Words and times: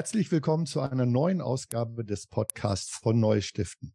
Herzlich 0.00 0.32
willkommen 0.32 0.64
zu 0.64 0.80
einer 0.80 1.04
neuen 1.04 1.42
Ausgabe 1.42 2.06
des 2.06 2.26
Podcasts 2.26 2.96
von 3.02 3.20
Neue 3.20 3.42
Stiften. 3.42 3.92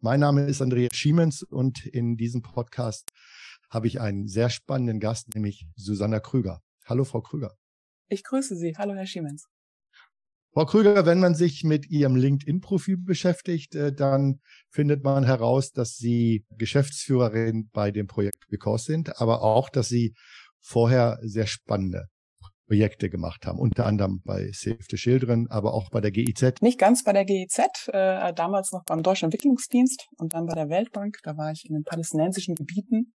Mein 0.00 0.20
Name 0.20 0.46
ist 0.46 0.62
Andreas 0.62 0.96
Schiemens 0.96 1.42
und 1.42 1.84
in 1.84 2.16
diesem 2.16 2.40
Podcast 2.40 3.10
habe 3.68 3.86
ich 3.86 4.00
einen 4.00 4.28
sehr 4.28 4.48
spannenden 4.48 4.98
Gast, 4.98 5.34
nämlich 5.34 5.66
Susanna 5.76 6.20
Krüger. 6.20 6.62
Hallo, 6.86 7.04
Frau 7.04 7.20
Krüger. 7.20 7.54
Ich 8.08 8.24
grüße 8.24 8.56
Sie. 8.56 8.76
Hallo, 8.78 8.94
Herr 8.94 9.04
Schiemens. 9.06 9.44
Frau 10.54 10.64
Krüger, 10.64 11.04
wenn 11.04 11.20
man 11.20 11.34
sich 11.34 11.64
mit 11.64 11.84
Ihrem 11.90 12.16
LinkedIn-Profil 12.16 12.96
beschäftigt, 12.96 13.74
äh, 13.74 13.92
dann 13.92 14.40
findet 14.70 15.04
man 15.04 15.24
heraus, 15.24 15.70
dass 15.70 15.96
Sie 15.96 16.46
Geschäftsführerin 16.56 17.68
bei 17.74 17.90
dem 17.90 18.06
Projekt 18.06 18.48
Because 18.48 18.86
sind, 18.86 19.20
aber 19.20 19.42
auch, 19.42 19.68
dass 19.68 19.88
Sie 19.88 20.14
vorher 20.60 21.18
sehr 21.20 21.46
spannende 21.46 22.08
Projekte 22.66 23.08
gemacht 23.08 23.46
haben, 23.46 23.58
unter 23.58 23.86
anderem 23.86 24.22
bei 24.24 24.50
Save 24.52 24.78
the 24.90 24.96
Children, 24.96 25.46
aber 25.48 25.72
auch 25.72 25.90
bei 25.90 26.00
der 26.00 26.10
GIZ. 26.10 26.60
Nicht 26.62 26.78
ganz 26.78 27.04
bei 27.04 27.12
der 27.12 27.24
GIZ, 27.24 27.88
äh, 27.92 28.32
damals 28.34 28.72
noch 28.72 28.84
beim 28.84 29.02
Deutschen 29.02 29.26
Entwicklungsdienst 29.26 30.08
und 30.16 30.34
dann 30.34 30.46
bei 30.46 30.54
der 30.54 30.68
Weltbank. 30.68 31.18
Da 31.22 31.36
war 31.36 31.52
ich 31.52 31.64
in 31.68 31.74
den 31.74 31.84
palästinensischen 31.84 32.54
Gebieten 32.54 33.14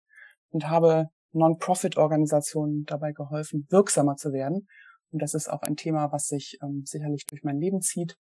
und 0.51 0.69
habe 0.69 1.09
Non-Profit-Organisationen 1.33 2.85
dabei 2.85 3.13
geholfen, 3.13 3.67
wirksamer 3.71 4.17
zu 4.17 4.33
werden. 4.33 4.69
Und 5.11 5.21
das 5.21 5.35
ist 5.35 5.49
auch 5.49 5.63
ein 5.63 5.77
Thema, 5.77 6.13
was 6.13 6.27
sich 6.27 6.59
ähm, 6.63 6.83
sicherlich 6.85 7.27
durch 7.27 7.43
mein 7.43 7.59
Leben 7.59 7.81
zieht, 7.81 8.17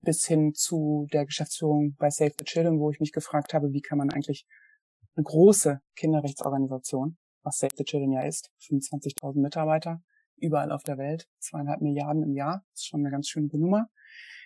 bis 0.00 0.26
hin 0.26 0.52
zu 0.54 1.06
der 1.12 1.26
Geschäftsführung 1.26 1.94
bei 1.98 2.10
Save 2.10 2.32
the 2.38 2.44
Children, 2.44 2.80
wo 2.80 2.90
ich 2.90 2.98
mich 2.98 3.12
gefragt 3.12 3.54
habe, 3.54 3.72
wie 3.72 3.80
kann 3.80 3.98
man 3.98 4.10
eigentlich 4.10 4.46
eine 5.14 5.24
große 5.24 5.80
Kinderrechtsorganisation, 5.96 7.18
was 7.42 7.58
Save 7.58 7.74
the 7.76 7.84
Children 7.84 8.12
ja 8.12 8.22
ist, 8.22 8.50
25.000 8.68 9.40
Mitarbeiter, 9.40 10.00
überall 10.42 10.72
auf 10.72 10.82
der 10.82 10.98
Welt, 10.98 11.26
zweieinhalb 11.38 11.80
Milliarden 11.80 12.22
im 12.22 12.34
Jahr, 12.34 12.64
das 12.72 12.80
ist 12.80 12.86
schon 12.86 13.00
eine 13.00 13.10
ganz 13.10 13.28
schöne 13.28 13.48
Nummer. 13.52 13.88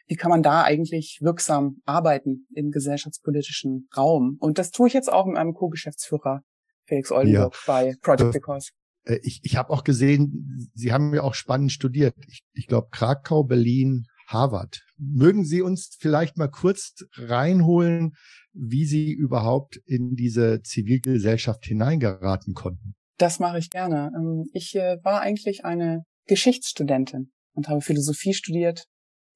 Wie 0.07 0.15
kann 0.15 0.31
man 0.31 0.43
da 0.43 0.63
eigentlich 0.63 1.19
wirksam 1.21 1.83
arbeiten 1.85 2.47
im 2.55 2.71
gesellschaftspolitischen 2.71 3.89
Raum? 3.97 4.37
Und 4.39 4.59
das 4.59 4.71
tue 4.71 4.87
ich 4.87 4.95
jetzt 4.95 5.13
auch 5.13 5.27
mit 5.27 5.35
meinem 5.35 5.55
Co-Geschäftsführer 5.55 6.43
Felix 6.85 7.11
Oldenburg 7.11 7.55
ja. 7.55 7.61
bei 7.67 7.97
Project 8.01 8.35
äh, 8.35 8.39
Because. 8.39 8.71
Äh, 9.05 9.19
ich, 9.23 9.41
ich 9.43 9.57
habe 9.57 9.71
auch 9.71 9.83
gesehen, 9.83 10.71
Sie 10.75 10.93
haben 10.93 11.13
ja 11.13 11.23
auch 11.23 11.35
spannend 11.35 11.73
studiert. 11.73 12.15
Ich, 12.29 12.43
ich 12.53 12.67
glaube 12.69 12.89
Krakau, 12.93 13.43
Berlin, 13.43 14.07
Harvard. 14.29 14.85
Mögen 14.97 15.45
Sie 15.45 15.63
uns 15.63 15.97
vielleicht 15.99 16.37
mal 16.37 16.49
kurz 16.49 17.05
reinholen, 17.15 18.15
wie 18.53 18.85
Sie 18.85 19.13
überhaupt 19.13 19.77
in 19.87 20.15
diese 20.15 20.63
Zivilgesellschaft 20.63 21.65
hineingeraten 21.65 22.55
konnten? 22.55 22.95
Das 23.19 23.39
mache 23.39 23.59
ich 23.59 23.71
gerne. 23.71 24.13
Ähm, 24.15 24.49
ich 24.53 24.75
äh, 24.75 24.99
war 25.03 25.21
eigentlich 25.21 25.65
eine 25.65 26.05
Geschichtsstudentin 26.27 27.33
und 27.55 27.69
habe 27.69 27.81
Philosophie 27.81 28.35
studiert, 28.35 28.85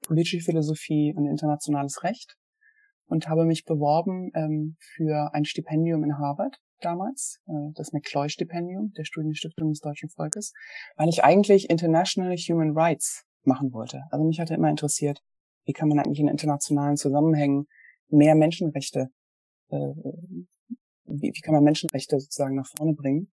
politische 0.06 0.40
Philosophie 0.40 1.14
und 1.16 1.26
internationales 1.26 2.02
Recht 2.02 2.36
und 3.06 3.28
habe 3.28 3.44
mich 3.44 3.64
beworben 3.64 4.30
ähm, 4.34 4.76
für 4.78 5.32
ein 5.34 5.44
Stipendium 5.44 6.04
in 6.04 6.18
Harvard 6.18 6.56
damals, 6.80 7.40
äh, 7.46 7.72
das 7.74 7.92
McCloy-Stipendium 7.92 8.92
der 8.96 9.04
Studienstiftung 9.04 9.70
des 9.70 9.80
deutschen 9.80 10.10
Volkes, 10.10 10.52
weil 10.96 11.08
ich 11.08 11.24
eigentlich 11.24 11.70
International 11.70 12.34
Human 12.36 12.76
Rights 12.76 13.24
machen 13.44 13.72
wollte. 13.72 14.02
Also 14.10 14.24
mich 14.24 14.40
hatte 14.40 14.54
immer 14.54 14.70
interessiert, 14.70 15.20
wie 15.64 15.72
kann 15.72 15.88
man 15.88 15.98
eigentlich 15.98 16.20
in 16.20 16.28
internationalen 16.28 16.96
Zusammenhängen 16.96 17.66
mehr 18.08 18.34
Menschenrechte, 18.34 19.08
äh, 19.68 19.76
wie, 21.04 21.32
wie 21.34 21.40
kann 21.40 21.54
man 21.54 21.64
Menschenrechte 21.64 22.18
sozusagen 22.18 22.56
nach 22.56 22.68
vorne 22.76 22.94
bringen? 22.94 23.32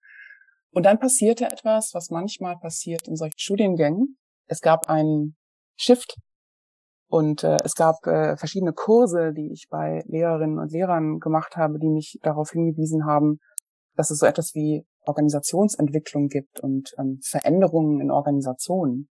Und 0.72 0.86
dann 0.86 1.00
passierte 1.00 1.46
etwas, 1.46 1.92
was 1.94 2.10
manchmal 2.10 2.58
passiert 2.58 3.08
in 3.08 3.16
solchen 3.16 3.40
Studiengängen. 3.40 4.18
Es 4.48 4.62
gab 4.62 4.90
einen 4.90 5.36
Shift 5.76 6.18
und 7.10 7.44
äh, 7.44 7.58
es 7.64 7.76
gab 7.76 8.06
äh, 8.06 8.36
verschiedene 8.38 8.74
Kurse, 8.74 9.34
die 9.34 9.52
ich 9.54 9.68
bei 9.70 10.04
Lehrerinnen 10.08 10.60
und 10.60 10.72
Lehrern 10.72 11.20
gemacht 11.20 11.56
habe, 11.56 11.80
die 11.80 11.90
mich 11.90 12.20
darauf 12.22 12.52
hingewiesen 12.52 13.06
haben, 13.06 13.40
dass 13.96 14.12
es 14.12 14.20
so 14.20 14.26
etwas 14.26 14.54
wie 14.54 14.86
Organisationsentwicklung 15.06 16.28
gibt 16.28 16.60
und 16.60 16.94
ähm, 17.00 17.20
Veränderungen 17.24 18.02
in 18.02 18.12
Organisationen 18.12 19.10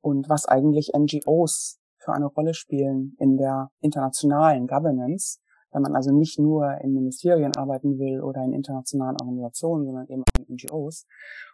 und 0.00 0.28
was 0.28 0.46
eigentlich 0.46 0.90
NGOs 0.96 1.78
für 1.98 2.12
eine 2.12 2.26
Rolle 2.26 2.54
spielen 2.54 3.14
in 3.18 3.36
der 3.36 3.68
internationalen 3.80 4.66
Governance 4.66 5.38
wenn 5.72 5.82
man 5.82 5.94
also 5.94 6.12
nicht 6.12 6.38
nur 6.38 6.78
in 6.82 6.92
Ministerien 6.92 7.54
arbeiten 7.56 7.98
will 7.98 8.20
oder 8.20 8.42
in 8.42 8.52
internationalen 8.52 9.16
Organisationen, 9.20 9.84
sondern 9.84 10.06
eben 10.08 10.22
auch 10.22 10.46
in 10.46 10.54
NGOs. 10.54 11.06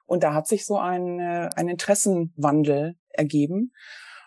Und 0.06 0.22
da 0.22 0.34
hat 0.34 0.46
sich 0.46 0.66
so 0.66 0.78
ein, 0.78 1.18
äh, 1.18 1.50
ein 1.56 1.68
Interessenwandel 1.68 2.96
ergeben. 3.08 3.72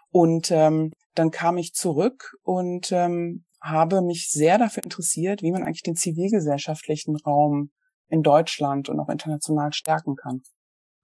Und 0.10 0.52
ähm, 0.52 0.92
dann 1.16 1.32
kam 1.32 1.58
ich 1.58 1.74
zurück 1.74 2.36
und 2.44 2.92
ähm, 2.92 3.46
habe 3.62 4.02
mich 4.02 4.30
sehr 4.30 4.58
dafür 4.58 4.84
interessiert, 4.84 5.42
wie 5.42 5.52
man 5.52 5.64
eigentlich 5.64 5.84
den 5.84 5.96
zivilgesellschaftlichen 5.96 7.16
Raum 7.16 7.72
in 8.10 8.24
Deutschland 8.24 8.90
und 8.90 9.00
auch 9.00 9.10
international 9.10 9.74
stärken 9.74 10.16
kann. 10.16 10.42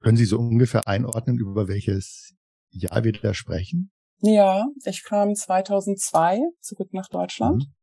Können 0.01 0.17
Sie 0.17 0.25
so 0.25 0.37
ungefähr 0.37 0.87
einordnen, 0.87 1.37
über 1.37 1.67
welches 1.67 2.33
Jahr 2.69 3.03
wir 3.03 3.13
da 3.13 3.33
sprechen? 3.33 3.91
Ja, 4.19 4.67
ich 4.85 5.03
kam 5.03 5.35
2002 5.35 6.39
zurück 6.61 6.93
nach 6.93 7.09
Deutschland. 7.09 7.63
Mhm 7.67 7.82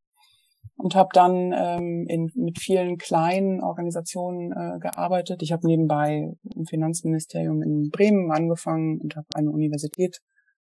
und 0.82 0.94
habe 0.94 1.10
dann 1.12 1.52
ähm, 1.52 2.06
in, 2.08 2.30
mit 2.34 2.58
vielen 2.58 2.96
kleinen 2.96 3.62
Organisationen 3.62 4.52
äh, 4.52 4.78
gearbeitet. 4.78 5.42
Ich 5.42 5.52
habe 5.52 5.66
nebenbei 5.66 6.32
im 6.54 6.66
Finanzministerium 6.66 7.62
in 7.62 7.90
Bremen 7.90 8.30
angefangen 8.32 8.98
und 9.00 9.14
habe 9.14 9.26
eine 9.34 9.50
Universität 9.50 10.20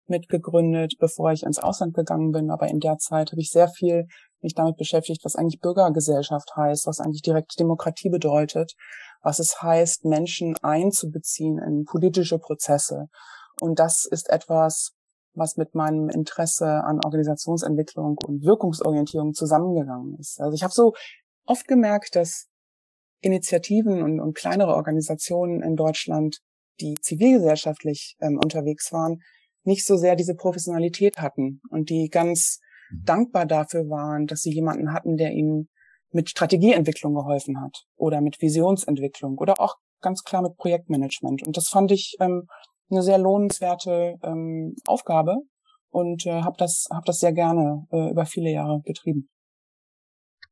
mitgegründet, 0.07 0.95
bevor 1.01 1.33
ich 1.33 1.43
ins 1.43 1.59
Ausland 1.59 1.95
gegangen 1.95 2.31
bin. 2.31 2.51
Aber 2.51 2.69
in 2.69 2.79
der 2.79 2.99
Zeit 2.99 3.33
habe 3.33 3.41
ich 3.41 3.51
sehr 3.51 3.69
viel 3.69 4.07
mich 4.43 4.55
damit 4.55 4.77
beschäftigt, 4.77 5.25
was 5.25 5.35
eigentlich 5.35 5.61
Bürgergesellschaft 5.61 6.55
heißt, 6.57 6.87
was 6.87 7.01
eigentlich 7.01 7.23
direkte 7.23 7.57
Demokratie 7.59 8.09
bedeutet, 8.09 8.75
was 9.23 9.41
es 9.41 9.61
heißt, 9.61 10.05
Menschen 10.05 10.55
einzubeziehen 10.63 11.59
in 11.59 11.85
politische 11.85 12.39
Prozesse. 12.39 13.07
Und 13.61 13.81
das 13.81 14.07
ist 14.09 14.31
etwas, 14.31 14.93
was 15.37 15.57
mit 15.57 15.75
meinem 15.75 16.09
Interesse 16.09 16.67
an 16.67 17.01
Organisationsentwicklung 17.05 18.19
und 18.25 18.45
Wirkungsorientierung 18.45 19.35
zusammengegangen 19.35 20.17
ist. 20.19 20.41
Also 20.41 20.55
ich 20.55 20.63
habe 20.63 20.73
so 20.73 20.95
oft 21.45 21.67
gemerkt, 21.69 22.17
dass 22.17 22.49
Initiativen 23.21 24.03
und, 24.03 24.21
und 24.21 24.35
kleinere 24.35 24.75
Organisationen 24.75 25.63
in 25.63 25.77
Deutschland, 25.77 26.41
die 26.81 26.95
zivilgesellschaftlich 27.01 28.17
ähm, 28.21 28.39
unterwegs 28.43 28.93
waren, 28.93 29.21
nicht 29.65 29.85
so 29.85 29.97
sehr 29.97 30.17
diese 30.17 30.35
Professionalität 30.35 31.19
hatten 31.19 31.61
und 31.71 31.91
die 31.91 32.09
ganz 32.09 32.61
mhm. 32.91 33.05
dankbar 33.05 33.47
dafür 33.47 33.89
waren, 33.89 34.27
dass 34.27 34.41
sie 34.41 34.53
jemanden 34.53 34.93
hatten, 34.93 35.17
der 35.17 35.33
ihnen 35.33 35.69
mit 36.13 36.31
Strategieentwicklung 36.31 37.15
geholfen 37.15 37.61
hat 37.61 37.85
oder 37.97 38.21
mit 38.21 38.41
Visionsentwicklung 38.41 39.39
oder 39.39 39.61
auch 39.61 39.77
ganz 40.01 40.23
klar 40.23 40.43
mit 40.43 40.57
Projektmanagement. 40.57 41.47
Und 41.47 41.57
das 41.57 41.69
fand 41.69 41.91
ich 41.91 42.17
ähm, 42.21 42.47
eine 42.91 43.03
sehr 43.03 43.19
lohnenswerte 43.19 44.17
ähm, 44.23 44.75
Aufgabe 44.87 45.37
und 45.91 46.27
äh, 46.27 46.43
habe 46.43 46.57
das, 46.59 46.87
hab 46.91 47.05
das 47.05 47.19
sehr 47.19 47.33
gerne 47.33 47.87
äh, 47.91 48.11
über 48.11 48.27
viele 48.27 48.51
Jahre 48.51 48.81
betrieben. 48.85 49.29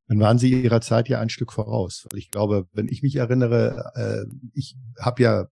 Dann 0.09 0.21
waren 0.21 0.39
Sie 0.39 0.62
Ihrer 0.62 0.81
Zeit 0.81 1.09
ja 1.09 1.21
ein 1.21 1.31
Stück 1.31 1.53
voraus. 1.53 2.06
Ich 2.15 2.31
glaube, 2.31 2.67
wenn 2.73 2.89
ich 2.89 3.03
mich 3.03 3.17
erinnere, 3.17 3.93
äh, 3.94 4.34
ich 4.53 4.77
habe 5.00 5.23
ja 5.23 5.47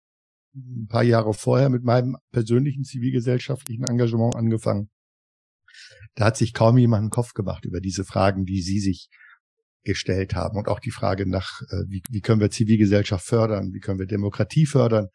ein 0.54 0.88
paar 0.88 1.04
Jahre 1.04 1.32
vorher 1.34 1.68
mit 1.68 1.84
meinem 1.84 2.16
persönlichen 2.32 2.82
zivilgesellschaftlichen 2.82 3.84
Engagement 3.84 4.34
angefangen. 4.34 4.90
Da 6.16 6.26
hat 6.26 6.36
sich 6.36 6.52
kaum 6.52 6.78
jemand 6.78 7.02
einen 7.02 7.10
Kopf 7.10 7.34
gemacht 7.34 7.64
über 7.64 7.80
diese 7.80 8.04
Fragen, 8.04 8.44
die 8.44 8.62
Sie 8.62 8.80
sich 8.80 9.08
gestellt 9.84 10.34
haben 10.34 10.58
und 10.58 10.68
auch 10.68 10.80
die 10.80 10.90
Frage 10.90 11.28
nach, 11.28 11.62
äh, 11.70 11.84
wie, 11.88 12.02
wie 12.10 12.20
können 12.20 12.40
wir 12.40 12.50
Zivilgesellschaft 12.50 13.24
fördern, 13.24 13.72
wie 13.72 13.80
können 13.80 13.98
wir 13.98 14.06
Demokratie 14.06 14.66
fördern, 14.66 15.08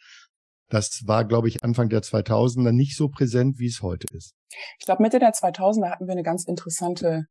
das 0.70 1.04
war, 1.06 1.26
glaube 1.26 1.48
ich, 1.48 1.64
Anfang 1.64 1.90
der 1.90 2.02
2000er 2.02 2.72
nicht 2.72 2.98
so 2.98 3.10
präsent, 3.10 3.60
wie 3.60 3.68
es 3.68 3.82
heute 3.82 4.08
ist. 4.16 4.34
Ich 4.80 4.86
glaube, 4.86 5.04
Mitte 5.04 5.20
der 5.20 5.34
2000er 5.34 5.92
hatten 5.92 6.08
wir 6.08 6.14
eine 6.14 6.24
ganz 6.24 6.46
interessante 6.46 7.26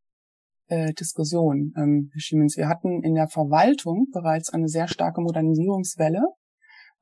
äh, 0.68 0.92
Diskussion, 0.94 1.72
ähm, 1.76 2.10
Herr 2.12 2.20
Schiemens. 2.20 2.56
Wir 2.56 2.68
hatten 2.68 3.02
in 3.02 3.14
der 3.14 3.28
Verwaltung 3.28 4.06
bereits 4.12 4.50
eine 4.50 4.68
sehr 4.68 4.88
starke 4.88 5.20
Modernisierungswelle, 5.20 6.22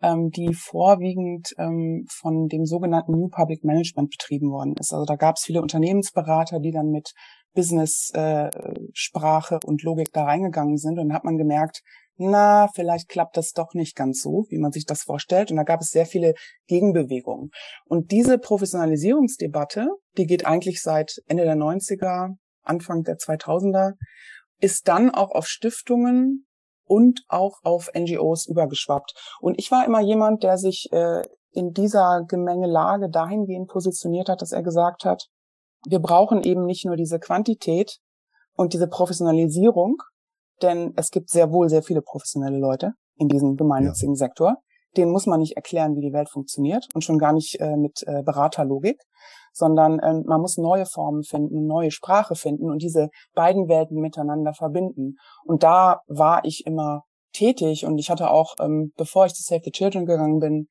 ähm, 0.00 0.30
die 0.30 0.54
vorwiegend 0.54 1.54
ähm, 1.58 2.06
von 2.08 2.48
dem 2.48 2.64
sogenannten 2.64 3.12
New 3.12 3.28
Public 3.28 3.64
Management 3.64 4.10
betrieben 4.10 4.50
worden 4.50 4.74
ist. 4.78 4.92
Also 4.92 5.04
da 5.04 5.16
gab 5.16 5.36
es 5.36 5.44
viele 5.44 5.62
Unternehmensberater, 5.62 6.60
die 6.60 6.72
dann 6.72 6.88
mit 6.88 7.12
Business-Sprache 7.54 9.54
äh, 9.56 9.66
und 9.66 9.82
Logik 9.82 10.12
da 10.12 10.24
reingegangen 10.24 10.78
sind. 10.78 10.98
Und 10.98 11.12
hat 11.12 11.24
man 11.24 11.36
gemerkt, 11.36 11.82
na, 12.16 12.68
vielleicht 12.74 13.08
klappt 13.08 13.36
das 13.36 13.52
doch 13.52 13.74
nicht 13.74 13.96
ganz 13.96 14.22
so, 14.22 14.44
wie 14.48 14.58
man 14.58 14.72
sich 14.72 14.84
das 14.84 15.02
vorstellt. 15.02 15.50
Und 15.50 15.56
da 15.56 15.62
gab 15.62 15.80
es 15.80 15.90
sehr 15.90 16.06
viele 16.06 16.34
Gegenbewegungen. 16.66 17.50
Und 17.86 18.10
diese 18.10 18.38
Professionalisierungsdebatte, 18.38 19.88
die 20.16 20.26
geht 20.26 20.46
eigentlich 20.46 20.82
seit 20.82 21.16
Ende 21.26 21.44
der 21.44 21.56
90er, 21.56 22.36
Anfang 22.62 23.02
der 23.02 23.16
2000er, 23.16 23.94
ist 24.60 24.88
dann 24.88 25.10
auch 25.10 25.30
auf 25.30 25.46
Stiftungen 25.46 26.46
und 26.84 27.22
auch 27.28 27.58
auf 27.62 27.90
NGOs 27.94 28.46
übergeschwappt. 28.46 29.12
Und 29.40 29.58
ich 29.58 29.70
war 29.70 29.84
immer 29.84 30.00
jemand, 30.00 30.42
der 30.42 30.58
sich 30.58 30.88
äh, 30.92 31.22
in 31.50 31.72
dieser 31.72 32.24
Gemengelage 32.28 33.08
dahingehend 33.10 33.68
positioniert 33.68 34.28
hat, 34.28 34.42
dass 34.42 34.52
er 34.52 34.62
gesagt 34.62 35.04
hat, 35.04 35.26
wir 35.88 35.98
brauchen 35.98 36.42
eben 36.42 36.64
nicht 36.64 36.84
nur 36.84 36.96
diese 36.96 37.18
Quantität 37.18 37.98
und 38.54 38.72
diese 38.72 38.86
Professionalisierung, 38.86 39.96
denn 40.62 40.92
es 40.96 41.10
gibt 41.10 41.30
sehr 41.30 41.50
wohl 41.50 41.68
sehr 41.68 41.82
viele 41.82 42.02
professionelle 42.02 42.58
Leute 42.58 42.92
in 43.16 43.28
diesem 43.28 43.56
gemeinnützigen 43.56 44.14
ja. 44.14 44.18
Sektor. 44.18 44.56
Denen 44.96 45.10
muss 45.10 45.26
man 45.26 45.40
nicht 45.40 45.56
erklären, 45.56 45.96
wie 45.96 46.02
die 46.02 46.12
Welt 46.12 46.28
funktioniert 46.28 46.86
und 46.94 47.02
schon 47.02 47.18
gar 47.18 47.32
nicht 47.32 47.58
äh, 47.60 47.76
mit 47.76 48.02
äh, 48.06 48.22
Beraterlogik, 48.22 49.00
sondern 49.52 49.98
äh, 50.00 50.20
man 50.24 50.40
muss 50.40 50.58
neue 50.58 50.84
Formen 50.84 51.22
finden, 51.22 51.66
neue 51.66 51.90
Sprache 51.90 52.34
finden 52.34 52.70
und 52.70 52.82
diese 52.82 53.08
beiden 53.34 53.68
Welten 53.68 54.00
miteinander 54.00 54.52
verbinden. 54.52 55.16
Und 55.44 55.62
da 55.62 56.00
war 56.08 56.44
ich 56.44 56.64
immer 56.66 57.04
tätig 57.32 57.86
und 57.86 57.98
ich 57.98 58.10
hatte 58.10 58.30
auch, 58.30 58.54
ähm, 58.60 58.92
bevor 58.96 59.26
ich 59.26 59.32
zu 59.32 59.42
Save 59.42 59.62
the 59.64 59.70
Children 59.70 60.04
gegangen 60.04 60.40
bin, 60.40 60.66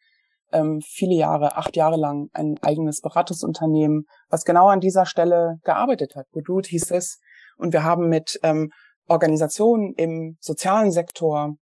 ähm, 0.51 0.81
viele 0.85 1.15
Jahre, 1.15 1.57
acht 1.57 1.75
Jahre 1.75 1.97
lang 1.97 2.29
ein 2.33 2.55
eigenes 2.61 3.01
Beratungsunternehmen, 3.01 4.05
was 4.29 4.43
genau 4.43 4.67
an 4.67 4.81
dieser 4.81 5.05
Stelle 5.05 5.57
gearbeitet 5.63 6.15
hat. 6.15 6.27
Good 6.31 6.67
hieß 6.67 6.91
es. 6.91 7.19
Und 7.57 7.73
wir 7.73 7.83
haben 7.83 8.09
mit 8.09 8.39
ähm, 8.43 8.69
Organisationen 9.11 9.93
im 9.93 10.37
sozialen 10.39 10.91
Sektor, 10.91 11.55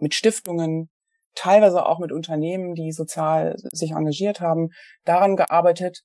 mit 0.00 0.14
Stiftungen, 0.14 0.90
teilweise 1.34 1.86
auch 1.86 1.98
mit 1.98 2.12
Unternehmen, 2.12 2.74
die 2.74 2.92
sozial 2.92 3.56
sich 3.72 3.92
engagiert 3.92 4.40
haben, 4.40 4.68
daran 5.04 5.36
gearbeitet, 5.36 6.02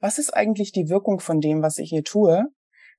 was 0.00 0.18
ist 0.18 0.30
eigentlich 0.30 0.72
die 0.72 0.88
Wirkung 0.88 1.20
von 1.20 1.40
dem, 1.40 1.60
was 1.60 1.76
ich 1.76 1.90
hier 1.90 2.02
tue, 2.02 2.46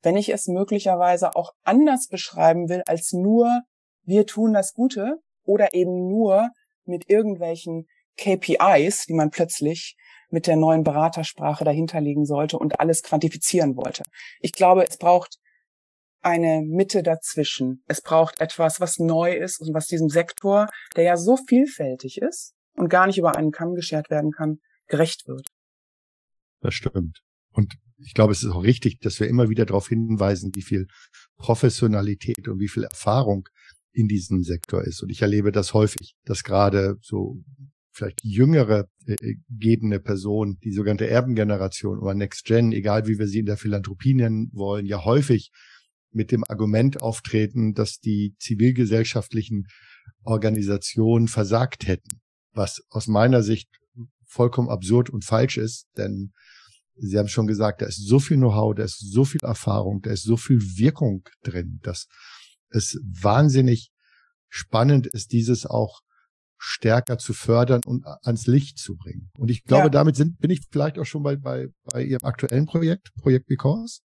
wenn 0.03 0.15
ich 0.15 0.29
es 0.29 0.47
möglicherweise 0.47 1.35
auch 1.35 1.51
anders 1.63 2.07
beschreiben 2.07 2.69
will 2.69 2.83
als 2.85 3.13
nur, 3.13 3.61
wir 4.03 4.27
tun 4.27 4.53
das 4.53 4.73
Gute 4.73 5.17
oder 5.43 5.73
eben 5.73 6.07
nur 6.07 6.51
mit 6.85 7.09
irgendwelchen 7.09 7.87
KPIs, 8.17 9.05
die 9.07 9.13
man 9.13 9.31
plötzlich 9.31 9.95
mit 10.29 10.45
der 10.45 10.55
neuen 10.55 10.83
Beratersprache 10.83 11.63
dahinterlegen 11.63 12.25
sollte 12.25 12.59
und 12.59 12.79
alles 12.79 13.01
quantifizieren 13.01 13.75
wollte. 13.75 14.03
Ich 14.39 14.51
glaube, 14.51 14.85
es 14.87 14.97
braucht 14.97 15.38
eine 16.21 16.62
Mitte 16.62 17.04
dazwischen. 17.04 17.83
Es 17.88 18.01
braucht 18.01 18.42
etwas, 18.42 18.80
was 18.80 19.00
neu 19.00 19.33
ist 19.33 19.62
und 19.62 19.74
was 19.74 19.88
diesem 19.88 20.10
Sektor, 20.10 20.68
der 20.95 21.04
ja 21.04 21.18
so 21.18 21.38
vielfältig 21.38 22.19
ist 22.21 22.54
und 22.75 22.89
gar 22.89 23.07
nicht 23.07 23.18
über 23.18 23.36
einen 23.36 23.51
Kamm 23.51 23.75
geschert 23.75 24.10
werden 24.10 24.31
kann, 24.31 24.60
gerecht 24.88 25.27
wird. 25.27 25.48
Das 26.62 26.74
stimmt. 26.74 27.21
Und 27.51 27.75
ich 27.98 28.13
glaube, 28.13 28.33
es 28.33 28.44
ist 28.44 28.51
auch 28.51 28.63
richtig, 28.63 29.00
dass 29.00 29.19
wir 29.19 29.27
immer 29.27 29.50
wieder 29.50 29.66
darauf 29.66 29.88
hinweisen, 29.89 30.51
wie 30.56 30.62
viel 30.62 30.88
Professionalität 31.38 32.48
und 32.48 32.60
wie 32.60 32.68
viel 32.68 32.83
Erfahrung 32.83 33.48
in 33.92 34.07
diesem 34.07 34.44
Sektor 34.44 34.83
ist. 34.83 35.01
Und 35.01 35.10
ich 35.10 35.21
erlebe 35.21 35.51
das 35.51 35.74
häufig, 35.74 36.16
dass 36.24 36.44
gerade 36.44 36.98
so 37.01 37.44
vielleicht 37.92 38.24
jüngere 38.24 38.88
äh, 39.06 39.13
äh, 39.13 39.36
gebende 39.50 40.00
Personen, 40.00 40.57
die 40.63 40.71
sogenannte 40.71 41.10
Erbengeneration 41.10 42.00
oder 42.00 42.13
Next 42.13 42.45
Gen, 42.45 42.71
egal 42.71 43.07
wie 43.07 43.19
wir 43.19 43.27
sie 43.27 43.39
in 43.39 43.45
der 43.45 43.57
Philanthropie 43.57 44.13
nennen 44.13 44.50
wollen, 44.54 44.86
ja 44.86 45.04
häufig 45.04 45.51
mit 46.11 46.31
dem 46.31 46.44
Argument 46.44 47.01
auftreten, 47.01 47.73
dass 47.73 48.00
die 48.00 48.35
zivilgesellschaftlichen 48.39 49.67
Organisationen 50.23 51.27
versagt 51.27 51.88
hätten, 51.88 52.21
was 52.53 52.81
aus 52.89 53.07
meiner 53.07 53.44
Sicht 53.44 53.69
vollkommen 54.25 54.69
absurd 54.69 55.09
und 55.09 55.25
falsch 55.25 55.57
ist, 55.57 55.88
denn 55.97 56.33
Sie 57.01 57.17
haben 57.17 57.29
schon 57.29 57.47
gesagt, 57.47 57.81
da 57.81 57.85
ist 57.85 58.06
so 58.06 58.19
viel 58.19 58.38
Know-how, 58.38 58.75
da 58.75 58.83
ist 58.83 59.00
so 59.00 59.23
viel 59.23 59.39
Erfahrung, 59.41 60.01
da 60.01 60.11
ist 60.11 60.23
so 60.23 60.35
viel 60.35 60.59
Wirkung 60.59 61.23
drin, 61.44 61.79
dass 61.81 62.07
es 62.69 63.00
wahnsinnig 63.03 63.91
spannend 64.50 65.07
ist, 65.07 65.31
dieses 65.31 65.65
auch 65.65 66.01
stärker 66.57 67.17
zu 67.17 67.33
fördern 67.33 67.81
und 67.85 68.06
ans 68.06 68.47
Licht 68.47 68.79
zu 68.79 68.97
bringen. 68.97 69.31
Und 69.38 69.50
ich 69.50 69.63
glaube, 69.63 69.85
ja. 69.85 69.89
damit 69.89 70.17
sind, 70.17 70.39
bin 70.39 70.51
ich 70.51 70.61
vielleicht 70.69 71.00
auch 71.00 71.06
schon 71.06 71.23
bei, 71.23 71.38
bei, 71.38 71.67
bei 71.85 72.03
Ihrem 72.03 72.23
aktuellen 72.23 72.65
Projekt, 72.65 73.13
Projekt 73.15 73.47
Because. 73.47 74.01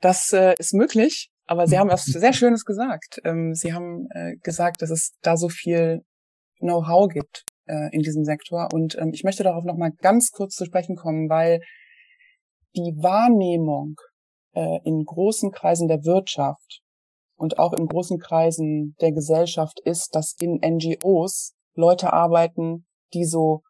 Das 0.00 0.32
äh, 0.32 0.54
ist 0.58 0.72
möglich, 0.72 1.30
aber 1.46 1.66
Sie 1.66 1.78
haben 1.78 1.90
was 1.90 2.04
sehr 2.04 2.32
Schönes 2.32 2.64
gesagt. 2.64 3.20
Ähm, 3.24 3.54
Sie 3.54 3.72
haben 3.72 4.08
äh, 4.14 4.36
gesagt, 4.42 4.82
dass 4.82 4.90
es 4.90 5.12
da 5.22 5.36
so 5.36 5.48
viel 5.48 6.02
Know-how 6.58 7.08
gibt 7.08 7.44
äh, 7.66 7.88
in 7.92 8.02
diesem 8.02 8.24
Sektor. 8.24 8.68
Und 8.72 8.96
ähm, 8.98 9.10
ich 9.12 9.24
möchte 9.24 9.42
darauf 9.42 9.64
nochmal 9.64 9.92
ganz 10.00 10.30
kurz 10.30 10.54
zu 10.54 10.64
sprechen 10.64 10.96
kommen, 10.96 11.28
weil 11.28 11.60
die 12.76 12.94
Wahrnehmung 13.00 13.96
äh, 14.54 14.78
in 14.84 15.04
großen 15.04 15.50
Kreisen 15.50 15.88
der 15.88 16.04
Wirtschaft 16.04 16.82
und 17.36 17.58
auch 17.58 17.72
in 17.72 17.86
großen 17.86 18.18
Kreisen 18.18 18.94
der 19.00 19.12
Gesellschaft 19.12 19.80
ist, 19.84 20.14
dass 20.14 20.34
in 20.40 20.60
NGOs 20.64 21.54
Leute 21.74 22.12
arbeiten, 22.12 22.86
die 23.14 23.24
so 23.24 23.62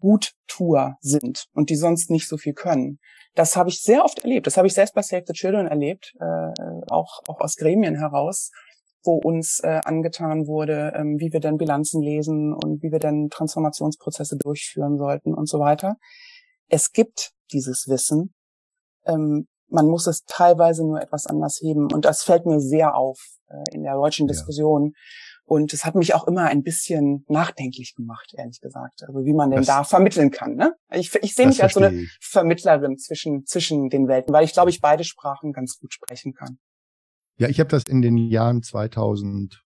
Guttuer 0.00 0.96
sind 1.00 1.46
und 1.52 1.70
die 1.70 1.76
sonst 1.76 2.10
nicht 2.10 2.28
so 2.28 2.36
viel 2.36 2.54
können. 2.54 2.98
Das 3.36 3.54
habe 3.54 3.68
ich 3.68 3.82
sehr 3.82 4.02
oft 4.02 4.20
erlebt. 4.20 4.46
Das 4.46 4.56
habe 4.56 4.66
ich 4.66 4.74
selbst 4.74 4.94
bei 4.94 5.02
Save 5.02 5.24
the 5.26 5.34
Children 5.34 5.66
erlebt, 5.66 6.14
äh, 6.18 6.82
auch, 6.90 7.20
auch 7.28 7.40
aus 7.40 7.56
Gremien 7.56 7.94
heraus, 7.94 8.50
wo 9.04 9.16
uns 9.16 9.60
äh, 9.62 9.80
angetan 9.84 10.46
wurde, 10.46 10.94
ähm, 10.96 11.20
wie 11.20 11.32
wir 11.32 11.40
denn 11.40 11.58
Bilanzen 11.58 12.02
lesen 12.02 12.54
und 12.54 12.82
wie 12.82 12.90
wir 12.90 12.98
denn 12.98 13.28
Transformationsprozesse 13.28 14.38
durchführen 14.38 14.96
sollten 14.96 15.34
und 15.34 15.48
so 15.48 15.60
weiter. 15.60 15.96
Es 16.68 16.92
gibt 16.92 17.32
dieses 17.52 17.86
Wissen. 17.88 18.34
Ähm, 19.04 19.46
man 19.68 19.86
muss 19.86 20.06
es 20.06 20.24
teilweise 20.24 20.86
nur 20.86 21.02
etwas 21.02 21.26
anders 21.26 21.60
heben. 21.60 21.92
Und 21.92 22.06
das 22.06 22.22
fällt 22.22 22.46
mir 22.46 22.60
sehr 22.60 22.96
auf 22.96 23.20
äh, 23.48 23.74
in 23.74 23.82
der 23.82 23.94
deutschen 23.94 24.26
Diskussion. 24.26 24.92
Ja. 24.94 25.00
Und 25.46 25.72
es 25.72 25.84
hat 25.84 25.94
mich 25.94 26.12
auch 26.12 26.26
immer 26.26 26.46
ein 26.46 26.64
bisschen 26.64 27.24
nachdenklich 27.28 27.94
gemacht, 27.94 28.34
ehrlich 28.36 28.60
gesagt. 28.60 29.04
Also 29.06 29.24
wie 29.24 29.32
man 29.32 29.50
denn 29.50 29.60
das, 29.60 29.66
da 29.66 29.84
vermitteln 29.84 30.32
kann. 30.32 30.56
Ne? 30.56 30.74
Ich, 30.92 31.14
ich 31.22 31.34
sehe 31.34 31.46
mich 31.46 31.62
als 31.62 31.74
so 31.74 31.80
eine. 31.80 32.06
Vermittlerin 32.20 32.98
zwischen, 32.98 33.46
zwischen 33.46 33.88
den 33.88 34.08
Welten, 34.08 34.34
weil 34.34 34.44
ich 34.44 34.52
glaube, 34.52 34.70
ich 34.70 34.80
beide 34.80 35.04
Sprachen 35.04 35.52
ganz 35.52 35.78
gut 35.78 35.94
sprechen 35.94 36.34
kann. 36.34 36.58
Ja, 37.38 37.48
ich 37.48 37.60
habe 37.60 37.68
das 37.68 37.84
in 37.84 38.02
den 38.02 38.16
Jahren 38.16 38.62
2008, 38.62 39.60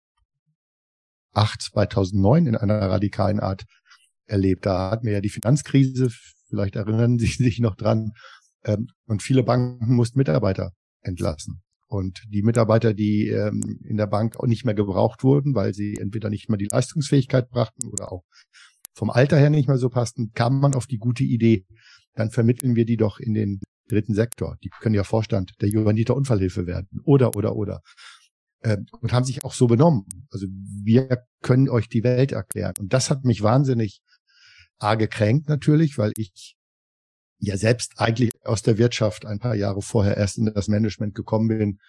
2009 1.35 2.47
in 2.47 2.55
einer 2.55 2.89
radikalen 2.89 3.39
Art 3.39 3.65
erlebt. 4.25 4.65
Da 4.65 4.89
hatten 4.89 5.05
wir 5.05 5.13
ja 5.13 5.21
die 5.21 5.29
Finanzkrise, 5.29 6.09
vielleicht 6.49 6.75
erinnern 6.75 7.19
Sie 7.19 7.27
sich 7.27 7.59
noch 7.59 7.75
dran, 7.75 8.13
ähm, 8.63 8.87
und 9.05 9.21
viele 9.21 9.43
Banken 9.43 9.93
mussten 9.93 10.17
Mitarbeiter 10.17 10.71
entlassen. 11.01 11.61
Und 11.87 12.23
die 12.29 12.43
Mitarbeiter, 12.43 12.93
die 12.93 13.29
ähm, 13.29 13.79
in 13.83 13.97
der 13.97 14.07
Bank 14.07 14.37
auch 14.37 14.47
nicht 14.47 14.65
mehr 14.65 14.73
gebraucht 14.73 15.23
wurden, 15.23 15.55
weil 15.55 15.73
sie 15.73 15.95
entweder 15.95 16.29
nicht 16.29 16.49
mehr 16.49 16.57
die 16.57 16.67
Leistungsfähigkeit 16.69 17.49
brachten 17.49 17.87
oder 17.87 18.11
auch 18.11 18.23
vom 18.93 19.09
Alter 19.09 19.37
her 19.37 19.49
nicht 19.49 19.67
mehr 19.67 19.77
so 19.77 19.89
passten, 19.89 20.31
kam 20.33 20.59
man 20.59 20.73
auf 20.73 20.87
die 20.87 20.97
gute 20.97 21.23
Idee, 21.23 21.65
dann 22.15 22.31
vermitteln 22.31 22.75
wir 22.75 22.85
die 22.85 22.97
doch 22.97 23.19
in 23.19 23.33
den 23.33 23.61
dritten 23.87 24.13
Sektor. 24.13 24.57
Die 24.63 24.69
können 24.69 24.95
ja 24.95 25.03
Vorstand 25.03 25.53
der 25.61 25.69
Johanniter 25.69 26.15
Unfallhilfe 26.15 26.67
werden. 26.67 26.99
Oder, 27.03 27.35
oder, 27.35 27.55
oder. 27.55 27.81
Ähm, 28.63 28.87
und 28.99 29.13
haben 29.13 29.23
sich 29.23 29.45
auch 29.45 29.53
so 29.53 29.67
benommen. 29.67 30.05
Also 30.29 30.47
wir 30.83 31.23
können 31.41 31.69
euch 31.69 31.87
die 31.87 32.03
Welt 32.03 32.31
erklären. 32.31 32.73
Und 32.79 32.91
das 32.91 33.09
hat 33.09 33.23
mich 33.23 33.43
wahnsinnig 33.43 34.01
A 34.79 34.95
gekränkt 34.95 35.47
natürlich, 35.47 35.97
weil 35.97 36.11
ich 36.17 36.56
ja 37.39 37.57
selbst 37.57 37.93
eigentlich 37.97 38.31
aus 38.43 38.61
der 38.61 38.77
Wirtschaft 38.77 39.25
ein 39.25 39.39
paar 39.39 39.55
Jahre 39.55 39.81
vorher 39.81 40.17
erst 40.17 40.37
in 40.37 40.51
das 40.53 40.67
Management 40.67 41.15
gekommen 41.15 41.47
bin 41.47 41.79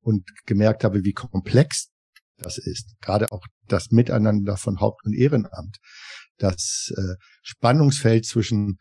und 0.00 0.28
gemerkt 0.46 0.84
habe, 0.84 1.04
wie 1.04 1.12
komplex 1.12 1.90
das 2.38 2.58
ist. 2.58 2.94
Gerade 3.00 3.32
auch 3.32 3.46
das 3.68 3.90
Miteinander 3.90 4.56
von 4.56 4.80
Haupt- 4.80 5.04
und 5.04 5.14
Ehrenamt. 5.14 5.78
Das 6.38 6.92
äh, 6.96 7.14
Spannungsfeld 7.42 8.24
zwischen 8.24 8.78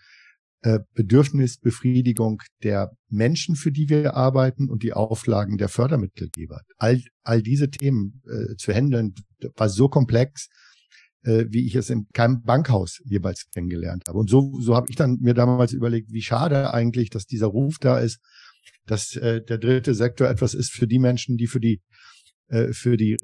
äh, 0.61 0.79
Bedürfnisbefriedigung 0.93 2.41
der 2.63 2.91
Menschen, 3.07 3.55
für 3.55 3.71
die 3.71 3.89
wir 3.89 4.15
arbeiten 4.15 4.69
und 4.69 4.83
die 4.83 4.93
Auflagen 4.93 5.57
der 5.57 5.69
Fördermittelgeber. 5.69 6.61
All, 6.77 7.01
all 7.23 7.41
diese 7.41 7.69
Themen 7.69 8.21
äh, 8.27 8.55
zu 8.55 8.73
handeln 8.73 9.13
war 9.55 9.69
so 9.69 9.87
komplex, 9.87 10.49
äh, 11.23 11.45
wie 11.49 11.65
ich 11.65 11.75
es 11.75 11.89
in 11.89 12.07
keinem 12.13 12.41
Bankhaus 12.43 13.01
jeweils 13.05 13.49
kennengelernt 13.51 14.07
habe. 14.07 14.17
Und 14.17 14.29
so, 14.29 14.59
so 14.61 14.75
habe 14.75 14.87
ich 14.89 14.95
dann 14.95 15.17
mir 15.19 15.33
damals 15.33 15.73
überlegt, 15.73 16.11
wie 16.11 16.21
schade 16.21 16.73
eigentlich, 16.73 17.09
dass 17.09 17.25
dieser 17.25 17.47
Ruf 17.47 17.77
da 17.79 17.99
ist, 17.99 18.19
dass 18.85 19.15
äh, 19.15 19.41
der 19.43 19.57
dritte 19.57 19.93
Sektor 19.93 20.29
etwas 20.29 20.53
ist 20.53 20.71
für 20.71 20.87
die 20.87 20.99
Menschen, 20.99 21.37
die 21.37 21.47
für 21.47 21.59
die 21.59 21.81
äh, 22.47 22.73
für 22.73 22.97
die 22.97 23.17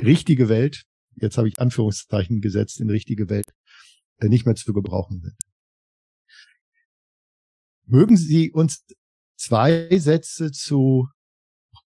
richtige 0.00 0.48
Welt, 0.48 0.84
jetzt 1.16 1.38
habe 1.38 1.48
ich 1.48 1.58
Anführungszeichen 1.58 2.40
gesetzt, 2.40 2.80
in 2.80 2.90
richtige 2.90 3.28
Welt, 3.28 3.46
äh, 4.18 4.28
nicht 4.28 4.46
mehr 4.46 4.54
zu 4.54 4.72
gebrauchen 4.72 5.20
sind. 5.20 5.36
Mögen 7.86 8.16
Sie 8.16 8.50
uns 8.50 8.84
zwei 9.36 9.88
Sätze 9.98 10.50
zu 10.50 11.08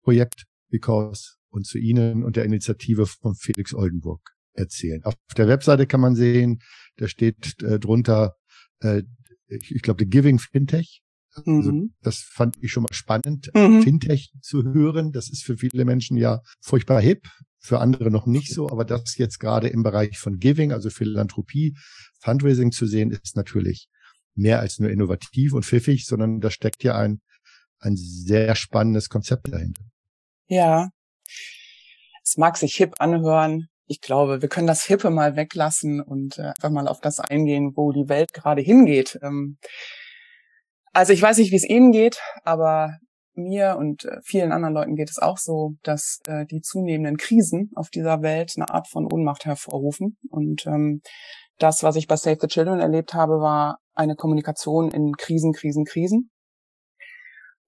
Projekt 0.03 0.45
Because 0.69 1.35
und 1.49 1.65
zu 1.65 1.77
Ihnen 1.77 2.23
und 2.23 2.35
der 2.35 2.45
Initiative 2.45 3.05
von 3.05 3.35
Felix 3.35 3.73
Oldenburg 3.73 4.36
erzählen. 4.57 5.03
Auf 5.03 5.15
der 5.37 5.47
Webseite 5.47 5.87
kann 5.87 6.01
man 6.01 6.15
sehen, 6.15 6.59
da 6.97 7.07
steht 7.07 7.61
äh, 7.61 7.79
drunter, 7.79 8.35
äh, 8.81 9.03
ich, 9.47 9.73
ich 9.73 9.81
glaube, 9.81 10.03
The 10.03 10.09
Giving 10.09 10.39
Fintech. 10.39 11.01
Also, 11.35 11.51
mhm. 11.51 11.93
das 12.01 12.17
fand 12.17 12.57
ich 12.61 12.71
schon 12.71 12.83
mal 12.83 12.93
spannend, 12.93 13.51
mhm. 13.53 13.83
Fintech 13.83 14.33
zu 14.41 14.63
hören. 14.63 15.11
Das 15.11 15.29
ist 15.29 15.43
für 15.43 15.57
viele 15.57 15.85
Menschen 15.85 16.17
ja 16.17 16.41
furchtbar 16.61 16.99
hip, 16.99 17.27
für 17.59 17.79
andere 17.79 18.09
noch 18.09 18.25
nicht 18.25 18.51
so, 18.51 18.69
aber 18.69 18.85
das 18.85 19.17
jetzt 19.17 19.39
gerade 19.39 19.67
im 19.67 19.83
Bereich 19.83 20.17
von 20.17 20.39
Giving, 20.39 20.71
also 20.71 20.89
Philanthropie, 20.89 21.77
Fundraising 22.21 22.71
zu 22.71 22.87
sehen, 22.87 23.11
ist 23.11 23.35
natürlich 23.35 23.87
mehr 24.33 24.59
als 24.59 24.79
nur 24.79 24.89
innovativ 24.89 25.53
und 25.53 25.63
pfiffig, 25.63 26.05
sondern 26.05 26.39
da 26.39 26.49
steckt 26.49 26.83
ja 26.83 26.97
ein, 26.97 27.21
ein 27.79 27.95
sehr 27.95 28.55
spannendes 28.55 29.09
Konzept 29.09 29.51
dahinter. 29.51 29.83
Ja. 30.47 30.89
Es 32.23 32.37
mag 32.37 32.57
sich 32.57 32.75
hip 32.75 32.95
anhören. 32.99 33.67
Ich 33.87 34.01
glaube, 34.01 34.41
wir 34.41 34.49
können 34.49 34.67
das 34.67 34.83
Hippe 34.83 35.09
mal 35.09 35.35
weglassen 35.35 36.01
und 36.01 36.37
äh, 36.37 36.51
einfach 36.57 36.69
mal 36.69 36.87
auf 36.87 36.99
das 36.99 37.19
eingehen, 37.19 37.73
wo 37.75 37.91
die 37.91 38.09
Welt 38.09 38.33
gerade 38.33 38.61
hingeht. 38.61 39.17
Ähm, 39.23 39.57
also 40.93 41.13
ich 41.13 41.21
weiß 41.21 41.37
nicht, 41.37 41.51
wie 41.51 41.57
es 41.57 41.67
Ihnen 41.67 41.91
geht, 41.91 42.19
aber 42.43 42.97
mir 43.37 43.77
und 43.77 44.05
äh, 44.05 44.17
vielen 44.23 44.51
anderen 44.51 44.73
Leuten 44.73 44.95
geht 44.95 45.09
es 45.09 45.19
auch 45.19 45.37
so, 45.37 45.75
dass 45.83 46.19
äh, 46.27 46.45
die 46.45 46.61
zunehmenden 46.61 47.17
Krisen 47.17 47.71
auf 47.75 47.89
dieser 47.89 48.21
Welt 48.21 48.53
eine 48.55 48.69
Art 48.69 48.87
von 48.87 49.11
Ohnmacht 49.11 49.45
hervorrufen. 49.45 50.17
Und 50.29 50.65
ähm, 50.65 51.01
das, 51.59 51.83
was 51.83 51.95
ich 51.95 52.07
bei 52.07 52.17
Save 52.17 52.37
the 52.41 52.47
Children 52.47 52.79
erlebt 52.79 53.13
habe, 53.13 53.39
war 53.39 53.77
eine 53.93 54.15
Kommunikation 54.15 54.91
in 54.91 55.13
Krisen, 55.13 55.53
Krisen, 55.53 55.85
Krisen. 55.85 56.29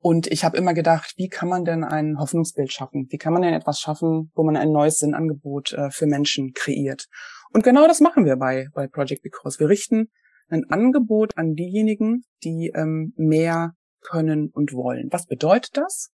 Und 0.01 0.27
ich 0.27 0.45
habe 0.45 0.57
immer 0.57 0.73
gedacht, 0.73 1.13
wie 1.17 1.27
kann 1.27 1.49
man 1.49 1.65
denn 1.65 1.83
ein 1.83 2.19
Hoffnungsbild 2.19 2.71
schaffen? 2.71 3.07
Wie 3.09 3.17
kann 3.17 3.33
man 3.33 3.41
denn 3.41 3.53
etwas 3.53 3.79
schaffen, 3.79 4.31
wo 4.33 4.43
man 4.43 4.55
ein 4.55 4.71
neues 4.71 4.99
Sinnangebot 4.99 5.73
äh, 5.73 5.91
für 5.91 6.05
Menschen 6.05 6.53
kreiert? 6.53 7.07
Und 7.51 7.63
genau 7.63 7.85
das 7.85 7.99
machen 7.99 8.25
wir 8.25 8.37
bei, 8.37 8.67
bei 8.73 8.87
Project 8.87 9.23
Because. 9.23 9.59
Wir 9.59 9.67
richten 9.67 10.09
ein 10.47 10.63
Angebot 10.69 11.37
an 11.37 11.53
diejenigen, 11.53 12.23
die 12.43 12.71
ähm, 12.73 13.13
mehr 13.17 13.73
können 14.01 14.49
und 14.53 14.73
wollen. 14.73 15.09
Was 15.11 15.25
bedeutet 15.25 15.75
das? 15.75 16.11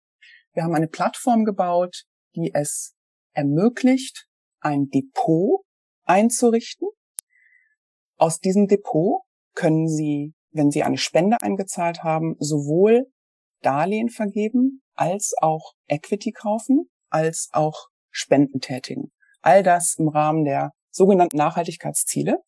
Wir 0.53 0.65
haben 0.65 0.75
eine 0.75 0.89
Plattform 0.89 1.45
gebaut, 1.45 2.05
die 2.35 2.53
es 2.53 2.95
ermöglicht, 3.33 4.27
ein 4.61 4.89
Depot 4.89 5.63
einzurichten. 6.05 6.89
Aus 8.17 8.41
diesem 8.41 8.67
Depot 8.67 9.23
können 9.55 9.89
Sie, 9.89 10.35
wenn 10.53 10.71
Sie 10.71 10.83
eine 10.83 10.99
Spende 10.99 11.41
eingezahlt 11.41 12.03
haben, 12.03 12.37
sowohl 12.39 13.07
Darlehen 13.63 14.09
vergeben, 14.09 14.83
als 14.95 15.35
auch 15.41 15.73
Equity 15.89 16.33
kaufen, 16.33 16.89
als 17.09 17.49
auch 17.53 17.89
Spenden 18.11 18.61
tätigen. 18.61 19.13
All 19.41 19.63
das 19.63 19.97
im 19.99 20.09
Rahmen 20.09 20.45
der 20.45 20.73
sogenannten 20.91 21.37
Nachhaltigkeitsziele. 21.37 22.39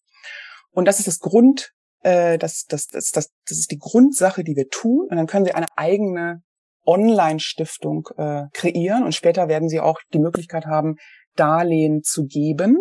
Und 0.70 0.86
das 0.86 0.98
ist 0.98 1.08
das 1.08 1.20
Grund, 1.20 1.70
äh, 2.02 2.38
das, 2.38 2.64
das, 2.66 2.86
das, 2.86 3.10
das, 3.10 3.30
das 3.46 3.58
ist 3.58 3.70
die 3.70 3.78
Grundsache, 3.78 4.44
die 4.44 4.56
wir 4.56 4.68
tun. 4.68 5.06
Und 5.08 5.16
dann 5.16 5.26
können 5.26 5.44
Sie 5.44 5.52
eine 5.52 5.66
eigene 5.76 6.42
Online-Stiftung 6.84 8.08
äh, 8.16 8.44
kreieren 8.52 9.04
und 9.04 9.14
später 9.14 9.48
werden 9.48 9.68
Sie 9.68 9.80
auch 9.80 10.00
die 10.12 10.18
Möglichkeit 10.18 10.66
haben, 10.66 10.96
Darlehen 11.36 12.02
zu 12.02 12.24
geben 12.26 12.76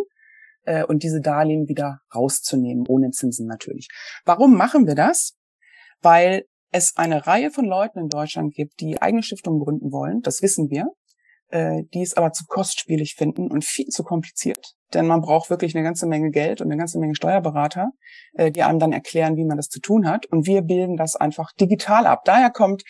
äh, 0.63 0.83
und 0.83 1.03
diese 1.03 1.21
Darlehen 1.21 1.67
wieder 1.67 1.99
rauszunehmen, 2.13 2.85
ohne 2.87 3.11
Zinsen 3.11 3.47
natürlich. 3.47 3.87
Warum 4.25 4.55
machen 4.55 4.87
wir 4.87 4.95
das? 4.95 5.37
Weil 6.01 6.45
es 6.71 6.93
eine 6.95 7.27
Reihe 7.27 7.51
von 7.51 7.65
Leuten 7.65 7.99
in 7.99 8.09
Deutschland 8.09 8.53
gibt, 8.53 8.79
die 8.79 9.01
eigene 9.01 9.23
Stiftungen 9.23 9.59
gründen 9.59 9.91
wollen, 9.91 10.21
das 10.21 10.41
wissen 10.41 10.69
wir, 10.69 10.87
äh, 11.49 11.83
die 11.93 12.01
es 12.01 12.15
aber 12.15 12.31
zu 12.31 12.45
kostspielig 12.47 13.15
finden 13.15 13.51
und 13.51 13.65
viel 13.65 13.87
zu 13.87 14.03
kompliziert. 14.03 14.73
Denn 14.93 15.07
man 15.07 15.21
braucht 15.21 15.49
wirklich 15.49 15.75
eine 15.75 15.83
ganze 15.83 16.07
Menge 16.07 16.31
Geld 16.31 16.61
und 16.61 16.67
eine 16.67 16.77
ganze 16.77 16.99
Menge 16.99 17.15
Steuerberater, 17.15 17.91
äh, 18.33 18.51
die 18.51 18.63
einem 18.63 18.79
dann 18.79 18.93
erklären, 18.93 19.35
wie 19.35 19.45
man 19.45 19.57
das 19.57 19.67
zu 19.67 19.79
tun 19.79 20.07
hat. 20.07 20.25
Und 20.27 20.47
wir 20.47 20.61
bilden 20.61 20.97
das 20.97 21.15
einfach 21.15 21.51
digital 21.59 22.05
ab. 22.07 22.21
Daher 22.25 22.49
kommt 22.49 22.83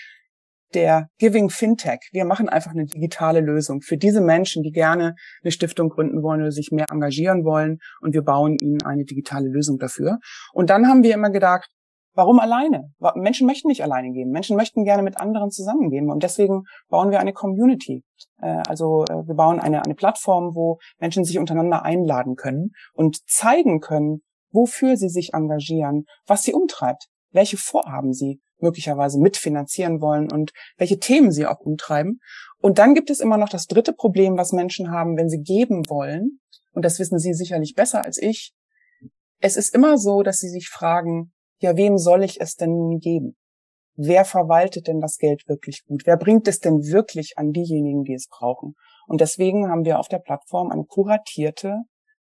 der 0.74 1.10
Giving 1.18 1.50
Fintech. 1.50 2.00
Wir 2.12 2.24
machen 2.24 2.48
einfach 2.48 2.72
eine 2.72 2.86
digitale 2.86 3.42
Lösung 3.42 3.82
für 3.82 3.98
diese 3.98 4.22
Menschen, 4.22 4.64
die 4.64 4.72
gerne 4.72 5.16
eine 5.44 5.52
Stiftung 5.52 5.90
gründen 5.90 6.24
wollen 6.24 6.42
oder 6.42 6.52
sich 6.52 6.70
mehr 6.72 6.86
engagieren 6.90 7.44
wollen. 7.44 7.80
Und 8.00 8.14
wir 8.14 8.22
bauen 8.22 8.58
ihnen 8.62 8.82
eine 8.84 9.04
digitale 9.04 9.50
Lösung 9.50 9.80
dafür. 9.80 10.20
Und 10.54 10.70
dann 10.70 10.88
haben 10.88 11.04
wir 11.04 11.14
immer 11.14 11.30
gedacht, 11.30 11.70
Warum 12.14 12.40
alleine? 12.40 12.92
Menschen 13.16 13.48
möchten 13.48 13.70
nicht 13.70 13.84
alleine 13.84 14.12
gehen. 14.12 14.32
Menschen 14.32 14.58
möchten 14.58 14.84
gerne 14.84 15.04
mit 15.04 15.20
anderen 15.20 15.50
zusammengehen. 15.50 16.10
Und 16.10 16.24
deswegen 16.24 16.64
bauen 16.90 17.12
wir 17.12 17.20
eine 17.20 17.34
Community. 17.34 18.04
Äh, 18.42 18.64
also 18.68 19.06
äh, 19.06 19.28
wir 19.28 19.36
bauen 19.36 19.60
eine, 19.60 19.84
eine 19.84 19.96
Plattform, 19.96 20.56
wo 20.56 20.80
Menschen 21.00 21.24
sich 21.24 21.40
untereinander 21.40 21.84
einladen 21.84 22.36
können 22.36 22.72
und 22.94 23.18
zeigen 23.30 23.80
können, 23.80 24.22
wofür 24.52 24.98
sie 24.98 25.10
sich 25.10 25.34
engagieren, 25.34 26.06
was 26.26 26.44
sie 26.44 26.54
umtreibt, 26.54 27.08
welche 27.32 27.58
Vorhaben 27.58 28.14
sie 28.14 28.42
möglicherweise 28.60 29.20
mitfinanzieren 29.20 30.02
wollen 30.02 30.32
und 30.32 30.52
welche 30.78 31.00
Themen 31.00 31.32
sie 31.32 31.46
auch 31.46 31.60
umtreiben. 31.60 32.20
Und 32.60 32.78
dann 32.78 32.94
gibt 32.94 33.10
es 33.10 33.20
immer 33.20 33.38
noch 33.38 33.50
das 33.50 33.66
dritte 33.66 33.94
Problem, 33.94 34.38
was 34.38 34.52
Menschen 34.52 34.92
haben, 34.92 35.18
wenn 35.18 35.30
sie 35.30 35.42
geben 35.42 35.84
wollen. 35.90 36.40
Und 36.74 36.86
das 36.86 37.00
wissen 37.00 37.20
Sie 37.20 37.34
sicherlich 37.34 37.74
besser 37.76 38.06
als 38.06 38.22
ich. 38.22 38.54
Es 39.40 39.58
ist 39.58 39.74
immer 39.74 39.98
so, 39.98 40.22
dass 40.22 40.38
sie 40.38 40.50
sich 40.50 40.70
fragen, 40.70 41.34
ja, 41.62 41.78
wem 41.78 41.98
soll 41.98 42.24
ich 42.24 42.42
es 42.42 42.56
denn 42.56 42.72
nun 42.72 43.00
geben? 43.00 43.38
Wer 43.96 44.26
verwaltet 44.26 44.88
denn 44.88 45.00
das 45.00 45.18
Geld 45.18 45.48
wirklich 45.48 45.84
gut? 45.86 46.04
Wer 46.06 46.18
bringt 46.18 46.48
es 46.48 46.60
denn 46.60 46.84
wirklich 46.84 47.38
an 47.38 47.52
diejenigen, 47.52 48.04
die 48.04 48.14
es 48.14 48.28
brauchen? 48.28 48.74
Und 49.08 49.22
deswegen 49.22 49.70
haben 49.70 49.86
wir 49.86 50.00
auf 50.00 50.08
der 50.08 50.20
Plattform 50.20 50.72
eine 50.72 50.86
kuratierte 50.86 51.84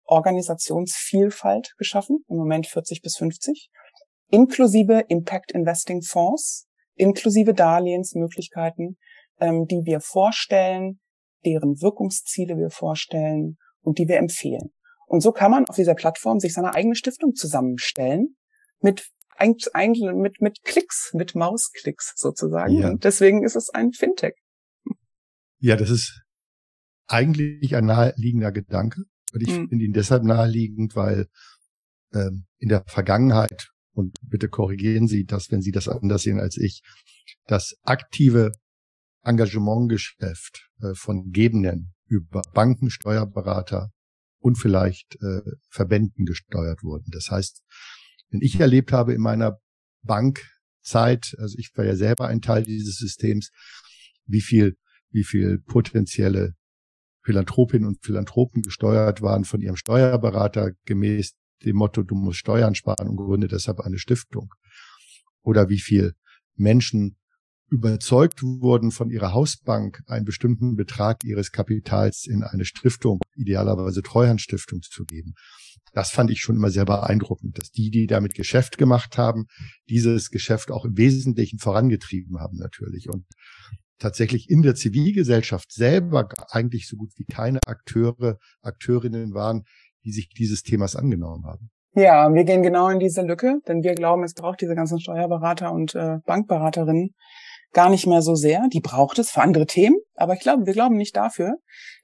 Organisationsvielfalt 0.03 1.75
geschaffen, 1.77 2.25
im 2.27 2.37
Moment 2.37 2.67
40 2.67 3.01
bis 3.01 3.15
50, 3.17 3.69
inklusive 4.29 5.05
Impact 5.07 5.51
Investing 5.53 6.01
Fonds, 6.01 6.67
inklusive 6.95 7.53
Darlehensmöglichkeiten, 7.53 8.97
ähm, 9.39 9.65
die 9.67 9.85
wir 9.85 10.01
vorstellen, 10.01 10.99
deren 11.45 11.81
Wirkungsziele 11.81 12.57
wir 12.57 12.69
vorstellen 12.69 13.57
und 13.81 13.97
die 13.97 14.07
wir 14.07 14.17
empfehlen. 14.17 14.73
Und 15.07 15.21
so 15.21 15.31
kann 15.31 15.51
man 15.51 15.65
auf 15.67 15.75
dieser 15.75 15.95
Plattform 15.95 16.39
sich 16.39 16.53
seine 16.53 16.73
eigene 16.73 16.95
Stiftung 16.95 17.33
zusammenstellen 17.33 18.35
mit 18.81 19.11
eigentlich 19.37 20.03
mit, 20.13 20.41
mit 20.41 20.63
Klicks, 20.63 21.11
mit 21.13 21.35
Mausklicks 21.35 22.13
sozusagen. 22.15 22.73
Ja. 22.73 22.89
Und 22.89 23.03
deswegen 23.03 23.43
ist 23.43 23.55
es 23.55 23.69
ein 23.69 23.91
Fintech. 23.93 24.35
Ja, 25.59 25.75
das 25.75 25.89
ist 25.89 26.21
eigentlich 27.07 27.75
ein 27.75 27.85
naheliegender 27.85 28.51
Gedanke. 28.51 29.03
Und 29.33 29.41
ich 29.41 29.49
mhm. 29.49 29.69
finde 29.69 29.85
ihn 29.85 29.93
deshalb 29.93 30.23
naheliegend, 30.23 30.95
weil 30.95 31.27
ähm, 32.13 32.45
in 32.57 32.69
der 32.69 32.83
Vergangenheit, 32.87 33.69
und 33.93 34.15
bitte 34.23 34.49
korrigieren 34.49 35.07
Sie 35.07 35.25
das, 35.25 35.51
wenn 35.51 35.61
Sie 35.61 35.71
das 35.71 35.87
anders 35.87 36.23
sehen 36.23 36.39
als 36.39 36.57
ich, 36.57 36.81
das 37.47 37.75
aktive 37.83 38.51
Engagementgeschäft 39.23 40.69
äh, 40.81 40.93
von 40.95 41.31
Gebenden 41.31 41.93
über 42.07 42.41
Banken, 42.53 42.89
Steuerberater 42.89 43.91
und 44.39 44.57
vielleicht 44.57 45.15
äh, 45.21 45.41
Verbänden 45.69 46.25
gesteuert 46.25 46.83
wurden. 46.83 47.11
Das 47.11 47.29
heißt, 47.29 47.61
wenn 48.31 48.41
ich 48.41 48.59
erlebt 48.59 48.91
habe 48.91 49.13
in 49.13 49.21
meiner 49.21 49.59
Bankzeit, 50.03 51.35
also 51.37 51.57
ich 51.57 51.71
war 51.75 51.85
ja 51.85 51.95
selber 51.95 52.27
ein 52.27 52.41
Teil 52.41 52.63
dieses 52.63 52.95
Systems, 52.95 53.51
wie 54.25 54.41
viel, 54.41 54.77
wie 55.11 55.23
viel 55.23 55.59
potenzielle 55.59 56.55
Philanthropinnen 57.23 57.87
und 57.87 58.03
Philanthropen 58.03 58.63
gesteuert 58.63 59.21
waren 59.21 59.43
von 59.43 59.61
ihrem 59.61 59.75
Steuerberater 59.75 60.71
gemäß 60.85 61.33
dem 61.63 61.75
Motto, 61.75 62.01
du 62.01 62.15
musst 62.15 62.39
Steuern 62.39 62.73
sparen 62.73 63.07
und 63.07 63.17
gründe 63.17 63.47
deshalb 63.47 63.81
eine 63.81 63.99
Stiftung. 63.99 64.53
Oder 65.43 65.69
wie 65.69 65.79
viel 65.79 66.13
Menschen 66.55 67.17
überzeugt 67.69 68.41
wurden 68.43 68.91
von 68.91 69.09
ihrer 69.09 69.33
Hausbank, 69.33 70.01
einen 70.07 70.25
bestimmten 70.25 70.75
Betrag 70.75 71.23
ihres 71.23 71.51
Kapitals 71.51 72.25
in 72.25 72.43
eine 72.43 72.65
Stiftung, 72.65 73.21
idealerweise 73.35 74.01
Treuhandstiftung 74.01 74.81
zu 74.81 75.05
geben. 75.05 75.35
Das 75.93 76.11
fand 76.11 76.31
ich 76.31 76.39
schon 76.39 76.55
immer 76.55 76.69
sehr 76.69 76.85
beeindruckend, 76.85 77.57
dass 77.57 77.71
die, 77.71 77.89
die 77.89 78.07
damit 78.07 78.33
Geschäft 78.33 78.77
gemacht 78.77 79.17
haben, 79.17 79.47
dieses 79.89 80.29
Geschäft 80.29 80.71
auch 80.71 80.85
im 80.85 80.97
Wesentlichen 80.97 81.59
vorangetrieben 81.59 82.39
haben 82.39 82.57
natürlich 82.57 83.09
und 83.09 83.25
tatsächlich 83.99 84.49
in 84.49 84.61
der 84.61 84.75
Zivilgesellschaft 84.75 85.71
selber 85.71 86.29
eigentlich 86.49 86.87
so 86.87 86.97
gut 86.97 87.11
wie 87.17 87.25
keine 87.25 87.59
Akteure, 87.65 88.37
Akteurinnen 88.61 89.33
waren, 89.33 89.63
die 90.03 90.11
sich 90.11 90.29
dieses 90.29 90.63
Themas 90.63 90.95
angenommen 90.95 91.45
haben. 91.45 91.69
Ja, 91.93 92.33
wir 92.33 92.45
gehen 92.45 92.63
genau 92.63 92.87
in 92.87 92.99
diese 92.99 93.21
Lücke, 93.21 93.59
denn 93.67 93.83
wir 93.83 93.95
glauben, 93.95 94.23
es 94.23 94.33
braucht 94.33 94.61
diese 94.61 94.75
ganzen 94.75 94.99
Steuerberater 94.99 95.71
und 95.71 95.93
äh, 95.93 96.19
Bankberaterinnen, 96.25 97.13
gar 97.73 97.89
nicht 97.89 98.07
mehr 98.07 98.21
so 98.21 98.35
sehr. 98.35 98.67
Die 98.71 98.79
braucht 98.79 99.19
es 99.19 99.31
für 99.31 99.41
andere 99.41 99.65
Themen, 99.65 99.97
aber 100.15 100.33
ich 100.33 100.39
glaube, 100.39 100.65
wir 100.65 100.73
glauben 100.73 100.95
nicht 100.95 101.15
dafür, 101.15 101.55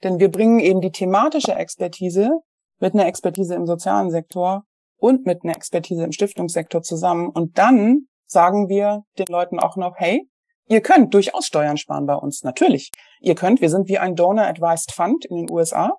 denn 0.02 0.18
wir 0.18 0.30
bringen 0.30 0.60
eben 0.60 0.80
die 0.80 0.90
thematische 0.90 1.54
Expertise 1.54 2.30
mit 2.78 2.94
einer 2.94 3.06
Expertise 3.06 3.54
im 3.54 3.66
sozialen 3.66 4.10
Sektor 4.10 4.64
und 4.96 5.26
mit 5.26 5.44
einer 5.44 5.56
Expertise 5.56 6.04
im 6.04 6.12
Stiftungssektor 6.12 6.82
zusammen 6.82 7.28
und 7.28 7.58
dann 7.58 8.08
sagen 8.26 8.68
wir 8.68 9.02
den 9.18 9.26
Leuten 9.28 9.58
auch 9.58 9.76
noch, 9.76 9.94
hey, 9.96 10.28
ihr 10.66 10.80
könnt 10.80 11.14
durchaus 11.14 11.46
Steuern 11.46 11.76
sparen 11.76 12.06
bei 12.06 12.14
uns, 12.14 12.42
natürlich. 12.42 12.90
Ihr 13.20 13.34
könnt, 13.34 13.60
wir 13.60 13.70
sind 13.70 13.88
wie 13.88 13.98
ein 13.98 14.14
Donor 14.14 14.44
Advised 14.44 14.92
Fund 14.92 15.24
in 15.24 15.36
den 15.36 15.50
USA. 15.50 15.92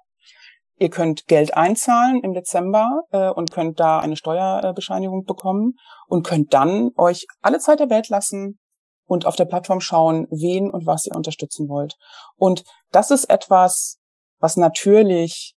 Ihr 0.78 0.90
könnt 0.90 1.26
Geld 1.28 1.58
einzahlen 1.58 2.22
im 2.24 2.34
Dezember 2.34 3.02
äh, 3.12 3.30
und 3.30 3.52
könnt 3.52 3.80
da 3.80 4.00
eine 4.00 4.16
Steuerbescheinigung 4.16 5.26
bekommen 5.26 5.74
und 6.08 6.26
könnt 6.26 6.54
dann 6.54 6.92
euch 6.96 7.26
alle 7.42 7.60
Zeit 7.60 7.80
der 7.80 7.90
Welt 7.90 8.10
lassen, 8.10 8.60
und 9.10 9.26
auf 9.26 9.36
der 9.36 9.46
Plattform 9.46 9.82
schauen, 9.82 10.28
wen 10.30 10.70
und 10.70 10.86
was 10.86 11.08
ihr 11.08 11.16
unterstützen 11.16 11.68
wollt. 11.68 11.96
Und 12.36 12.64
das 12.92 13.12
ist 13.12 13.26
etwas, 13.26 13.98
was 14.40 14.56
natürlich 14.56 15.56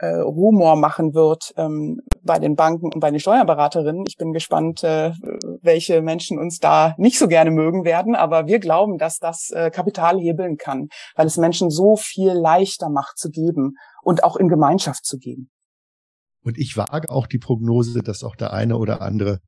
äh, 0.00 0.16
Rumor 0.16 0.76
machen 0.76 1.14
wird 1.14 1.52
ähm, 1.56 2.00
bei 2.22 2.38
den 2.38 2.56
Banken 2.56 2.86
und 2.86 3.00
bei 3.00 3.10
den 3.10 3.20
Steuerberaterinnen. 3.20 4.04
Ich 4.08 4.16
bin 4.16 4.32
gespannt, 4.32 4.82
äh, 4.82 5.12
welche 5.62 6.00
Menschen 6.00 6.38
uns 6.38 6.58
da 6.58 6.94
nicht 6.96 7.18
so 7.18 7.28
gerne 7.28 7.50
mögen 7.50 7.84
werden, 7.84 8.14
aber 8.14 8.46
wir 8.46 8.60
glauben, 8.60 8.96
dass 8.96 9.18
das 9.18 9.50
äh, 9.50 9.70
Kapital 9.70 10.18
hebeln 10.18 10.56
kann, 10.56 10.88
weil 11.16 11.26
es 11.26 11.36
Menschen 11.36 11.70
so 11.70 11.96
viel 11.96 12.32
leichter 12.32 12.88
macht 12.88 13.18
zu 13.18 13.30
geben 13.30 13.74
und 14.02 14.24
auch 14.24 14.36
in 14.36 14.48
Gemeinschaft 14.48 15.04
zu 15.04 15.18
geben. 15.18 15.50
Und 16.42 16.56
ich 16.56 16.78
wage 16.78 17.10
auch 17.10 17.26
die 17.26 17.38
Prognose, 17.38 18.00
dass 18.00 18.24
auch 18.24 18.36
der 18.36 18.54
eine 18.54 18.78
oder 18.78 19.02
andere 19.02 19.40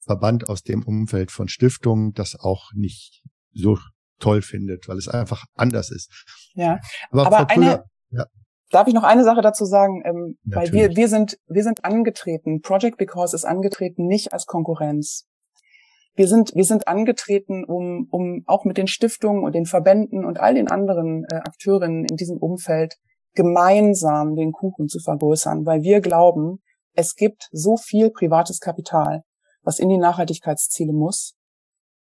Verband 0.00 0.48
aus 0.48 0.62
dem 0.62 0.82
Umfeld 0.82 1.30
von 1.30 1.48
Stiftungen 1.48 2.12
das 2.12 2.34
auch 2.34 2.70
nicht 2.74 3.22
so 3.52 3.78
toll 4.18 4.40
findet, 4.40 4.88
weil 4.88 4.96
es 4.96 5.08
einfach 5.08 5.44
anders 5.54 5.90
ist. 5.90 6.10
Ja, 6.54 6.78
aber, 7.10 7.26
aber 7.26 7.50
eine, 7.50 7.84
ja. 8.10 8.24
Darf 8.72 8.88
ich 8.88 8.94
noch 8.94 9.04
eine 9.04 9.22
Sache 9.22 9.42
dazu 9.42 9.66
sagen? 9.66 10.02
Ähm, 10.04 10.38
weil 10.44 10.72
wir, 10.72 10.96
wir 10.96 11.08
sind, 11.08 11.38
wir 11.46 11.62
sind 11.62 11.84
angetreten. 11.84 12.62
Project 12.62 12.96
Because 12.96 13.36
ist 13.36 13.44
angetreten 13.44 14.06
nicht 14.06 14.32
als 14.32 14.46
Konkurrenz. 14.46 15.28
Wir 16.14 16.26
sind, 16.26 16.54
wir 16.54 16.64
sind 16.64 16.88
angetreten, 16.88 17.64
um, 17.64 18.08
um 18.10 18.42
auch 18.46 18.64
mit 18.64 18.78
den 18.78 18.86
Stiftungen 18.86 19.44
und 19.44 19.54
den 19.54 19.66
Verbänden 19.66 20.24
und 20.24 20.40
all 20.40 20.54
den 20.54 20.68
anderen 20.68 21.24
äh, 21.30 21.36
Akteurinnen 21.36 22.06
in 22.06 22.16
diesem 22.16 22.38
Umfeld 22.38 22.96
gemeinsam 23.34 24.36
den 24.36 24.52
Kuchen 24.52 24.88
zu 24.88 25.00
vergrößern, 25.00 25.64
weil 25.64 25.82
wir 25.82 26.00
glauben, 26.00 26.62
es 26.94 27.14
gibt 27.14 27.48
so 27.50 27.76
viel 27.76 28.10
privates 28.10 28.60
Kapital, 28.60 29.22
was 29.62 29.78
in 29.78 29.88
die 29.88 29.98
Nachhaltigkeitsziele 29.98 30.92
muss. 30.92 31.34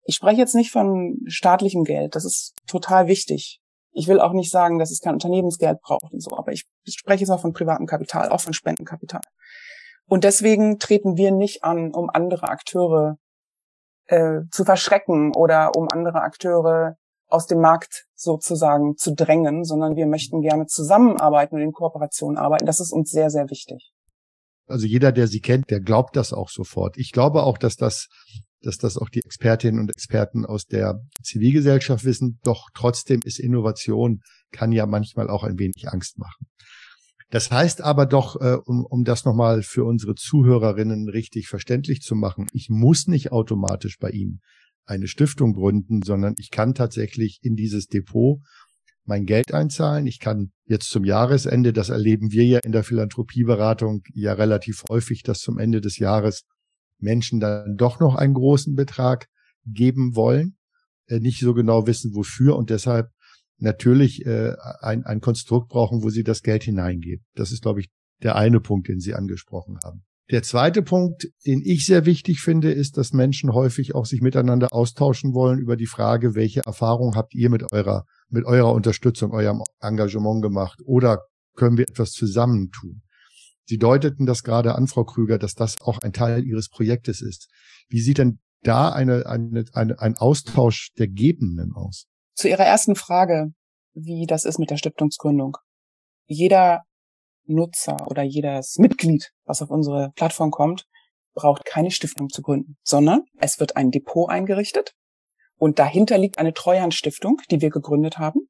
Ich 0.04 0.16
spreche 0.16 0.42
jetzt 0.42 0.56
nicht 0.56 0.72
von 0.72 1.20
staatlichem 1.28 1.84
Geld, 1.84 2.16
das 2.16 2.26
ist 2.26 2.54
total 2.68 3.08
wichtig. 3.08 3.62
Ich 3.94 4.08
will 4.08 4.20
auch 4.20 4.34
nicht 4.34 4.52
sagen, 4.52 4.80
dass 4.80 4.92
es 4.92 5.00
kein 5.00 5.14
Unternehmensgeld 5.14 5.82
braucht 5.82 6.12
und 6.12 6.22
so, 6.22 6.36
aber 6.38 6.52
ich 6.52 6.66
spreche 6.88 7.22
jetzt 7.22 7.30
auch 7.30 7.42
von 7.42 7.54
privatem 7.54 7.86
Kapital, 7.86 8.30
auch 8.30 8.42
von 8.42 8.54
Spendenkapital. 8.54 9.22
Und 10.06 10.24
deswegen 10.24 10.80
treten 10.80 11.16
wir 11.16 11.32
nicht 11.32 11.64
an, 11.64 11.94
um 11.94 12.10
andere 12.10 12.50
Akteure 12.50 13.18
äh, 14.08 14.42
zu 14.52 14.66
verschrecken 14.66 15.34
oder 15.36 15.76
um 15.76 15.88
andere 15.90 16.22
Akteure 16.22 16.98
aus 17.28 17.48
dem 17.48 17.62
Markt 17.62 18.06
sozusagen 18.14 18.96
zu 18.96 19.14
drängen, 19.16 19.64
sondern 19.64 19.96
wir 19.96 20.06
möchten 20.06 20.42
gerne 20.42 20.68
zusammenarbeiten 20.68 21.56
und 21.56 21.62
in 21.62 21.72
Kooperation 21.72 22.38
arbeiten. 22.38 22.66
Das 22.66 22.80
ist 22.80 22.92
uns 22.92 23.10
sehr, 23.10 23.30
sehr 23.30 23.50
wichtig. 23.50 23.92
Also 24.68 24.86
jeder, 24.86 25.12
der 25.12 25.28
sie 25.28 25.42
kennt, 25.42 25.70
der 25.70 25.82
glaubt 25.82 26.16
das 26.16 26.32
auch 26.32 26.50
sofort. 26.50 26.98
Ich 26.98 27.12
glaube 27.12 27.44
auch, 27.44 27.58
dass 27.58 27.76
das 27.76 28.08
dass 28.64 28.78
das 28.78 28.98
auch 28.98 29.10
die 29.10 29.22
Expertinnen 29.24 29.80
und 29.80 29.90
Experten 29.90 30.46
aus 30.46 30.66
der 30.66 31.02
Zivilgesellschaft 31.22 32.06
wissen. 32.06 32.40
Doch 32.44 32.70
trotzdem 32.74 33.20
ist 33.24 33.40
Innovation, 33.40 34.22
kann 34.52 34.72
ja 34.72 34.86
manchmal 34.86 35.30
auch 35.30 35.44
ein 35.44 35.60
wenig 35.60 35.90
Angst 35.90 36.18
machen. 36.18 36.48
Das 37.30 37.50
heißt 37.50 37.82
aber 37.82 38.06
doch, 38.06 38.40
äh, 38.42 38.58
um, 38.64 38.86
um 38.86 39.04
das 39.04 39.26
nochmal 39.26 39.64
für 39.64 39.86
unsere 39.86 40.14
Zuhörerinnen 40.16 41.10
richtig 41.10 41.48
verständlich 41.48 42.02
zu 42.02 42.16
machen, 42.16 42.48
ich 42.54 42.70
muss 42.70 43.08
nicht 43.08 43.32
automatisch 43.32 43.98
bei 44.00 44.12
Ihnen 44.12 44.42
eine 44.86 45.08
Stiftung 45.08 45.54
gründen, 45.54 46.02
sondern 46.04 46.36
ich 46.38 46.52
kann 46.52 46.74
tatsächlich 46.76 47.40
in 47.42 47.56
dieses 47.56 47.88
Depot 47.88 48.40
mein 49.06 49.26
Geld 49.26 49.54
einzahlen. 49.54 50.08
Ich 50.08 50.20
kann 50.20 50.52
jetzt 50.66 50.90
zum 50.90 51.04
Jahresende, 51.04 51.74
das 51.74 51.90
erleben 51.90 52.32
wir 52.32 52.46
ja 52.46 52.60
in 52.60 52.72
der 52.72 52.84
Philanthropieberatung 52.84 54.04
ja 54.14 54.34
relativ 54.34 54.84
häufig, 54.90 55.24
dass 55.24 55.40
zum 55.40 55.58
Ende 55.58 55.82
des 55.82 55.98
Jahres 55.98 56.44
Menschen 57.04 57.40
dann 57.40 57.76
doch 57.78 58.00
noch 58.00 58.16
einen 58.16 58.34
großen 58.34 58.76
Betrag 58.76 59.28
geben 59.66 60.16
wollen, 60.16 60.58
äh, 61.08 61.20
nicht 61.20 61.40
so 61.40 61.54
genau 61.54 61.86
wissen, 61.88 62.16
wofür 62.16 62.56
und 62.56 62.70
deshalb 62.70 63.10
natürlich 63.58 64.26
äh, 64.26 64.54
ein, 64.82 65.04
ein 65.04 65.22
Konstrukt 65.22 65.70
brauchen, 65.70 66.04
wo 66.04 66.10
sie 66.10 66.24
das 66.24 66.42
Geld 66.42 66.64
hineingeben. 66.64 67.26
Das 67.36 67.52
ist, 67.52 67.62
glaube 67.62 67.82
ich, 67.82 67.90
der 68.24 68.36
eine 68.36 68.60
Punkt, 68.60 68.88
den 68.88 69.00
Sie 69.00 69.14
angesprochen 69.14 69.78
haben. 69.84 70.04
Der 70.32 70.42
zweite 70.42 70.82
Punkt, 70.82 71.28
den 71.46 71.62
ich 71.64 71.86
sehr 71.86 72.06
wichtig 72.06 72.40
finde, 72.40 72.72
ist, 72.72 72.98
dass 72.98 73.12
Menschen 73.12 73.54
häufig 73.54 73.94
auch 73.94 74.06
sich 74.06 74.22
miteinander 74.22 74.74
austauschen 74.74 75.34
wollen 75.34 75.60
über 75.60 75.76
die 75.76 75.86
Frage, 75.86 76.34
welche 76.34 76.62
Erfahrung 76.66 77.16
habt 77.16 77.36
ihr 77.36 77.50
mit 77.50 77.72
eurer, 77.72 78.06
mit 78.30 78.46
eurer 78.46 78.74
Unterstützung, 78.74 79.32
eurem 79.32 79.62
Engagement 79.82 80.42
gemacht 80.42 80.80
oder 80.86 81.24
können 81.56 81.78
wir 81.78 81.88
etwas 81.88 82.12
zusammen 82.12 82.72
tun? 82.72 83.03
Sie 83.66 83.78
deuteten 83.78 84.26
das 84.26 84.44
gerade 84.44 84.76
an, 84.76 84.88
Frau 84.88 85.04
Krüger, 85.04 85.38
dass 85.38 85.56
das 85.56 85.80
auch 85.82 86.00
ein 86.00 86.14
Teil 86.14 86.44
Ihres 86.44 86.70
Projektes 86.70 87.22
ist. 87.22 87.50
Wie 87.88 88.02
sieht 88.02 88.18
denn 88.18 88.40
da 88.62 88.92
eine, 88.92 89.26
eine, 89.26 89.66
eine, 89.74 90.00
ein 90.00 90.18
Austausch 90.18 90.92
der 90.98 91.08
Gebenden 91.08 91.74
aus? 91.74 92.08
Zu 92.34 92.50
Ihrer 92.50 92.66
ersten 92.66 92.96
Frage, 92.96 93.54
wie 93.94 94.26
das 94.28 94.46
ist 94.46 94.60
mit 94.60 94.70
der 94.70 94.78
Stiftungsgründung. 94.78 95.58
Jeder 96.26 96.82
Nutzer 97.46 98.08
oder 98.08 98.24
jedes 98.24 98.78
Mitglied, 98.78 99.32
was 99.46 99.62
auf 99.62 99.70
unsere 99.70 100.12
Plattform 100.16 100.52
kommt, 100.52 100.86
braucht 101.34 101.66
keine 101.66 101.92
Stiftung 101.92 102.30
zu 102.30 102.42
gründen, 102.42 102.78
sondern 102.84 103.24
es 103.40 103.60
wird 103.60 103.76
ein 103.76 103.92
Depot 103.92 104.30
eingerichtet 104.30 104.94
und 105.58 105.80
dahinter 105.80 106.18
liegt 106.18 106.38
eine 106.38 106.54
Treuhandstiftung, 106.54 107.42
die 107.50 107.62
wir 107.62 107.70
gegründet 107.70 108.18
haben 108.18 108.48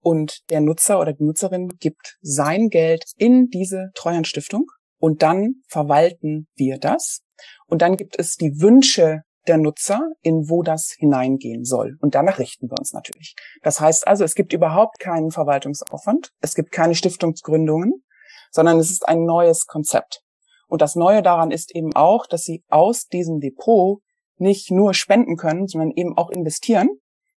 und 0.00 0.38
der 0.50 0.60
Nutzer 0.60 1.00
oder 1.00 1.12
die 1.12 1.24
Nutzerin 1.24 1.68
gibt 1.78 2.16
sein 2.20 2.68
Geld 2.68 3.04
in 3.16 3.48
diese 3.48 3.90
Treuhandstiftung 3.94 4.66
und 4.98 5.22
dann 5.22 5.62
verwalten 5.68 6.48
wir 6.54 6.78
das. 6.78 7.20
Und 7.66 7.82
dann 7.82 7.96
gibt 7.96 8.18
es 8.18 8.36
die 8.36 8.60
Wünsche 8.60 9.22
der 9.46 9.58
Nutzer, 9.58 10.00
in 10.22 10.48
wo 10.48 10.62
das 10.62 10.94
hineingehen 10.98 11.64
soll. 11.64 11.96
Und 12.00 12.14
danach 12.14 12.38
richten 12.38 12.68
wir 12.68 12.78
uns 12.78 12.92
natürlich. 12.92 13.34
Das 13.62 13.80
heißt 13.80 14.06
also, 14.06 14.24
es 14.24 14.34
gibt 14.34 14.52
überhaupt 14.52 14.98
keinen 14.98 15.30
Verwaltungsaufwand, 15.30 16.30
es 16.40 16.54
gibt 16.54 16.70
keine 16.70 16.94
Stiftungsgründungen, 16.94 18.04
sondern 18.50 18.78
es 18.78 18.90
ist 18.90 19.08
ein 19.08 19.24
neues 19.24 19.66
Konzept. 19.66 20.20
Und 20.66 20.82
das 20.82 20.96
Neue 20.96 21.22
daran 21.22 21.50
ist 21.50 21.74
eben 21.74 21.94
auch, 21.94 22.26
dass 22.26 22.42
Sie 22.42 22.62
aus 22.68 23.06
diesem 23.06 23.40
Depot 23.40 24.00
nicht 24.36 24.70
nur 24.70 24.94
spenden 24.94 25.36
können, 25.36 25.66
sondern 25.66 25.90
eben 25.92 26.16
auch 26.16 26.30
investieren. 26.30 26.88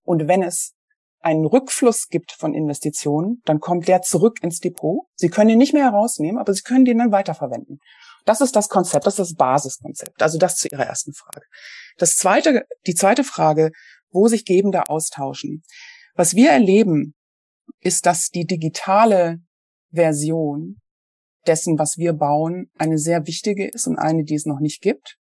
Und 0.04 0.28
wenn 0.28 0.44
es 0.44 0.74
einen 1.22 1.46
Rückfluss 1.46 2.08
gibt 2.08 2.32
von 2.32 2.54
Investitionen, 2.54 3.42
dann 3.46 3.60
kommt 3.60 3.88
der 3.88 4.02
zurück 4.02 4.40
ins 4.42 4.60
Depot. 4.60 5.06
Sie 5.16 5.30
können 5.30 5.52
ihn 5.52 5.58
nicht 5.58 5.74
mehr 5.74 5.92
herausnehmen, 5.92 6.40
aber 6.40 6.54
Sie 6.54 6.64
können 6.64 6.86
den 6.86 6.98
dann 6.98 7.12
weiterverwenden. 7.12 7.80
Das 8.26 8.42
ist 8.42 8.56
das 8.56 8.70
Konzept, 8.70 9.06
das 9.06 9.14
ist 9.14 9.32
das 9.32 9.36
Basiskonzept. 9.36 10.22
Also 10.22 10.38
das 10.38 10.58
zu 10.58 10.68
Ihrer 10.68 10.86
ersten 10.86 11.14
Frage. 11.14 11.46
Das 11.98 12.18
zweite, 12.18 12.66
die 12.88 12.96
zweite 12.96 13.24
Frage, 13.24 13.72
wo 14.12 14.28
sich 14.28 14.46
Gebende 14.46 14.90
austauschen. 14.90 15.64
Was 16.16 16.36
wir 16.36 16.52
erleben, 16.52 17.16
ist, 17.80 18.06
dass 18.06 18.30
die 18.30 18.46
digitale 18.46 19.38
Version 19.92 20.82
dessen, 21.48 21.80
was 21.80 21.98
wir 21.98 22.14
bauen, 22.14 22.70
eine 22.78 22.98
sehr 22.98 23.26
wichtige 23.26 23.68
ist 23.68 23.88
und 23.88 23.98
eine, 23.98 24.24
die 24.24 24.36
es 24.36 24.46
noch 24.46 24.60
nicht 24.60 24.82
gibt. 24.82 25.18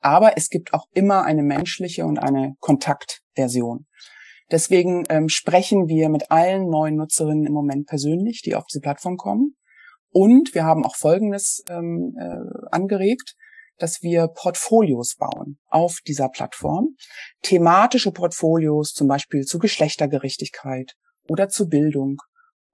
Aber 0.00 0.36
es 0.36 0.48
gibt 0.48 0.72
auch 0.72 0.86
immer 0.92 1.24
eine 1.24 1.42
menschliche 1.42 2.06
und 2.06 2.18
eine 2.18 2.54
Kontaktversion. 2.60 3.86
Deswegen 4.50 5.04
ähm, 5.08 5.28
sprechen 5.28 5.86
wir 5.86 6.08
mit 6.08 6.30
allen 6.30 6.68
neuen 6.68 6.96
Nutzerinnen 6.96 7.46
im 7.46 7.52
Moment 7.52 7.86
persönlich, 7.86 8.42
die 8.42 8.54
auf 8.54 8.64
diese 8.66 8.80
Plattform 8.80 9.16
kommen. 9.16 9.56
Und 10.12 10.54
wir 10.54 10.64
haben 10.64 10.84
auch 10.84 10.96
Folgendes 10.96 11.62
ähm, 11.68 12.16
äh, 12.18 12.36
angeregt, 12.72 13.36
dass 13.78 14.02
wir 14.02 14.28
Portfolios 14.28 15.16
bauen 15.16 15.58
auf 15.68 15.98
dieser 16.06 16.28
Plattform. 16.28 16.96
Thematische 17.42 18.12
Portfolios, 18.12 18.92
zum 18.92 19.08
Beispiel 19.08 19.42
zu 19.42 19.58
Geschlechtergerechtigkeit 19.58 20.94
oder 21.28 21.48
zu 21.48 21.68
Bildung 21.68 22.16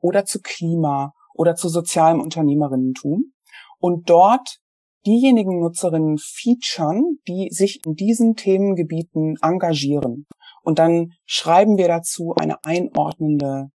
oder 0.01 0.25
zu 0.25 0.41
Klima 0.41 1.13
oder 1.35 1.55
zu 1.55 1.69
sozialem 1.69 2.21
Unternehmerinnentum. 2.21 3.33
Und 3.79 4.09
dort 4.09 4.59
diejenigen 5.07 5.61
Nutzerinnen 5.61 6.19
featuren, 6.19 7.19
die 7.29 7.49
sich 7.51 7.81
in 7.85 7.95
diesen 7.95 8.35
Themengebieten 8.35 9.37
engagieren. 9.41 10.27
Und 10.67 10.81
dann 10.81 11.13
schreiben 11.27 11.79
wir 11.79 11.87
dazu 11.87 12.35
eine 12.35 12.65
einordnende, 12.65 13.69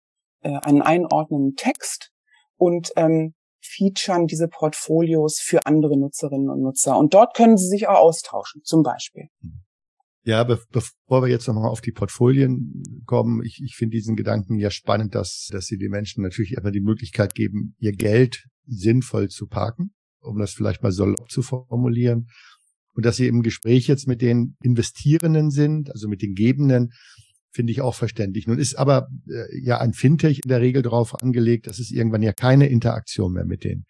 äh, 0.42 0.58
einen 0.64 0.82
einordnenden 0.82 1.54
Text 1.54 2.12
und 2.56 2.92
ähm, 2.96 3.36
featuren 3.62 4.26
diese 4.26 4.48
Portfolios 4.48 5.40
für 5.40 5.68
andere 5.68 6.00
Nutzerinnen 6.00 6.50
und 6.50 6.64
Nutzer. 6.64 6.98
Und 6.98 7.14
dort 7.14 7.36
können 7.36 7.58
sie 7.58 7.68
sich 7.68 7.88
auch 7.88 8.00
austauschen, 8.00 8.64
zum 8.64 8.82
Beispiel. 8.82 9.28
Ja, 10.24 10.44
be 10.44 10.60
bevor 10.72 11.22
wir 11.22 11.28
jetzt 11.28 11.48
nochmal 11.48 11.70
auf 11.70 11.82
die 11.82 11.92
Portfolien 11.92 12.82
kommen, 13.06 13.44
ich, 13.46 13.62
ich 13.64 13.76
finde 13.76 13.96
diesen 13.96 14.16
Gedanken 14.16 14.58
ja 14.58 14.72
spannend, 14.72 15.14
dass, 15.14 15.48
dass 15.52 15.68
sie 15.68 15.78
den 15.78 15.92
Menschen 15.92 16.24
natürlich 16.24 16.58
einfach 16.58 16.72
die 16.72 16.82
Möglichkeit 16.82 17.36
geben, 17.36 17.76
ihr 17.78 17.92
Geld 17.92 18.48
sinnvoll 18.66 19.28
zu 19.28 19.46
parken, 19.46 19.94
um 20.22 20.40
das 20.40 20.54
vielleicht 20.54 20.82
mal 20.82 20.92
salopp 20.92 21.30
zu 21.30 21.44
formulieren 21.44 22.30
und 22.94 23.06
dass 23.06 23.18
sie 23.18 23.28
im 23.28 23.42
Gespräch 23.44 23.88
jetzt 23.88 24.08
mit 24.08 24.22
den 24.22 24.56
Investierenden 24.64 25.52
sind, 25.52 25.92
also 25.92 26.08
mit 26.08 26.22
den 26.22 26.34
Gebenden, 26.34 26.92
finde 27.52 27.72
ich 27.72 27.82
auch 27.82 27.96
verständlich. 27.96 28.48
Nun 28.48 28.60
ist 28.60 28.76
aber 28.76 29.08
äh, 29.28 29.60
ja 29.62 29.80
ein 29.80 29.94
Fintech 29.94 30.40
in 30.44 30.50
der 30.50 30.62
Regel 30.62 30.82
darauf 30.82 31.22
angelegt, 31.22 31.68
dass 31.68 31.80
es 31.80 31.92
irgendwann 31.92 32.22
ja 32.22 32.34
keine 32.34 32.68
Interaktion 32.68 33.34
mehr 33.34 33.46
mit 33.46 33.64
den 33.64 33.86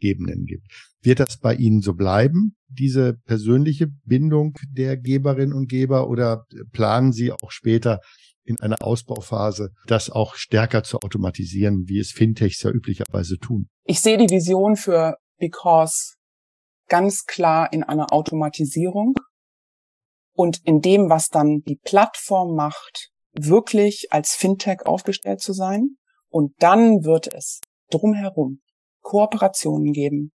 Gebenden 0.00 0.46
gibt. 0.46 0.66
Wird 1.02 1.20
das 1.20 1.38
bei 1.38 1.54
Ihnen 1.54 1.80
so 1.80 1.94
bleiben, 1.94 2.56
diese 2.68 3.14
persönliche 3.24 3.88
Bindung 4.04 4.58
der 4.68 4.96
Geberinnen 4.96 5.52
und 5.52 5.68
Geber, 5.68 6.08
oder 6.08 6.44
planen 6.72 7.12
Sie 7.12 7.32
auch 7.32 7.50
später 7.50 8.00
in 8.44 8.58
einer 8.60 8.82
Ausbauphase, 8.82 9.70
das 9.86 10.10
auch 10.10 10.34
stärker 10.34 10.82
zu 10.82 10.98
automatisieren, 10.98 11.84
wie 11.86 11.98
es 11.98 12.10
Fintechs 12.10 12.62
ja 12.62 12.70
üblicherweise 12.70 13.38
tun. 13.38 13.68
Ich 13.84 14.00
sehe 14.00 14.18
die 14.18 14.30
Vision 14.30 14.76
für 14.76 15.16
Because 15.38 16.14
ganz 16.92 17.24
klar 17.24 17.72
in 17.72 17.82
einer 17.82 18.12
Automatisierung 18.12 19.14
und 20.34 20.60
in 20.66 20.82
dem, 20.82 21.08
was 21.08 21.28
dann 21.28 21.62
die 21.66 21.80
Plattform 21.82 22.54
macht, 22.54 23.08
wirklich 23.32 24.08
als 24.10 24.34
Fintech 24.34 24.84
aufgestellt 24.84 25.40
zu 25.40 25.54
sein. 25.54 25.96
Und 26.28 26.52
dann 26.58 27.02
wird 27.02 27.32
es 27.32 27.62
drumherum 27.90 28.60
Kooperationen 29.00 29.94
geben. 29.94 30.32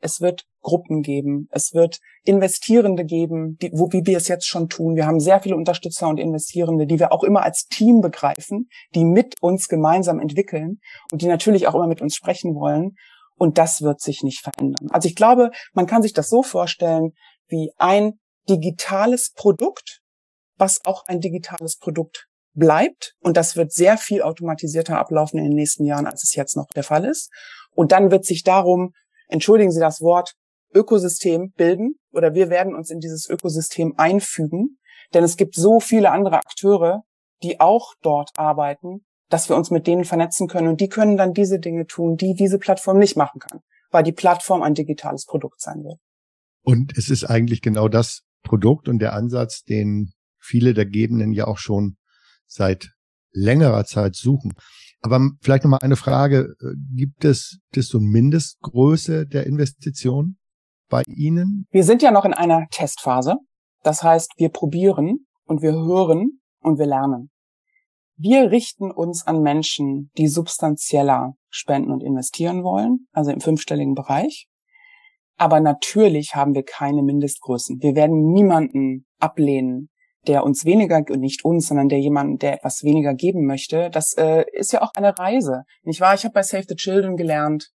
Es 0.00 0.22
wird 0.22 0.44
Gruppen 0.62 1.02
geben. 1.02 1.46
Es 1.50 1.74
wird 1.74 1.98
Investierende 2.24 3.04
geben, 3.04 3.58
die, 3.60 3.70
wo, 3.74 3.92
wie 3.92 4.06
wir 4.06 4.16
es 4.16 4.28
jetzt 4.28 4.46
schon 4.46 4.70
tun. 4.70 4.96
Wir 4.96 5.06
haben 5.06 5.20
sehr 5.20 5.42
viele 5.42 5.56
Unterstützer 5.56 6.08
und 6.08 6.18
Investierende, 6.18 6.86
die 6.86 6.98
wir 6.98 7.12
auch 7.12 7.22
immer 7.22 7.42
als 7.42 7.66
Team 7.66 8.00
begreifen, 8.00 8.70
die 8.94 9.04
mit 9.04 9.34
uns 9.42 9.68
gemeinsam 9.68 10.20
entwickeln 10.20 10.80
und 11.12 11.20
die 11.20 11.26
natürlich 11.26 11.68
auch 11.68 11.74
immer 11.74 11.86
mit 11.86 12.00
uns 12.00 12.14
sprechen 12.14 12.54
wollen. 12.54 12.96
Und 13.38 13.56
das 13.56 13.82
wird 13.82 14.00
sich 14.00 14.22
nicht 14.22 14.40
verändern. 14.40 14.88
Also 14.90 15.08
ich 15.08 15.14
glaube, 15.14 15.50
man 15.72 15.86
kann 15.86 16.02
sich 16.02 16.12
das 16.12 16.28
so 16.28 16.42
vorstellen 16.42 17.12
wie 17.46 17.72
ein 17.78 18.18
digitales 18.48 19.32
Produkt, 19.32 20.00
was 20.56 20.84
auch 20.84 21.04
ein 21.06 21.20
digitales 21.20 21.76
Produkt 21.78 22.26
bleibt. 22.54 23.14
Und 23.20 23.36
das 23.36 23.56
wird 23.56 23.72
sehr 23.72 23.96
viel 23.96 24.22
automatisierter 24.22 24.98
ablaufen 24.98 25.38
in 25.38 25.44
den 25.44 25.54
nächsten 25.54 25.84
Jahren, 25.84 26.06
als 26.06 26.24
es 26.24 26.34
jetzt 26.34 26.56
noch 26.56 26.66
der 26.74 26.82
Fall 26.82 27.04
ist. 27.04 27.30
Und 27.74 27.92
dann 27.92 28.10
wird 28.10 28.24
sich 28.24 28.42
darum, 28.42 28.92
entschuldigen 29.28 29.70
Sie 29.70 29.80
das 29.80 30.00
Wort, 30.00 30.34
Ökosystem 30.74 31.52
bilden 31.56 31.94
oder 32.12 32.34
wir 32.34 32.50
werden 32.50 32.74
uns 32.74 32.90
in 32.90 32.98
dieses 32.98 33.28
Ökosystem 33.28 33.94
einfügen. 33.96 34.78
Denn 35.14 35.24
es 35.24 35.36
gibt 35.36 35.54
so 35.54 35.80
viele 35.80 36.10
andere 36.10 36.36
Akteure, 36.36 37.02
die 37.42 37.60
auch 37.60 37.94
dort 38.02 38.30
arbeiten, 38.36 39.06
dass 39.28 39.48
wir 39.48 39.56
uns 39.56 39.70
mit 39.70 39.86
denen 39.86 40.04
vernetzen 40.04 40.48
können 40.48 40.68
und 40.68 40.80
die 40.80 40.88
können 40.88 41.16
dann 41.16 41.32
diese 41.32 41.58
Dinge 41.58 41.86
tun, 41.86 42.16
die 42.16 42.34
diese 42.34 42.58
Plattform 42.58 42.98
nicht 42.98 43.16
machen 43.16 43.40
kann, 43.40 43.60
weil 43.90 44.02
die 44.02 44.12
Plattform 44.12 44.62
ein 44.62 44.74
digitales 44.74 45.26
Produkt 45.26 45.60
sein 45.60 45.84
wird. 45.84 45.98
Und 46.62 46.96
es 46.96 47.10
ist 47.10 47.24
eigentlich 47.24 47.62
genau 47.62 47.88
das 47.88 48.22
Produkt 48.42 48.88
und 48.88 48.98
der 48.98 49.14
Ansatz, 49.14 49.62
den 49.62 50.12
viele 50.38 50.74
der 50.74 50.86
Gebenden 50.86 51.32
ja 51.32 51.46
auch 51.46 51.58
schon 51.58 51.96
seit 52.46 52.90
längerer 53.32 53.84
Zeit 53.84 54.14
suchen. 54.16 54.52
Aber 55.00 55.20
vielleicht 55.40 55.64
noch 55.64 55.70
mal 55.70 55.78
eine 55.80 55.96
Frage. 55.96 56.54
Gibt 56.94 57.24
es 57.24 57.58
das 57.72 57.86
so 57.86 58.00
Mindestgröße 58.00 59.26
der 59.26 59.46
Investition 59.46 60.38
bei 60.88 61.02
Ihnen? 61.06 61.66
Wir 61.70 61.84
sind 61.84 62.02
ja 62.02 62.10
noch 62.10 62.24
in 62.24 62.34
einer 62.34 62.66
Testphase. 62.70 63.36
Das 63.82 64.02
heißt, 64.02 64.32
wir 64.38 64.48
probieren 64.48 65.26
und 65.44 65.62
wir 65.62 65.72
hören 65.72 66.40
und 66.60 66.78
wir 66.78 66.86
lernen. 66.86 67.30
Wir 68.20 68.50
richten 68.50 68.90
uns 68.90 69.24
an 69.26 69.42
Menschen, 69.42 70.10
die 70.18 70.26
substanzieller 70.26 71.34
spenden 71.50 71.92
und 71.92 72.02
investieren 72.02 72.64
wollen, 72.64 73.06
also 73.12 73.30
im 73.30 73.40
fünfstelligen 73.40 73.94
Bereich. 73.94 74.48
Aber 75.36 75.60
natürlich 75.60 76.34
haben 76.34 76.54
wir 76.54 76.64
keine 76.64 77.02
Mindestgrößen. 77.04 77.80
Wir 77.80 77.94
werden 77.94 78.32
niemanden 78.32 79.06
ablehnen, 79.20 79.88
der 80.26 80.42
uns 80.42 80.64
weniger, 80.64 81.00
nicht 81.16 81.44
uns, 81.44 81.68
sondern 81.68 81.88
der 81.88 82.00
jemanden, 82.00 82.38
der 82.38 82.54
etwas 82.54 82.82
weniger 82.82 83.14
geben 83.14 83.46
möchte. 83.46 83.88
Das 83.90 84.14
äh, 84.14 84.44
ist 84.52 84.72
ja 84.72 84.82
auch 84.82 84.90
eine 84.96 85.16
Reise. 85.16 85.62
Nicht 85.82 86.00
wahr? 86.00 86.14
Ich 86.14 86.24
habe 86.24 86.32
bei 86.32 86.42
Save 86.42 86.64
the 86.68 86.74
Children 86.74 87.16
gelernt, 87.16 87.70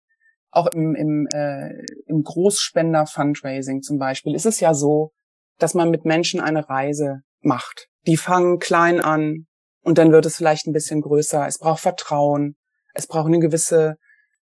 auch 0.53 0.69
im, 0.69 0.95
im, 0.95 1.27
äh, 1.33 1.71
im 2.07 2.23
Großspender-Fundraising 2.23 3.83
zum 3.83 3.99
Beispiel, 3.99 4.37
ist 4.37 4.47
es 4.47 4.61
ja 4.61 4.73
so, 4.73 5.11
dass 5.59 5.75
man 5.75 5.91
mit 5.91 6.05
Menschen 6.05 6.41
eine 6.41 6.69
Reise 6.69 7.23
macht. 7.41 7.89
Die 8.07 8.17
fangen 8.17 8.61
klein 8.61 9.01
an, 9.01 9.49
und 9.83 9.99
dann 9.99 10.13
wird 10.13 10.27
es 10.27 10.37
vielleicht 10.37 10.67
ein 10.67 10.73
bisschen 10.73 11.01
größer. 11.01 11.47
Es 11.47 11.59
braucht 11.59 11.81
Vertrauen. 11.81 12.57
Es 12.95 13.07
braucht 13.07 13.27
eine 13.27 13.39
gewisse 13.39 13.97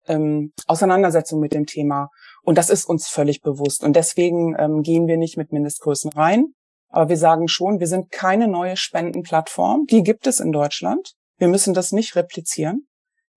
ähm, 0.07 0.51
Auseinandersetzung 0.67 1.39
mit 1.39 1.53
dem 1.53 1.65
Thema. 1.65 2.09
Und 2.43 2.57
das 2.57 2.69
ist 2.69 2.85
uns 2.85 3.07
völlig 3.07 3.41
bewusst. 3.41 3.83
Und 3.83 3.95
deswegen 3.95 4.55
ähm, 4.57 4.81
gehen 4.81 5.07
wir 5.07 5.17
nicht 5.17 5.37
mit 5.37 5.51
Mindestgrößen 5.51 6.11
rein. 6.13 6.53
Aber 6.89 7.09
wir 7.09 7.17
sagen 7.17 7.47
schon, 7.47 7.79
wir 7.79 7.87
sind 7.87 8.11
keine 8.11 8.47
neue 8.47 8.75
Spendenplattform. 8.75 9.85
Die 9.89 10.03
gibt 10.03 10.27
es 10.27 10.39
in 10.39 10.51
Deutschland. 10.51 11.13
Wir 11.37 11.47
müssen 11.47 11.73
das 11.73 11.91
nicht 11.91 12.15
replizieren. 12.15 12.87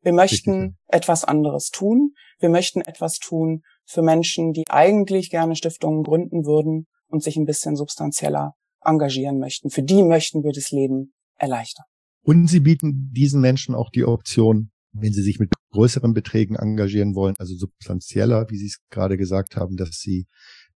Wir 0.03 0.13
möchten 0.13 0.77
etwas 0.89 1.25
anderes 1.25 1.71
tun. 1.71 2.15
Wir 2.39 2.49
möchten 2.49 2.81
etwas 2.81 3.19
tun 3.19 3.63
für 3.87 4.03
Menschen, 4.03 4.53
die 4.53 4.65
eigentlich 4.69 5.31
gerne 5.31 5.57
Stiftungen 5.57 6.03
gründen 6.03 6.45
würden 6.45 6.87
und 7.09 7.23
sich 7.23 7.37
ein 7.37 7.47
bisschen 7.47 7.77
substanzieller 7.77 8.55
engagieren 8.85 9.39
möchten. 9.39 9.71
Für 9.71 9.83
die 9.83 10.03
möchten 10.03 10.43
wir 10.43 10.53
das 10.53 10.71
Leben 10.71 11.15
erleichtern. 11.45 11.85
Und 12.23 12.49
sie 12.49 12.61
bieten 12.61 13.11
diesen 13.13 13.41
Menschen 13.41 13.75
auch 13.75 13.91
die 13.91 14.05
Option, 14.05 14.71
wenn 14.93 15.13
sie 15.13 15.23
sich 15.23 15.39
mit 15.39 15.51
größeren 15.73 16.15
Beträgen 16.15 16.57
engagieren 16.57 17.15
wollen, 17.15 17.35
also 17.39 17.55
substanzieller, 17.57 18.49
wie 18.49 18.57
Sie 18.57 18.67
es 18.67 18.79
gerade 18.91 19.17
gesagt 19.17 19.57
haben, 19.57 19.77
dass 19.77 19.99
sie 19.99 20.27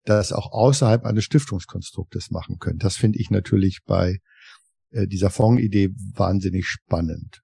das 0.04 0.32
auch 0.32 0.52
außerhalb 0.52 1.04
eines 1.04 1.24
Stiftungskonstruktes 1.24 2.30
machen 2.30 2.58
können. 2.58 2.78
Das 2.78 2.96
finde 2.96 3.18
ich 3.18 3.30
natürlich 3.30 3.80
bei 3.84 4.18
äh, 4.90 5.06
dieser 5.06 5.30
Fondsidee 5.30 5.90
wahnsinnig 6.14 6.66
spannend. 6.66 7.42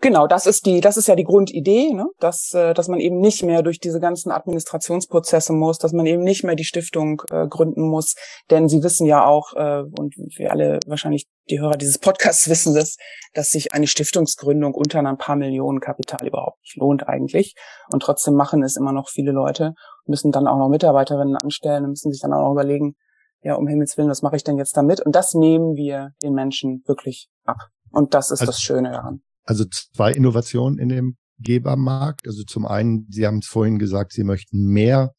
Genau, 0.00 0.26
das 0.26 0.46
ist 0.46 0.64
die, 0.64 0.80
das 0.80 0.96
ist 0.96 1.08
ja 1.08 1.14
die 1.14 1.24
Grundidee, 1.24 1.92
ne? 1.92 2.06
dass, 2.18 2.54
äh, 2.54 2.72
dass 2.72 2.88
man 2.88 3.00
eben 3.00 3.18
nicht 3.18 3.42
mehr 3.42 3.62
durch 3.62 3.80
diese 3.80 4.00
ganzen 4.00 4.32
Administrationsprozesse 4.32 5.52
muss, 5.52 5.78
dass 5.78 5.92
man 5.92 6.06
eben 6.06 6.22
nicht 6.22 6.42
mehr 6.42 6.54
die 6.54 6.64
Stiftung 6.64 7.22
äh, 7.30 7.46
gründen 7.46 7.88
muss, 7.88 8.14
denn 8.50 8.68
Sie 8.68 8.82
wissen 8.82 9.06
ja 9.06 9.26
auch 9.26 9.52
äh, 9.54 9.82
und 9.98 10.14
wir 10.36 10.52
alle 10.52 10.78
wahrscheinlich 10.86 11.26
die 11.50 11.60
Hörer 11.60 11.76
dieses 11.76 11.98
Podcasts 11.98 12.48
wissen 12.50 12.74
das, 12.74 12.96
dass 13.34 13.50
sich 13.50 13.74
eine 13.74 13.86
Stiftungsgründung 13.86 14.74
unter 14.74 15.00
ein 15.00 15.18
paar 15.18 15.36
Millionen 15.36 15.80
Kapital 15.80 16.26
überhaupt 16.26 16.60
nicht 16.62 16.76
lohnt 16.76 17.06
eigentlich 17.06 17.54
und 17.92 18.02
trotzdem 18.02 18.34
machen 18.34 18.62
es 18.62 18.76
immer 18.76 18.92
noch 18.92 19.10
viele 19.10 19.32
Leute, 19.32 19.74
müssen 20.06 20.32
dann 20.32 20.46
auch 20.46 20.58
noch 20.58 20.70
Mitarbeiterinnen 20.70 21.36
anstellen, 21.36 21.88
müssen 21.88 22.10
sich 22.10 22.22
dann 22.22 22.32
auch 22.32 22.44
noch 22.44 22.52
überlegen, 22.52 22.96
ja 23.42 23.54
um 23.54 23.68
Himmels 23.68 23.98
willen, 23.98 24.08
was 24.08 24.22
mache 24.22 24.36
ich 24.36 24.44
denn 24.44 24.56
jetzt 24.56 24.76
damit? 24.78 25.02
Und 25.02 25.14
das 25.14 25.34
nehmen 25.34 25.74
wir 25.74 26.12
den 26.22 26.32
Menschen 26.32 26.82
wirklich 26.86 27.28
ab. 27.44 27.58
Und 27.90 28.14
das 28.14 28.30
ist 28.30 28.40
also, 28.40 28.50
das 28.50 28.60
Schöne 28.60 28.90
daran 28.90 29.22
also 29.44 29.64
zwei 29.64 30.12
Innovationen 30.12 30.78
in 30.78 30.88
dem 30.88 31.16
Gebermarkt. 31.38 32.26
Also 32.26 32.42
zum 32.44 32.66
einen, 32.66 33.06
Sie 33.10 33.26
haben 33.26 33.38
es 33.38 33.46
vorhin 33.46 33.78
gesagt, 33.78 34.12
Sie 34.12 34.24
möchten 34.24 34.66
mehr 34.66 35.12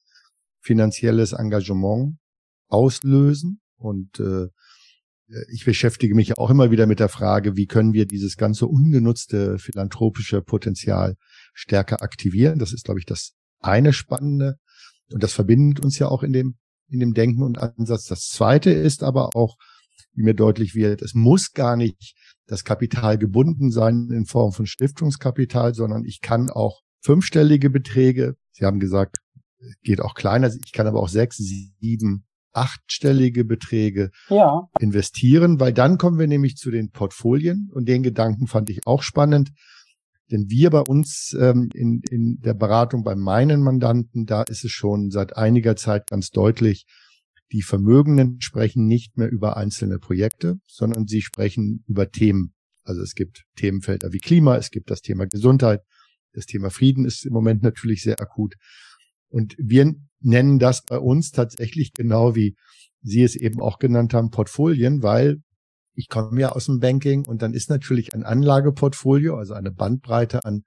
finanzielles 0.62 1.34
Engagement 1.34 2.18
auslösen 2.68 3.62
und 3.78 4.20
äh, 4.20 4.48
ich 5.50 5.66
beschäftige 5.66 6.14
mich 6.14 6.38
auch 6.38 6.50
immer 6.50 6.70
wieder 6.70 6.86
mit 6.86 7.00
der 7.00 7.10
Frage, 7.10 7.56
wie 7.56 7.66
können 7.66 7.94
wir 7.94 8.06
dieses 8.06 8.38
ganze 8.38 8.68
ungenutzte 8.68 9.58
philanthropische 9.58 10.42
Potenzial 10.42 11.16
stärker 11.54 12.04
aktivieren. 12.04 12.60
Das 12.60 12.74
ist, 12.74 12.86
glaube 12.86 13.00
ich, 13.00 13.06
das 13.06 13.34
eine 13.60 13.94
Spannende. 13.94 14.58
Und 15.12 15.24
das 15.24 15.34
verbindet 15.34 15.84
uns 15.84 15.98
ja 15.98 16.08
auch 16.08 16.24
in 16.24 16.32
dem, 16.32 16.58
in 16.90 17.00
dem 17.00 17.14
Denken 17.14 17.42
und 17.42 17.58
Ansatz. 17.58 18.06
Das 18.06 18.28
zweite 18.28 18.70
ist 18.72 19.04
aber 19.04 19.36
auch, 19.36 19.58
wie 20.14 20.24
mir 20.24 20.36
deutlich 20.36 20.76
wird, 20.76 21.02
es 21.02 21.14
muss 21.14 21.52
gar 21.52 21.76
nicht 21.76 22.16
das 22.48 22.64
Kapital 22.64 23.18
gebunden 23.18 23.72
sein 23.72 24.10
in 24.12 24.26
Form 24.26 24.52
von 24.52 24.66
Stiftungskapital, 24.66 25.74
sondern 25.74 26.06
ich 26.06 26.22
kann 26.22 26.50
auch 26.50 26.82
fünfstellige 27.02 27.70
Beträge, 27.70 28.36
Sie 28.52 28.66
haben 28.66 28.80
gesagt, 28.80 29.18
geht 29.84 30.02
auch 30.02 30.14
kleiner, 30.14 30.52
ich 30.64 30.72
kann 30.72 30.88
aber 30.88 31.00
auch 31.00 31.10
sechs, 31.10 31.38
sieben, 31.38 32.26
achtstellige 32.54 33.44
Beträge 33.44 34.12
ja. 34.30 34.68
investieren, 34.80 35.60
weil 35.60 35.74
dann 35.74 35.98
kommen 35.98 36.20
wir 36.20 36.28
nämlich 36.28 36.56
zu 36.56 36.72
den 36.72 36.92
Portfolien 36.92 37.70
und 37.74 37.88
den 37.88 38.02
Gedanken 38.02 38.48
fand 38.48 38.70
ich 38.70 38.88
auch 38.88 39.02
spannend. 39.02 39.52
Denn 40.32 40.50
wir 40.50 40.72
bei 40.72 40.82
uns 40.82 41.36
ähm, 41.40 41.70
in, 41.74 42.02
in 42.10 42.40
der 42.40 42.56
Beratung 42.56 43.04
bei 43.04 43.16
meinen 43.16 43.62
Mandanten, 43.62 44.26
da 44.26 44.42
ist 44.44 44.64
es 44.64 44.72
schon 44.72 45.12
seit 45.12 45.38
einiger 45.38 45.76
Zeit 45.76 46.08
ganz 46.08 46.32
deutlich, 46.32 46.88
die 47.56 47.62
Vermögenden 47.62 48.42
sprechen 48.42 48.86
nicht 48.86 49.18
mehr 49.18 49.32
über 49.32 49.56
einzelne 49.56 49.98
Projekte, 49.98 50.60
sondern 50.68 51.08
sie 51.08 51.22
sprechen 51.22 51.86
über 51.88 52.12
Themen. 52.12 52.54
Also 52.84 53.02
es 53.02 53.16
gibt 53.16 53.46
Themenfelder 53.56 54.12
wie 54.12 54.18
Klima, 54.18 54.58
es 54.58 54.72
gibt 54.72 54.92
das 54.92 55.00
Thema 55.00 55.26
Gesundheit, 55.26 55.80
das 56.34 56.48
Thema 56.48 56.70
Frieden 56.70 57.06
ist 57.06 57.26
im 57.26 57.32
Moment 57.32 57.64
natürlich 57.64 58.04
sehr 58.04 58.20
akut. 58.20 58.56
Und 59.30 59.56
wir 59.58 59.96
nennen 60.20 60.60
das 60.60 60.84
bei 60.84 61.00
uns 61.00 61.32
tatsächlich 61.32 61.94
genau 61.94 62.36
wie 62.36 62.58
Sie 63.02 63.24
es 63.24 63.38
eben 63.38 63.62
auch 63.62 63.80
genannt 63.80 64.14
haben, 64.14 64.32
Portfolien, 64.32 65.02
weil 65.02 65.38
ich 65.94 66.10
komme 66.10 66.42
ja 66.42 66.50
aus 66.52 66.66
dem 66.66 66.80
Banking 66.80 67.26
und 67.26 67.42
dann 67.42 67.54
ist 67.54 67.70
natürlich 67.70 68.14
ein 68.14 68.24
Anlageportfolio, 68.24 69.38
also 69.38 69.54
eine 69.54 69.72
Bandbreite 69.72 70.44
an 70.44 70.64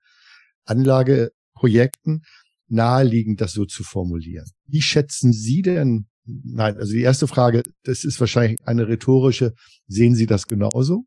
Anlageprojekten, 0.65 2.23
naheliegend, 2.67 3.43
das 3.43 3.53
so 3.53 3.67
zu 3.67 3.85
formulieren. 3.85 4.47
Wie 4.67 4.81
schätzen 4.81 5.35
Sie 5.35 5.61
denn 5.61 6.07
Nein, 6.29 6.77
also 6.77 6.93
die 6.93 7.03
erste 7.03 7.27
Frage, 7.27 7.63
das 7.85 8.05
ist 8.05 8.21
wahrscheinlich 8.21 8.59
eine 8.65 8.87
rhetorische. 8.87 9.55
Sehen 9.87 10.15
Sie 10.15 10.27
das 10.27 10.47
genauso? 10.47 11.05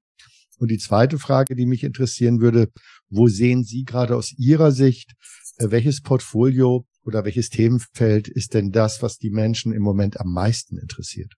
Und 0.57 0.71
die 0.71 0.77
zweite 0.77 1.19
Frage, 1.19 1.55
die 1.55 1.65
mich 1.65 1.83
interessieren 1.83 2.41
würde, 2.41 2.69
wo 3.09 3.27
sehen 3.27 3.63
Sie 3.63 3.83
gerade 3.83 4.15
aus 4.15 4.33
Ihrer 4.37 4.71
Sicht, 4.71 5.13
äh, 5.57 5.69
welches 5.69 6.01
Portfolio 6.01 6.85
oder 7.03 7.25
welches 7.25 7.49
Themenfeld 7.49 8.27
ist 8.27 8.53
denn 8.53 8.71
das, 8.71 9.01
was 9.01 9.17
die 9.17 9.31
Menschen 9.31 9.73
im 9.73 9.81
Moment 9.83 10.19
am 10.19 10.33
meisten 10.33 10.77
interessiert? 10.77 11.33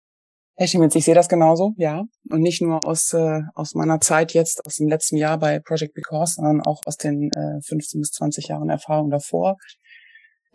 Herr 0.55 0.67
Schiemens, 0.67 0.95
ich 0.95 1.03
sehe 1.03 1.15
das 1.15 1.29
genauso, 1.29 1.73
ja. 1.77 2.03
Und 2.29 2.41
nicht 2.41 2.61
nur 2.61 2.85
aus, 2.85 3.11
äh, 3.13 3.41
aus 3.55 3.73
meiner 3.73 3.99
Zeit 3.99 4.33
jetzt, 4.33 4.65
aus 4.67 4.75
dem 4.75 4.87
letzten 4.87 5.17
Jahr 5.17 5.39
bei 5.39 5.59
Project 5.59 5.95
Because, 5.95 6.35
sondern 6.35 6.61
auch 6.61 6.81
aus 6.85 6.97
den 6.97 7.31
äh, 7.31 7.59
15 7.65 8.01
bis 8.01 8.11
20 8.11 8.49
Jahren 8.49 8.69
Erfahrung 8.69 9.09
davor. 9.09 9.57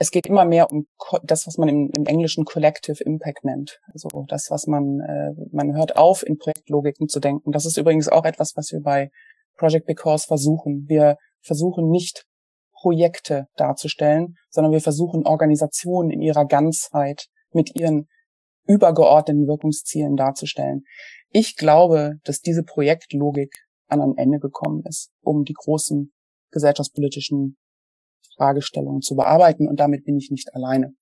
Es 0.00 0.10
geht 0.12 0.26
immer 0.26 0.44
mehr 0.44 0.70
um 0.70 0.86
das, 1.24 1.46
was 1.46 1.58
man 1.58 1.68
im, 1.68 1.90
im 1.96 2.06
Englischen 2.06 2.44
Collective 2.44 3.02
Impact 3.02 3.44
nennt. 3.44 3.80
Also 3.92 4.08
das, 4.28 4.50
was 4.50 4.66
man, 4.66 5.00
äh, 5.00 5.32
man 5.50 5.74
hört 5.74 5.96
auf, 5.96 6.24
in 6.24 6.38
Projektlogiken 6.38 7.08
zu 7.08 7.18
denken. 7.18 7.50
Das 7.50 7.66
ist 7.66 7.76
übrigens 7.76 8.08
auch 8.08 8.24
etwas, 8.24 8.52
was 8.56 8.70
wir 8.70 8.80
bei 8.80 9.10
Project 9.56 9.86
Because 9.86 10.26
versuchen. 10.26 10.84
Wir 10.88 11.16
versuchen 11.40 11.90
nicht 11.90 12.24
Projekte 12.72 13.48
darzustellen, 13.56 14.36
sondern 14.50 14.72
wir 14.72 14.80
versuchen 14.80 15.26
Organisationen 15.26 16.10
in 16.10 16.22
ihrer 16.22 16.46
Ganzheit 16.46 17.26
mit 17.52 17.74
ihren 17.74 18.06
übergeordneten 18.66 19.48
Wirkungszielen 19.48 20.14
darzustellen. 20.14 20.84
Ich 21.30 21.56
glaube, 21.56 22.14
dass 22.24 22.40
diese 22.40 22.62
Projektlogik 22.62 23.52
an 23.88 24.00
ein 24.00 24.16
Ende 24.16 24.38
gekommen 24.38 24.82
ist, 24.86 25.10
um 25.22 25.44
die 25.44 25.54
großen 25.54 26.12
gesellschaftspolitischen 26.52 27.56
Fragestellungen 28.36 29.02
zu 29.02 29.16
bearbeiten 29.16 29.68
und 29.68 29.80
damit 29.80 30.04
bin 30.04 30.16
ich 30.16 30.30
nicht 30.30 30.54
alleine. 30.54 30.94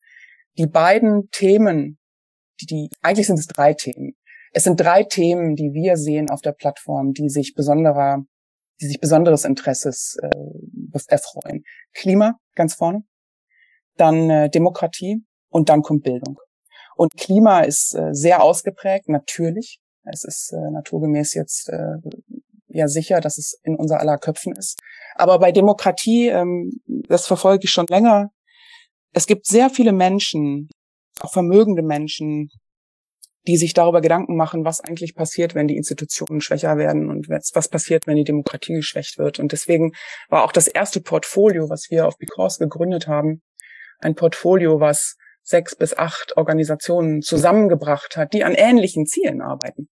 Die 0.59 0.67
beiden 0.67 1.29
Themen, 1.31 1.99
die, 2.61 2.67
die 2.67 2.91
eigentlich 3.03 3.27
sind 3.27 3.39
es 3.39 3.47
drei 3.47 3.75
Themen. 3.75 4.15
Es 4.53 4.65
sind 4.65 4.81
drei 4.81 5.03
Themen, 5.03 5.55
die 5.55 5.73
wir 5.73 5.97
sehen 5.97 6.31
auf 6.31 6.41
der 6.41 6.53
Plattform, 6.53 7.13
die 7.13 7.29
sich 7.29 7.55
besonderer, 7.55 8.23
die 8.81 8.87
sich 8.87 9.01
besonderes 9.01 9.45
Interesses 9.45 10.17
äh, 10.23 11.01
erfreuen. 11.09 11.63
Klima 11.93 12.39
ganz 12.55 12.75
vorne, 12.75 13.03
dann 13.97 14.31
äh, 14.31 14.51
Demokratie 14.51 15.25
und 15.51 15.69
dann 15.69 15.83
kommt 15.83 16.05
Bildung. 16.05 16.39
Und 16.97 17.15
Klima 17.17 17.61
ist 17.61 17.95
äh, 17.95 18.15
sehr 18.15 18.43
ausgeprägt, 18.43 19.09
natürlich. 19.09 19.81
Es 20.05 20.25
ist 20.25 20.53
äh, 20.53 20.71
naturgemäß 20.71 21.35
jetzt 21.35 21.69
äh, 21.69 21.99
ja 22.77 22.89
sicher, 22.89 23.21
dass 23.21 23.39
es 23.39 23.59
in 23.63 23.77
unser 23.77 24.01
aller 24.01 24.19
Köpfen 24.19 24.55
ist. 24.57 24.81
Aber 25.15 25.39
bei 25.39 25.53
Demokratie, 25.53 26.29
ähm, 26.29 26.73
das 26.87 27.27
verfolge 27.27 27.65
ich 27.65 27.71
schon 27.71 27.87
länger. 27.87 28.31
Es 29.13 29.27
gibt 29.27 29.47
sehr 29.47 29.71
viele 29.71 29.93
Menschen, 29.93 30.69
auch 31.21 31.33
vermögende 31.33 31.83
Menschen, 31.83 32.51
die 33.47 33.57
sich 33.57 33.75
darüber 33.75 34.01
Gedanken 34.01 34.37
machen, 34.37 34.65
was 34.65 34.81
eigentlich 34.81 35.15
passiert, 35.15 35.55
wenn 35.55 35.69
die 35.69 35.77
Institutionen 35.77 36.41
schwächer 36.41 36.77
werden 36.79 37.09
und 37.11 37.29
was 37.29 37.69
passiert, 37.69 38.07
wenn 38.07 38.17
die 38.17 38.25
Demokratie 38.25 38.75
geschwächt 38.75 39.19
wird. 39.19 39.39
Und 39.39 39.53
deswegen 39.53 39.93
war 40.29 40.45
auch 40.45 40.53
das 40.53 40.67
erste 40.67 41.01
Portfolio, 41.01 41.71
was 41.71 41.87
wir 41.91 42.07
auf 42.07 42.17
Because 42.19 42.59
gegründet 42.59 43.07
haben, 43.07 43.43
ein 44.01 44.15
Portfolio, 44.15 44.81
was 44.81 45.17
sechs 45.43 45.77
bis 45.77 45.97
acht 45.97 46.37
Organisationen 46.37 47.23
zusammengebracht 47.23 48.17
hat, 48.17 48.33
die 48.33 48.43
an 48.43 48.55
ähnlichen 48.55 49.07
Zielen 49.07 49.41
arbeiten, 49.41 49.89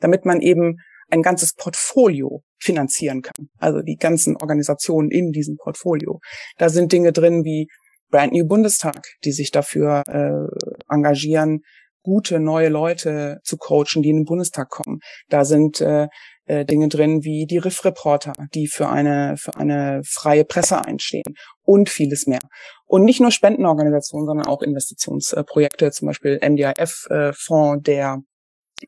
damit 0.00 0.24
man 0.24 0.40
eben 0.40 0.78
ein 1.10 1.22
ganzes 1.22 1.54
Portfolio 1.54 2.42
finanzieren 2.58 3.22
kann. 3.22 3.48
Also 3.58 3.80
die 3.80 3.96
ganzen 3.96 4.36
Organisationen 4.36 5.10
in 5.10 5.32
diesem 5.32 5.56
Portfolio. 5.56 6.20
Da 6.56 6.68
sind 6.68 6.92
Dinge 6.92 7.12
drin 7.12 7.44
wie 7.44 7.68
Brand 8.10 8.32
New 8.32 8.46
Bundestag, 8.46 9.06
die 9.24 9.32
sich 9.32 9.50
dafür 9.50 10.02
äh, 10.06 10.46
engagieren, 10.88 11.60
gute 12.02 12.38
neue 12.38 12.68
Leute 12.68 13.40
zu 13.42 13.56
coachen, 13.56 14.02
die 14.02 14.10
in 14.10 14.18
den 14.18 14.24
Bundestag 14.24 14.68
kommen. 14.68 15.00
Da 15.28 15.44
sind 15.44 15.80
äh, 15.80 16.06
äh, 16.44 16.64
Dinge 16.64 16.88
drin 16.88 17.24
wie 17.24 17.46
die 17.46 17.58
Riff-Reporter, 17.58 18.34
die 18.54 18.68
für 18.68 18.88
eine, 18.88 19.36
für 19.38 19.56
eine 19.56 20.02
freie 20.04 20.44
Presse 20.44 20.84
einstehen 20.84 21.34
und 21.62 21.88
vieles 21.88 22.26
mehr. 22.26 22.40
Und 22.84 23.04
nicht 23.04 23.20
nur 23.20 23.30
Spendenorganisationen, 23.30 24.26
sondern 24.26 24.46
auch 24.46 24.62
Investitionsprojekte, 24.62 25.90
zum 25.90 26.06
Beispiel 26.06 26.38
MDIF-Fonds, 26.42 27.80
äh, 27.80 27.82
der 27.82 28.18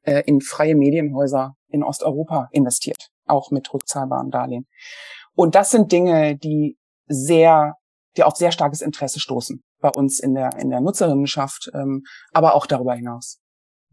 äh, 0.03 0.23
in 0.27 0.41
freie 0.41 0.77
Medienhäuser 0.77 1.56
in 1.69 1.83
Osteuropa 1.83 2.49
investiert, 2.53 3.11
auch 3.27 3.51
mit 3.51 3.73
rückzahlbaren 3.73 4.31
Darlehen. 4.31 4.67
Und 5.35 5.55
das 5.55 5.71
sind 5.71 5.93
Dinge, 5.93 6.37
die 6.37 6.79
sehr, 7.07 7.75
die 8.17 8.25
auf 8.25 8.37
sehr 8.37 8.53
starkes 8.53 8.81
Interesse 8.81 9.21
stoßen 9.21 9.63
bei 9.81 9.91
uns 9.91 10.21
in 10.21 10.35
der 10.35 10.57
in 10.59 10.71
der 10.71 10.81
Nutzerinnenschaft, 10.81 11.71
ähm, 11.75 12.03
aber 12.33 12.55
auch 12.55 12.67
darüber 12.67 12.95
hinaus. 12.95 13.41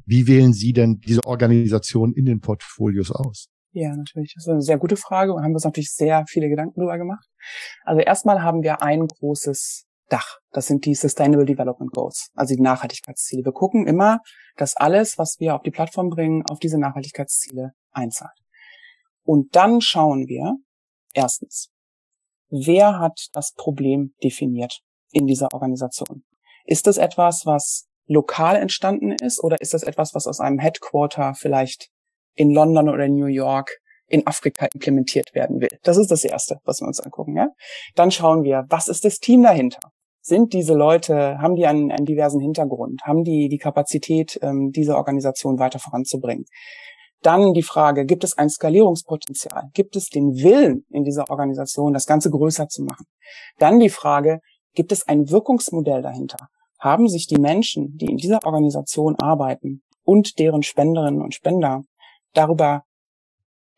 Wie 0.05 0.27
wählen 0.27 0.53
Sie 0.53 0.73
denn 0.73 0.99
diese 0.99 1.23
Organisation 1.25 2.13
in 2.13 2.25
den 2.25 2.41
Portfolios 2.41 3.11
aus? 3.11 3.47
Ja, 3.71 3.95
natürlich. 3.95 4.33
Das 4.35 4.45
ist 4.45 4.49
eine 4.49 4.61
sehr 4.61 4.77
gute 4.77 4.97
Frage 4.97 5.33
und 5.33 5.43
haben 5.43 5.53
uns 5.53 5.63
natürlich 5.63 5.93
sehr 5.93 6.25
viele 6.27 6.49
Gedanken 6.49 6.79
darüber 6.79 6.97
gemacht. 6.97 7.27
Also 7.83 8.01
erstmal 8.01 8.43
haben 8.43 8.61
wir 8.61 8.81
ein 8.81 9.07
großes 9.07 9.85
Dach. 10.09 10.39
Das 10.51 10.67
sind 10.67 10.85
die 10.85 10.95
Sustainable 10.95 11.45
Development 11.45 11.91
Goals, 11.91 12.29
also 12.35 12.55
die 12.55 12.61
Nachhaltigkeitsziele. 12.61 13.43
Wir 13.45 13.51
gucken 13.51 13.87
immer, 13.87 14.19
dass 14.57 14.75
alles, 14.75 15.17
was 15.17 15.39
wir 15.39 15.55
auf 15.55 15.63
die 15.63 15.71
Plattform 15.71 16.09
bringen, 16.09 16.43
auf 16.49 16.59
diese 16.59 16.79
Nachhaltigkeitsziele 16.79 17.73
einzahlt. 17.91 18.37
Und 19.23 19.55
dann 19.55 19.81
schauen 19.81 20.27
wir, 20.27 20.57
erstens, 21.13 21.69
wer 22.49 22.99
hat 22.99 23.29
das 23.33 23.53
Problem 23.53 24.13
definiert 24.23 24.81
in 25.11 25.27
dieser 25.27 25.47
Organisation? 25.53 26.23
Ist 26.65 26.87
das 26.87 26.97
etwas, 26.97 27.45
was 27.45 27.87
lokal 28.07 28.57
entstanden 28.57 29.11
ist 29.11 29.41
oder 29.41 29.61
ist 29.61 29.73
das 29.73 29.83
etwas, 29.83 30.13
was 30.13 30.27
aus 30.27 30.39
einem 30.39 30.59
Headquarter 30.59 31.33
vielleicht 31.35 31.89
in 32.35 32.51
London 32.51 32.89
oder 32.89 33.07
New 33.07 33.27
York 33.27 33.79
in 34.07 34.27
Afrika 34.27 34.67
implementiert 34.73 35.33
werden 35.33 35.61
will. 35.61 35.77
Das 35.83 35.97
ist 35.97 36.11
das 36.11 36.23
Erste, 36.23 36.57
was 36.65 36.81
wir 36.81 36.87
uns 36.87 36.99
angucken. 36.99 37.35
Ja? 37.35 37.49
Dann 37.95 38.11
schauen 38.11 38.43
wir, 38.43 38.65
was 38.69 38.87
ist 38.87 39.05
das 39.05 39.19
Team 39.19 39.43
dahinter? 39.43 39.79
Sind 40.21 40.53
diese 40.53 40.73
Leute, 40.73 41.37
haben 41.39 41.55
die 41.55 41.65
einen, 41.65 41.91
einen 41.91 42.05
diversen 42.05 42.39
Hintergrund? 42.39 43.01
Haben 43.03 43.23
die 43.23 43.49
die 43.49 43.57
Kapazität, 43.57 44.39
ähm, 44.41 44.71
diese 44.71 44.95
Organisation 44.95 45.59
weiter 45.59 45.79
voranzubringen? 45.79 46.45
Dann 47.21 47.53
die 47.53 47.63
Frage, 47.63 48.05
gibt 48.05 48.23
es 48.23 48.37
ein 48.37 48.49
Skalierungspotenzial? 48.49 49.69
Gibt 49.73 49.95
es 49.95 50.09
den 50.09 50.35
Willen 50.35 50.85
in 50.89 51.03
dieser 51.03 51.29
Organisation, 51.29 51.93
das 51.93 52.05
Ganze 52.05 52.29
größer 52.29 52.67
zu 52.67 52.83
machen? 52.83 53.05
Dann 53.59 53.79
die 53.79 53.89
Frage, 53.89 54.39
gibt 54.75 54.91
es 54.91 55.07
ein 55.07 55.29
Wirkungsmodell 55.29 56.01
dahinter? 56.01 56.47
Haben 56.79 57.07
sich 57.07 57.27
die 57.27 57.39
Menschen, 57.39 57.97
die 57.97 58.07
in 58.07 58.17
dieser 58.17 58.39
Organisation 58.45 59.15
arbeiten 59.19 59.83
und 60.03 60.37
deren 60.39 60.63
Spenderinnen 60.63 61.21
und 61.21 61.33
Spender 61.33 61.83
darüber 62.33 62.83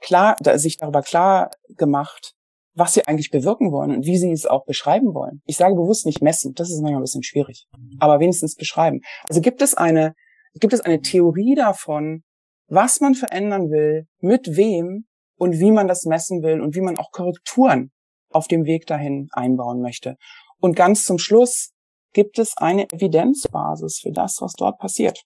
klar, 0.02 0.36
sich 0.56 0.78
darüber 0.78 1.02
klar 1.02 1.52
gemacht, 1.78 2.34
was 2.76 2.94
sie 2.94 3.08
eigentlich 3.08 3.32
bewirken 3.32 3.72
wollen 3.72 3.92
und 3.96 4.06
wie 4.06 4.18
sie 4.18 4.32
es 4.32 4.46
auch 4.46 4.66
beschreiben 4.66 5.14
wollen. 5.14 5.42
Ich 5.46 5.58
sage 5.58 5.76
bewusst 5.76 6.06
nicht 6.06 6.22
messen, 6.22 6.54
das 6.54 6.70
ist 6.70 6.82
manchmal 6.82 7.02
ein 7.02 7.04
bisschen 7.04 7.24
schwierig, 7.24 7.68
aber 8.00 8.20
wenigstens 8.20 8.56
beschreiben. 8.56 9.00
Also 9.28 9.42
gibt 9.42 9.62
es 9.62 9.76
eine, 9.76 10.14
gibt 10.60 10.74
es 10.74 10.82
eine 10.82 11.02
Theorie 11.02 11.56
davon, 11.56 12.24
was 12.68 13.00
man 13.00 13.16
verändern 13.16 13.70
will, 13.70 14.08
mit 14.20 14.58
wem 14.58 15.06
und 15.38 15.60
wie 15.60 15.72
man 15.72 15.88
das 15.88 16.06
messen 16.06 16.44
will 16.44 16.62
und 16.62 16.76
wie 16.76 16.82
man 16.82 16.98
auch 16.98 17.12
Korrekturen 17.12 17.92
auf 18.32 18.48
dem 18.48 18.66
Weg 18.66 18.86
dahin 18.88 19.30
einbauen 19.32 19.82
möchte. 19.82 20.16
Und 20.60 20.76
ganz 20.76 21.06
zum 21.06 21.18
Schluss 21.18 21.72
gibt 22.14 22.40
es 22.40 22.58
eine 22.58 22.90
Evidenzbasis 22.90 24.00
für 24.02 24.12
das, 24.12 24.38
was 24.40 24.54
dort 24.54 24.80
passiert. 24.80 25.22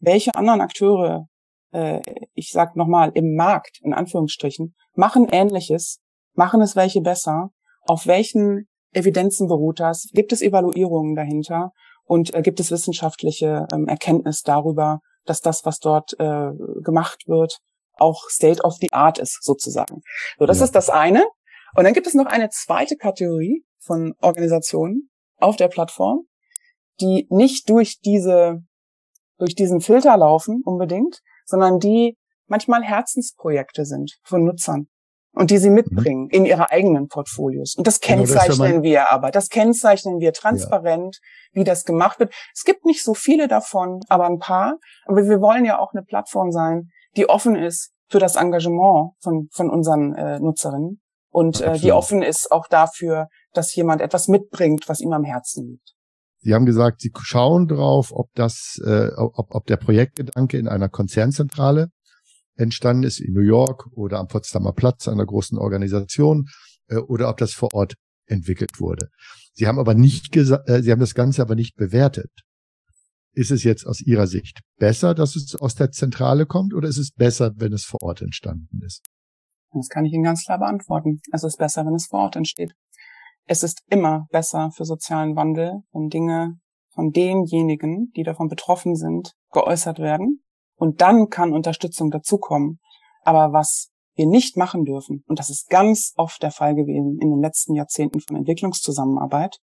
Welche 0.00 0.34
anderen 0.34 0.60
Akteure 0.60 1.28
äh, 1.72 2.00
ich 2.34 2.52
sag 2.52 2.76
nochmal, 2.76 3.10
im 3.14 3.34
Markt, 3.34 3.78
in 3.82 3.94
Anführungsstrichen, 3.94 4.74
machen 4.94 5.28
Ähnliches, 5.30 6.00
machen 6.34 6.60
es 6.60 6.76
welche 6.76 7.00
besser, 7.00 7.50
auf 7.86 8.06
welchen 8.06 8.68
Evidenzen 8.92 9.48
beruht 9.48 9.80
das, 9.80 10.08
gibt 10.12 10.32
es 10.32 10.42
Evaluierungen 10.42 11.14
dahinter 11.14 11.72
und 12.04 12.34
äh, 12.34 12.42
gibt 12.42 12.60
es 12.60 12.70
wissenschaftliche 12.70 13.66
ähm, 13.72 13.88
Erkenntnis 13.88 14.42
darüber, 14.42 15.00
dass 15.24 15.40
das, 15.40 15.64
was 15.64 15.78
dort 15.78 16.12
äh, 16.18 16.50
gemacht 16.82 17.24
wird, 17.26 17.58
auch 17.94 18.28
State 18.28 18.62
of 18.62 18.74
the 18.80 18.92
Art 18.92 19.18
ist, 19.18 19.42
sozusagen. 19.42 20.02
So, 20.38 20.46
das 20.46 20.58
ja. 20.58 20.64
ist 20.64 20.74
das 20.74 20.90
eine. 20.90 21.24
Und 21.74 21.84
dann 21.84 21.94
gibt 21.94 22.06
es 22.06 22.14
noch 22.14 22.26
eine 22.26 22.50
zweite 22.50 22.96
Kategorie 22.96 23.64
von 23.78 24.14
Organisationen 24.20 25.10
auf 25.38 25.56
der 25.56 25.68
Plattform, 25.68 26.26
die 27.00 27.26
nicht 27.30 27.68
durch 27.70 28.00
diese, 28.00 28.62
durch 29.38 29.54
diesen 29.54 29.80
Filter 29.80 30.16
laufen 30.16 30.62
unbedingt, 30.64 31.20
sondern 31.52 31.78
die 31.78 32.16
manchmal 32.46 32.82
Herzensprojekte 32.82 33.84
sind 33.84 34.18
von 34.24 34.44
Nutzern 34.44 34.88
und 35.34 35.50
die 35.50 35.58
sie 35.58 35.68
mhm. 35.68 35.76
mitbringen 35.76 36.24
mhm. 36.24 36.30
in 36.30 36.44
ihre 36.46 36.70
eigenen 36.70 37.08
Portfolios. 37.08 37.74
Und 37.76 37.86
das 37.86 38.00
kennzeichnen 38.00 38.58
genau, 38.58 38.74
das 38.74 38.82
wir 38.82 39.12
aber. 39.12 39.30
Das 39.30 39.48
kennzeichnen 39.50 40.18
wir 40.18 40.32
transparent, 40.32 41.20
ja. 41.20 41.60
wie 41.60 41.64
das 41.64 41.84
gemacht 41.84 42.18
wird. 42.18 42.34
Es 42.54 42.64
gibt 42.64 42.84
nicht 42.86 43.04
so 43.04 43.14
viele 43.14 43.48
davon, 43.48 44.00
aber 44.08 44.26
ein 44.26 44.38
paar. 44.38 44.78
Aber 45.04 45.28
wir 45.28 45.40
wollen 45.40 45.64
ja 45.64 45.78
auch 45.78 45.92
eine 45.92 46.02
Plattform 46.02 46.50
sein, 46.50 46.88
die 47.16 47.28
offen 47.28 47.54
ist 47.54 47.92
für 48.08 48.18
das 48.18 48.36
Engagement 48.36 49.12
von, 49.20 49.48
von 49.52 49.70
unseren 49.70 50.14
äh, 50.14 50.40
Nutzerinnen 50.40 51.02
und 51.32 51.62
äh, 51.62 51.78
die 51.78 51.92
offen 51.92 52.22
ist 52.22 52.52
auch 52.52 52.66
dafür, 52.68 53.28
dass 53.54 53.74
jemand 53.74 54.02
etwas 54.02 54.28
mitbringt, 54.28 54.88
was 54.88 55.00
ihm 55.00 55.12
am 55.12 55.24
Herzen 55.24 55.66
liegt. 55.66 55.94
Sie 56.42 56.54
haben 56.54 56.66
gesagt, 56.66 57.00
Sie 57.00 57.12
schauen 57.22 57.68
drauf, 57.68 58.10
ob 58.12 58.28
das, 58.34 58.80
äh, 58.84 59.10
ob, 59.16 59.54
ob 59.54 59.66
der 59.66 59.76
Projektgedanke 59.76 60.58
in 60.58 60.68
einer 60.68 60.88
Konzernzentrale 60.88 61.88
entstanden 62.56 63.04
ist, 63.04 63.20
in 63.20 63.32
New 63.32 63.42
York 63.42 63.86
oder 63.92 64.18
am 64.18 64.26
Potsdamer 64.26 64.72
Platz 64.72 65.08
einer 65.08 65.24
großen 65.24 65.56
Organisation, 65.56 66.48
äh, 66.88 66.96
oder 66.96 67.28
ob 67.28 67.38
das 67.38 67.52
vor 67.52 67.72
Ort 67.72 67.94
entwickelt 68.26 68.80
wurde. 68.80 69.08
Sie 69.54 69.66
haben 69.66 69.78
aber 69.78 69.94
nicht 69.94 70.32
gesagt, 70.32 70.68
äh, 70.68 70.82
Sie 70.82 70.90
haben 70.90 71.00
das 71.00 71.14
Ganze 71.14 71.42
aber 71.42 71.54
nicht 71.54 71.76
bewertet. 71.76 72.30
ist 73.34 73.50
es 73.50 73.64
jetzt 73.64 73.86
aus 73.86 74.02
Ihrer 74.02 74.26
Sicht 74.26 74.60
besser, 74.78 75.14
dass 75.14 75.36
es 75.36 75.54
aus 75.54 75.74
der 75.74 75.90
Zentrale 75.90 76.44
kommt 76.44 76.74
oder 76.74 76.88
ist 76.88 76.98
es 76.98 77.12
besser, 77.12 77.52
wenn 77.56 77.72
es 77.72 77.84
vor 77.84 78.02
Ort 78.02 78.20
entstanden 78.20 78.82
ist? 78.84 79.06
Das 79.72 79.88
kann 79.88 80.04
ich 80.04 80.12
Ihnen 80.12 80.24
ganz 80.24 80.44
klar 80.44 80.58
beantworten. 80.58 81.20
Es 81.32 81.42
ist 81.42 81.56
besser, 81.56 81.86
wenn 81.86 81.94
es 81.94 82.06
vor 82.06 82.20
Ort 82.20 82.36
entsteht. 82.36 82.74
Es 83.46 83.62
ist 83.62 83.82
immer 83.88 84.26
besser 84.30 84.70
für 84.74 84.84
sozialen 84.84 85.36
Wandel, 85.36 85.82
wenn 85.92 86.08
Dinge 86.08 86.58
von 86.90 87.10
denjenigen, 87.10 88.12
die 88.16 88.22
davon 88.22 88.48
betroffen 88.48 88.94
sind, 88.96 89.34
geäußert 89.52 89.98
werden. 89.98 90.42
Und 90.76 91.00
dann 91.00 91.28
kann 91.28 91.52
Unterstützung 91.52 92.10
dazukommen. 92.10 92.78
Aber 93.22 93.52
was 93.52 93.90
wir 94.14 94.26
nicht 94.26 94.56
machen 94.56 94.84
dürfen, 94.84 95.24
und 95.26 95.38
das 95.38 95.48
ist 95.48 95.70
ganz 95.70 96.12
oft 96.16 96.42
der 96.42 96.50
Fall 96.50 96.74
gewesen 96.74 97.18
in 97.20 97.30
den 97.30 97.40
letzten 97.40 97.74
Jahrzehnten 97.74 98.20
von 98.20 98.36
Entwicklungszusammenarbeit, 98.36 99.58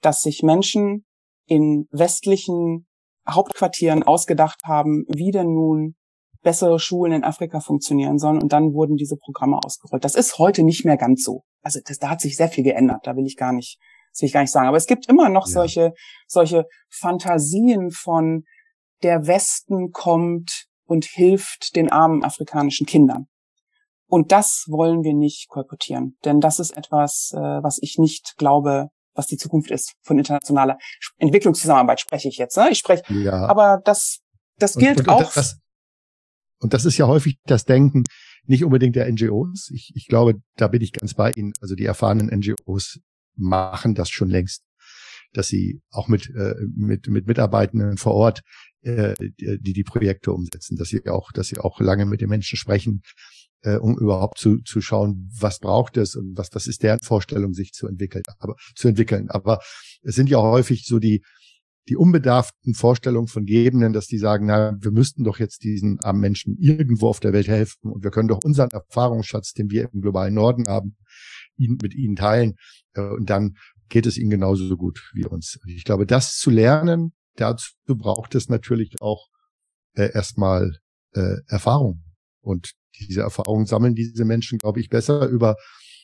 dass 0.00 0.22
sich 0.22 0.42
Menschen 0.42 1.04
in 1.46 1.86
westlichen 1.90 2.86
Hauptquartieren 3.28 4.02
ausgedacht 4.02 4.62
haben, 4.64 5.04
wie 5.08 5.30
denn 5.30 5.52
nun 5.52 5.94
bessere 6.42 6.80
Schulen 6.80 7.12
in 7.12 7.24
Afrika 7.24 7.60
funktionieren 7.60 8.18
sollen. 8.18 8.42
Und 8.42 8.52
dann 8.52 8.72
wurden 8.72 8.96
diese 8.96 9.16
Programme 9.16 9.58
ausgerollt. 9.62 10.04
Das 10.04 10.14
ist 10.14 10.38
heute 10.38 10.64
nicht 10.64 10.84
mehr 10.84 10.96
ganz 10.96 11.22
so. 11.22 11.44
Also 11.62 11.80
das, 11.84 11.98
da 11.98 12.10
hat 12.10 12.20
sich 12.20 12.36
sehr 12.36 12.48
viel 12.48 12.64
geändert. 12.64 13.00
Da 13.04 13.16
will 13.16 13.26
ich 13.26 13.36
gar 13.36 13.52
nicht, 13.52 13.78
das 14.12 14.20
will 14.20 14.26
ich 14.26 14.32
gar 14.32 14.42
nicht 14.42 14.52
sagen. 14.52 14.68
Aber 14.68 14.76
es 14.76 14.86
gibt 14.86 15.08
immer 15.08 15.28
noch 15.28 15.46
ja. 15.46 15.52
solche, 15.52 15.92
solche 16.26 16.66
Fantasien 16.90 17.90
von 17.90 18.44
der 19.02 19.26
Westen 19.26 19.90
kommt 19.90 20.66
und 20.84 21.04
hilft 21.04 21.74
den 21.76 21.90
armen 21.90 22.24
afrikanischen 22.24 22.86
Kindern. 22.86 23.26
Und 24.06 24.30
das 24.30 24.66
wollen 24.68 25.04
wir 25.04 25.14
nicht 25.14 25.48
kolportieren, 25.48 26.18
denn 26.24 26.40
das 26.40 26.58
ist 26.58 26.76
etwas, 26.76 27.30
äh, 27.34 27.38
was 27.38 27.78
ich 27.80 27.96
nicht 27.96 28.34
glaube, 28.36 28.88
was 29.14 29.26
die 29.26 29.38
Zukunft 29.38 29.70
ist 29.70 29.94
von 30.02 30.18
internationaler 30.18 30.76
Entwicklungszusammenarbeit 31.16 32.00
spreche 32.00 32.28
ich 32.28 32.36
jetzt. 32.36 32.56
Ne? 32.58 32.68
Ich 32.70 32.78
spreche, 32.78 33.02
ja. 33.08 33.46
aber 33.46 33.80
das, 33.84 34.18
das 34.58 34.74
gilt 34.74 35.00
und, 35.00 35.08
und, 35.08 35.14
auch. 35.14 35.32
Das, 35.32 35.56
und 36.60 36.74
das 36.74 36.84
ist 36.84 36.98
ja 36.98 37.06
häufig 37.06 37.38
das 37.44 37.64
Denken 37.64 38.04
nicht 38.46 38.64
unbedingt 38.64 38.96
der 38.96 39.10
NGOs. 39.10 39.70
Ich, 39.72 39.92
ich 39.94 40.06
glaube, 40.06 40.40
da 40.56 40.68
bin 40.68 40.82
ich 40.82 40.92
ganz 40.92 41.14
bei 41.14 41.30
Ihnen. 41.32 41.52
Also 41.60 41.74
die 41.74 41.84
erfahrenen 41.84 42.28
NGOs 42.28 43.00
machen 43.36 43.94
das 43.94 44.10
schon 44.10 44.28
längst, 44.28 44.62
dass 45.32 45.48
sie 45.48 45.80
auch 45.90 46.08
mit 46.08 46.28
äh, 46.34 46.54
mit 46.74 47.08
mit 47.08 47.26
Mitarbeitenden 47.26 47.96
vor 47.96 48.14
Ort 48.14 48.42
äh, 48.82 49.14
die 49.18 49.72
die 49.72 49.84
Projekte 49.84 50.32
umsetzen, 50.32 50.76
dass 50.76 50.88
sie 50.88 51.06
auch 51.08 51.32
dass 51.32 51.48
sie 51.48 51.58
auch 51.58 51.80
lange 51.80 52.04
mit 52.04 52.20
den 52.20 52.28
Menschen 52.28 52.58
sprechen, 52.58 53.02
äh, 53.62 53.76
um 53.76 53.96
überhaupt 53.96 54.38
zu, 54.38 54.58
zu 54.62 54.80
schauen, 54.80 55.30
was 55.38 55.58
braucht 55.58 55.96
es 55.96 56.16
und 56.16 56.36
was, 56.36 56.50
was 56.52 56.66
ist 56.66 56.82
deren 56.82 57.00
Vorstellung, 57.00 57.54
sich 57.54 57.72
zu 57.72 57.86
entwickeln, 57.86 58.22
aber 58.38 58.56
zu 58.74 58.88
entwickeln. 58.88 59.30
Aber 59.30 59.60
es 60.02 60.14
sind 60.14 60.28
ja 60.28 60.38
häufig 60.38 60.84
so 60.84 60.98
die, 60.98 61.22
die 61.88 61.96
unbedarften 61.96 62.74
Vorstellungen 62.74 63.26
von 63.26 63.44
Gebenden, 63.44 63.92
dass 63.92 64.06
die 64.06 64.18
sagen, 64.18 64.46
na, 64.46 64.76
wir 64.80 64.92
müssten 64.92 65.24
doch 65.24 65.38
jetzt 65.38 65.64
diesen 65.64 65.98
armen 66.00 66.20
Menschen 66.20 66.56
irgendwo 66.58 67.08
auf 67.08 67.20
der 67.20 67.32
Welt 67.32 67.48
helfen 67.48 67.90
und 67.90 68.04
wir 68.04 68.10
können 68.10 68.28
doch 68.28 68.40
unseren 68.44 68.70
Erfahrungsschatz, 68.70 69.52
den 69.52 69.70
wir 69.70 69.88
im 69.92 70.00
globalen 70.00 70.34
Norden 70.34 70.66
haben, 70.68 70.96
ihn, 71.56 71.78
mit 71.82 71.94
ihnen 71.94 72.16
teilen 72.16 72.54
äh, 72.94 73.02
und 73.02 73.30
dann 73.30 73.56
geht 73.88 74.06
es 74.06 74.16
ihnen 74.16 74.30
genauso 74.30 74.66
so 74.66 74.76
gut 74.76 75.10
wie 75.12 75.26
uns. 75.26 75.58
Ich 75.66 75.84
glaube, 75.84 76.06
das 76.06 76.36
zu 76.36 76.50
lernen, 76.50 77.12
dazu 77.36 77.72
braucht 77.86 78.34
es 78.34 78.48
natürlich 78.48 79.02
auch 79.02 79.28
äh, 79.94 80.10
erstmal 80.12 80.78
äh, 81.14 81.36
Erfahrung. 81.46 82.02
Und 82.40 82.72
diese 82.98 83.20
Erfahrungen 83.20 83.66
sammeln 83.66 83.94
diese 83.94 84.24
Menschen, 84.24 84.58
glaube 84.58 84.80
ich, 84.80 84.88
besser 84.88 85.28
über 85.28 85.56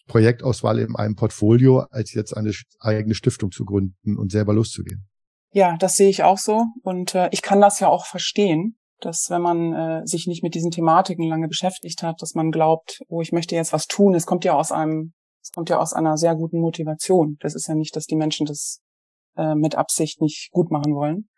Projektauswahl 0.07 0.79
in 0.79 0.97
einem 0.97 1.17
Portfolio, 1.17 1.81
als 1.91 2.13
jetzt 2.15 2.37
eine 2.37 2.53
eigene 2.81 3.15
Stiftung 3.15 3.53
zu 3.53 3.65
gründen 3.65 4.17
und 4.17 4.33
selber 4.33 4.55
loszugehen. 4.55 5.09
Ja, 5.53 5.77
das 5.79 5.97
sehe 5.97 6.11
ich 6.11 6.23
auch 6.23 6.39
so. 6.39 6.65
Und 6.83 7.15
äh, 7.15 7.29
ich 7.33 7.43
kann 7.43 7.61
das 7.61 7.81
ja 7.81 7.89
auch 7.89 8.07
verstehen, 8.07 8.77
dass 9.01 9.31
wenn 9.31 9.43
man 9.43 9.73
äh, 9.73 10.07
sich 10.07 10.27
nicht 10.27 10.43
mit 10.43 10.55
diesen 10.55 10.71
Thematiken 10.71 11.27
lange 11.27 11.49
beschäftigt 11.49 12.03
hat, 12.03 12.21
dass 12.21 12.35
man 12.35 12.51
glaubt, 12.51 13.01
oh, 13.09 13.21
ich 13.23 13.33
möchte 13.33 13.55
jetzt 13.55 13.73
was 13.73 13.87
tun. 13.87 14.15
Es 14.15 14.27
kommt 14.27 14.45
ja 14.45 14.55
aus 14.55 14.73
einem, 14.73 15.13
es 15.43 15.51
kommt 15.53 15.71
ja 15.71 15.79
aus 15.79 15.93
einer 15.93 16.17
sehr 16.17 16.35
guten 16.35 16.61
Motivation. 16.61 17.37
Das 17.41 17.55
ist 17.55 17.69
ja 17.69 17.75
nicht, 17.75 17.95
dass 17.97 18.07
die 18.07 18.17
Menschen 18.17 18.47
das 18.47 18.81
äh, 19.37 19.55
mit 19.55 19.77
Absicht 19.77 20.21
nicht 20.21 20.51
gut 20.51 20.71
machen 20.71 20.95
wollen. 20.95 21.29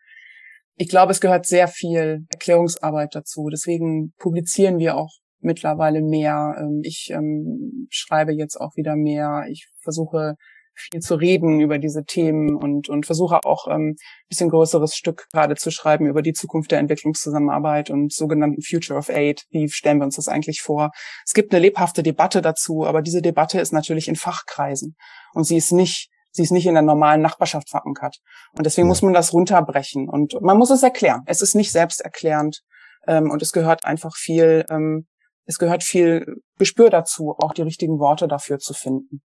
Ich 0.75 0.89
glaube, 0.89 1.11
es 1.11 1.21
gehört 1.21 1.45
sehr 1.45 1.67
viel 1.67 2.25
Erklärungsarbeit 2.31 3.13
dazu. 3.13 3.49
Deswegen 3.51 4.13
publizieren 4.17 4.79
wir 4.79 4.97
auch 4.97 5.11
mittlerweile 5.39 6.01
mehr. 6.01 6.55
Ähm, 6.57 6.81
ich 6.83 7.11
ähm, 7.11 7.87
schreibe 7.91 8.33
jetzt 8.33 8.59
auch 8.59 8.75
wieder 8.75 8.95
mehr. 8.95 9.45
Ich 9.49 9.67
versuche 9.83 10.35
viel 10.75 11.01
zu 11.01 11.15
reden 11.15 11.59
über 11.59 11.77
diese 11.77 12.03
Themen 12.03 12.55
und, 12.55 12.89
und 12.89 13.05
versuche 13.05 13.39
auch 13.43 13.67
ähm, 13.67 13.95
bisschen 14.29 14.49
größeres 14.49 14.95
Stück 14.95 15.27
gerade 15.31 15.55
zu 15.55 15.71
schreiben 15.71 16.07
über 16.07 16.21
die 16.21 16.33
Zukunft 16.33 16.71
der 16.71 16.79
Entwicklungszusammenarbeit 16.79 17.89
und 17.89 18.13
sogenannten 18.13 18.61
Future 18.61 18.97
of 18.97 19.09
Aid. 19.09 19.43
Wie 19.49 19.69
stellen 19.69 19.99
wir 19.99 20.05
uns 20.05 20.15
das 20.15 20.27
eigentlich 20.27 20.61
vor? 20.61 20.91
Es 21.25 21.33
gibt 21.33 21.53
eine 21.53 21.61
lebhafte 21.61 22.03
Debatte 22.03 22.41
dazu, 22.41 22.85
aber 22.85 23.01
diese 23.01 23.21
Debatte 23.21 23.59
ist 23.59 23.73
natürlich 23.73 24.07
in 24.07 24.15
Fachkreisen 24.15 24.95
und 25.33 25.45
sie 25.45 25.57
ist 25.57 25.71
nicht 25.71 26.09
sie 26.33 26.43
ist 26.43 26.51
nicht 26.51 26.65
in 26.65 26.75
der 26.75 26.81
normalen 26.81 27.21
Nachbarschaft 27.21 27.69
verankert. 27.69 28.19
Und 28.57 28.65
deswegen 28.65 28.87
ja. 28.87 28.89
muss 28.89 29.01
man 29.01 29.11
das 29.11 29.33
runterbrechen 29.33 30.07
und 30.07 30.41
man 30.41 30.57
muss 30.57 30.69
es 30.69 30.81
erklären. 30.81 31.23
Es 31.25 31.41
ist 31.41 31.55
nicht 31.55 31.73
selbsterklärend 31.73 32.61
ähm, 33.05 33.29
und 33.29 33.41
es 33.41 33.51
gehört 33.51 33.83
einfach 33.83 34.15
viel 34.15 34.65
ähm, 34.69 35.07
es 35.45 35.57
gehört 35.57 35.83
viel 35.83 36.25
Gespür 36.57 36.89
dazu, 36.89 37.35
auch 37.37 37.53
die 37.53 37.63
richtigen 37.63 37.99
Worte 37.99 38.27
dafür 38.27 38.59
zu 38.59 38.73
finden. 38.73 39.21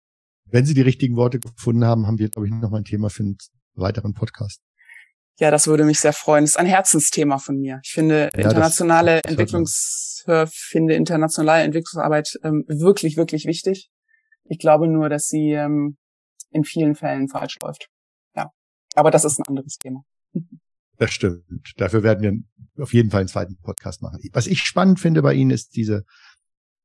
Wenn 0.49 0.65
Sie 0.65 0.73
die 0.73 0.81
richtigen 0.81 1.15
Worte 1.15 1.39
gefunden 1.39 1.85
haben, 1.85 2.07
haben 2.07 2.19
wir, 2.19 2.29
glaube 2.29 2.47
ich, 2.47 2.53
noch 2.53 2.69
mal 2.69 2.77
ein 2.77 2.85
Thema 2.85 3.09
für 3.09 3.23
einen 3.23 3.37
weiteren 3.75 4.13
Podcast. 4.13 4.61
Ja, 5.39 5.51
das 5.51 5.67
würde 5.67 5.83
mich 5.83 5.99
sehr 5.99 6.13
freuen. 6.13 6.43
Das 6.43 6.51
ist 6.51 6.57
ein 6.57 6.65
Herzensthema 6.65 7.37
von 7.37 7.59
mir. 7.59 7.79
Ich 7.83 7.91
finde 7.91 8.29
ja, 8.33 8.43
internationale 8.43 9.21
das, 9.21 9.31
Entwicklungs, 9.31 10.25
finde 10.49 10.95
internationale 10.95 11.63
Entwicklungsarbeit 11.63 12.39
ähm, 12.43 12.63
wirklich, 12.67 13.17
wirklich 13.17 13.45
wichtig. 13.45 13.89
Ich 14.45 14.57
glaube 14.57 14.87
nur, 14.87 15.09
dass 15.09 15.27
sie 15.27 15.51
ähm, 15.51 15.97
in 16.51 16.63
vielen 16.63 16.95
Fällen 16.95 17.27
falsch 17.27 17.57
läuft. 17.61 17.89
Ja, 18.35 18.49
aber 18.95 19.11
das 19.11 19.25
ist 19.25 19.39
ein 19.39 19.45
anderes 19.47 19.77
Thema. 19.77 20.03
Das 20.97 21.11
stimmt. 21.11 21.73
Dafür 21.77 22.01
werden 22.01 22.43
wir 22.75 22.83
auf 22.83 22.93
jeden 22.93 23.11
Fall 23.11 23.19
einen 23.19 23.29
zweiten 23.29 23.57
Podcast 23.57 24.01
machen. 24.01 24.19
Was 24.33 24.47
ich 24.47 24.63
spannend 24.63 24.99
finde 24.99 25.21
bei 25.21 25.33
Ihnen 25.33 25.51
ist 25.51 25.75
diese 25.75 26.03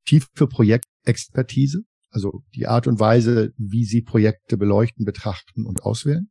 tiefe 0.05 0.47
Projektexpertise, 0.47 1.83
also 2.13 2.43
die 2.55 2.67
Art 2.67 2.87
und 2.87 2.99
Weise, 2.99 3.53
wie 3.57 3.85
Sie 3.85 4.01
Projekte 4.01 4.55
beleuchten, 4.55 5.03
betrachten 5.03 5.65
und 5.65 5.83
auswählen. 5.83 6.29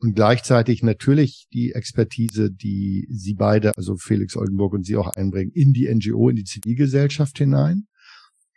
Und 0.00 0.14
gleichzeitig 0.14 0.82
natürlich 0.82 1.48
die 1.52 1.72
Expertise, 1.72 2.52
die 2.52 3.08
Sie 3.10 3.34
beide, 3.34 3.76
also 3.76 3.96
Felix 3.96 4.36
Oldenburg 4.36 4.74
und 4.74 4.84
Sie 4.84 4.96
auch 4.96 5.08
einbringen, 5.08 5.50
in 5.52 5.72
die 5.72 5.92
NGO, 5.92 6.28
in 6.28 6.36
die 6.36 6.44
Zivilgesellschaft 6.44 7.38
hinein. 7.38 7.86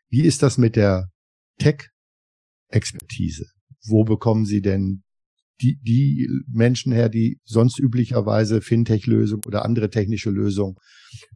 Wie 0.10 0.23
ist 0.23 0.43
das 0.43 0.58
mit 0.58 0.75
der 0.75 1.10
Tech-Expertise? 1.60 3.45
Wo 3.86 4.04
bekommen 4.04 4.45
Sie 4.45 4.62
denn 4.62 5.04
die, 5.62 5.80
die 5.82 6.27
Menschen 6.47 6.91
her, 6.91 7.10
die 7.10 7.39
sonst 7.43 7.80
üblicherweise 7.80 8.62
Fintech-Lösungen 8.62 9.43
oder 9.45 9.63
andere 9.63 9.89
technische 9.89 10.32
Lösungen 10.32 10.75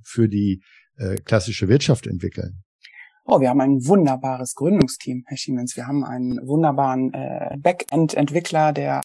für 0.03 0.27
die 0.27 0.61
äh, 0.97 1.15
klassische 1.15 1.67
Wirtschaft 1.67 2.05
entwickeln? 2.05 2.64
Oh, 3.27 3.39
wir 3.39 3.49
haben 3.49 3.59
ein 3.59 3.87
wunderbares 3.87 4.53
Gründungsteam, 4.53 5.23
Herr 5.25 5.35
Schiemens. 5.35 5.75
Wir 5.75 5.87
haben 5.87 6.03
einen 6.03 6.37
wunderbaren 6.47 7.11
äh, 7.11 7.57
Backend-Entwickler, 7.57 8.71
der 8.71 9.01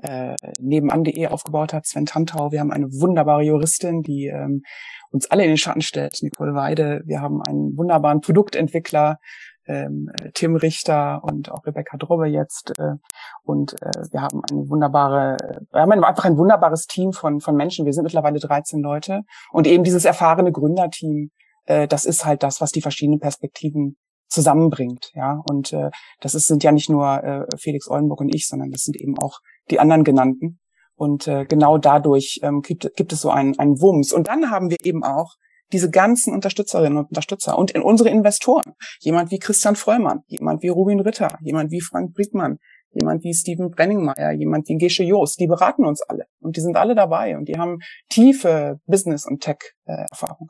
äh, 0.00 0.36
nebenan.de 0.60 1.26
aufgebaut 1.26 1.72
hat, 1.72 1.84
Sven 1.84 2.06
Tantau. 2.06 2.52
Wir 2.52 2.60
haben 2.60 2.70
eine 2.70 2.86
wunderbare 2.86 3.42
Juristin, 3.42 4.02
die 4.02 4.28
ähm, 4.28 4.62
uns 5.10 5.28
alle 5.28 5.42
in 5.42 5.48
den 5.48 5.56
Schatten 5.56 5.80
stellt, 5.80 6.22
Nicole 6.22 6.54
Weide. 6.54 7.02
Wir 7.04 7.20
haben 7.20 7.42
einen 7.42 7.76
wunderbaren 7.76 8.20
Produktentwickler, 8.20 9.18
ähm, 9.66 10.08
Tim 10.34 10.54
Richter 10.54 11.24
und 11.24 11.50
auch 11.50 11.66
Rebecca 11.66 11.96
Drobbe 11.96 12.28
jetzt. 12.28 12.78
Äh, 12.78 12.94
und 13.42 13.72
äh, 13.82 13.90
wir 14.12 14.22
haben 14.22 14.40
eine 14.48 14.68
wunderbare, 14.68 15.36
wir 15.72 15.80
haben 15.80 16.04
einfach 16.04 16.26
ein 16.26 16.38
wunderbares 16.38 16.86
Team 16.86 17.12
von, 17.12 17.40
von 17.40 17.56
Menschen. 17.56 17.86
Wir 17.86 17.92
sind 17.92 18.04
mittlerweile 18.04 18.38
13 18.38 18.80
Leute. 18.80 19.22
Und 19.50 19.66
eben 19.66 19.82
dieses 19.82 20.04
erfahrene 20.04 20.52
Gründerteam, 20.52 21.32
äh, 21.68 21.86
das 21.86 22.04
ist 22.04 22.24
halt 22.24 22.42
das, 22.42 22.60
was 22.60 22.72
die 22.72 22.80
verschiedenen 22.80 23.20
Perspektiven 23.20 23.96
zusammenbringt, 24.28 25.10
ja. 25.14 25.42
Und 25.48 25.72
äh, 25.72 25.90
das 26.20 26.34
ist, 26.34 26.46
sind 26.46 26.64
ja 26.64 26.72
nicht 26.72 26.90
nur 26.90 27.22
äh, 27.22 27.46
Felix 27.56 27.88
Oldenburg 27.88 28.20
und 28.20 28.34
ich, 28.34 28.46
sondern 28.46 28.70
das 28.70 28.82
sind 28.82 28.96
eben 28.96 29.18
auch 29.18 29.38
die 29.70 29.78
anderen 29.78 30.04
genannten. 30.04 30.58
Und 30.96 31.28
äh, 31.28 31.44
genau 31.44 31.78
dadurch 31.78 32.40
ähm, 32.42 32.60
gibt, 32.60 32.90
gibt 32.96 33.12
es 33.12 33.20
so 33.20 33.30
einen, 33.30 33.58
einen 33.58 33.80
Wumms. 33.80 34.12
Und 34.12 34.26
dann 34.28 34.50
haben 34.50 34.70
wir 34.70 34.78
eben 34.82 35.04
auch 35.04 35.36
diese 35.72 35.90
ganzen 35.90 36.32
Unterstützerinnen 36.34 36.98
und 36.98 37.08
Unterstützer 37.10 37.56
und 37.56 37.70
in 37.70 37.82
unsere 37.82 38.08
Investoren. 38.08 38.72
Jemand 39.00 39.30
wie 39.30 39.38
Christian 39.38 39.76
Vollmann, 39.76 40.22
jemand 40.26 40.62
wie 40.62 40.68
Rubin 40.68 41.00
Ritter, 41.00 41.38
jemand 41.42 41.70
wie 41.70 41.80
Frank 41.80 42.14
Brickmann, 42.14 42.56
jemand 42.92 43.22
wie 43.22 43.34
Steven 43.34 43.70
Brenningmeier, 43.70 44.32
jemand 44.32 44.68
wie 44.68 44.76
Gesche 44.76 45.04
Joost, 45.04 45.38
die 45.38 45.46
beraten 45.46 45.84
uns 45.84 46.02
alle 46.02 46.24
und 46.40 46.56
die 46.56 46.62
sind 46.62 46.76
alle 46.76 46.94
dabei 46.94 47.36
und 47.36 47.48
die 47.48 47.58
haben 47.58 47.78
tiefe 48.08 48.80
Business- 48.86 49.26
und 49.26 49.42
Tech-Erfahrung. 49.42 50.48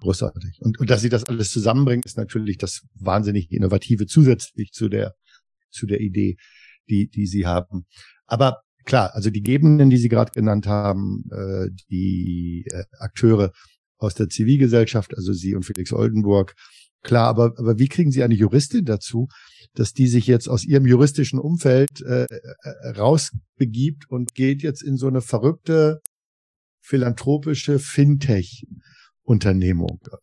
Großartig. 0.00 0.60
Und, 0.60 0.78
und 0.78 0.90
dass 0.90 1.02
sie 1.02 1.08
das 1.08 1.24
alles 1.24 1.50
zusammenbringen, 1.50 2.02
ist 2.04 2.16
natürlich 2.16 2.56
das 2.58 2.82
wahnsinnig 2.94 3.50
Innovative 3.50 4.06
zusätzlich 4.06 4.70
zu 4.72 4.88
der, 4.88 5.14
zu 5.70 5.86
der 5.86 6.00
Idee, 6.00 6.36
die, 6.88 7.08
die 7.08 7.26
sie 7.26 7.46
haben. 7.46 7.86
Aber 8.26 8.62
klar, 8.84 9.14
also 9.14 9.30
die 9.30 9.42
Gebenden, 9.42 9.90
die 9.90 9.96
Sie 9.98 10.08
gerade 10.08 10.32
genannt 10.32 10.66
haben, 10.66 11.24
äh, 11.30 11.68
die 11.90 12.64
äh, 12.70 12.84
Akteure 12.98 13.52
aus 13.98 14.14
der 14.14 14.28
Zivilgesellschaft, 14.28 15.16
also 15.16 15.32
Sie 15.32 15.54
und 15.54 15.64
Felix 15.64 15.92
Oldenburg, 15.92 16.54
klar, 17.02 17.26
aber, 17.28 17.52
aber 17.58 17.78
wie 17.78 17.88
kriegen 17.88 18.10
Sie 18.10 18.22
eine 18.22 18.34
Juristin 18.34 18.84
dazu, 18.84 19.28
dass 19.74 19.92
die 19.92 20.06
sich 20.06 20.26
jetzt 20.26 20.48
aus 20.48 20.64
ihrem 20.64 20.86
juristischen 20.86 21.38
Umfeld 21.38 22.00
äh, 22.00 22.24
äh, 22.24 22.88
rausbegibt 22.96 24.08
und 24.08 24.34
geht 24.34 24.62
jetzt 24.62 24.82
in 24.82 24.96
so 24.96 25.06
eine 25.06 25.20
verrückte 25.20 26.00
philanthropische 26.80 27.78
Fintech-Unternehmung. 27.78 28.97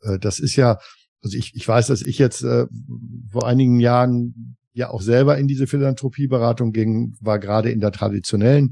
Äh, 0.02 0.20
das 0.20 0.40
ist 0.40 0.56
ja, 0.56 0.80
also 1.22 1.38
ich, 1.38 1.54
ich 1.56 1.68
weiß, 1.68 1.88
dass 1.88 2.02
ich 2.02 2.18
jetzt 2.18 2.44
äh, 2.44 2.66
vor 3.32 3.48
einigen 3.48 3.80
Jahren 3.80 4.58
ja 4.74 4.90
auch 4.90 5.02
selber 5.02 5.38
in 5.38 5.48
diese 5.48 5.68
Philanthropieberatung 5.68 6.72
ging, 6.72 7.16
war 7.22 7.40
gerade 7.40 7.72
in 7.72 7.80
der 7.80 7.92
traditionellen 7.92 8.72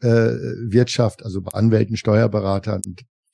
äh, 0.00 0.08
Wirtschaft, 0.08 1.24
also 1.24 1.42
bei 1.42 1.52
Anwälten, 1.52 1.96
Steuerberatern, 1.96 2.80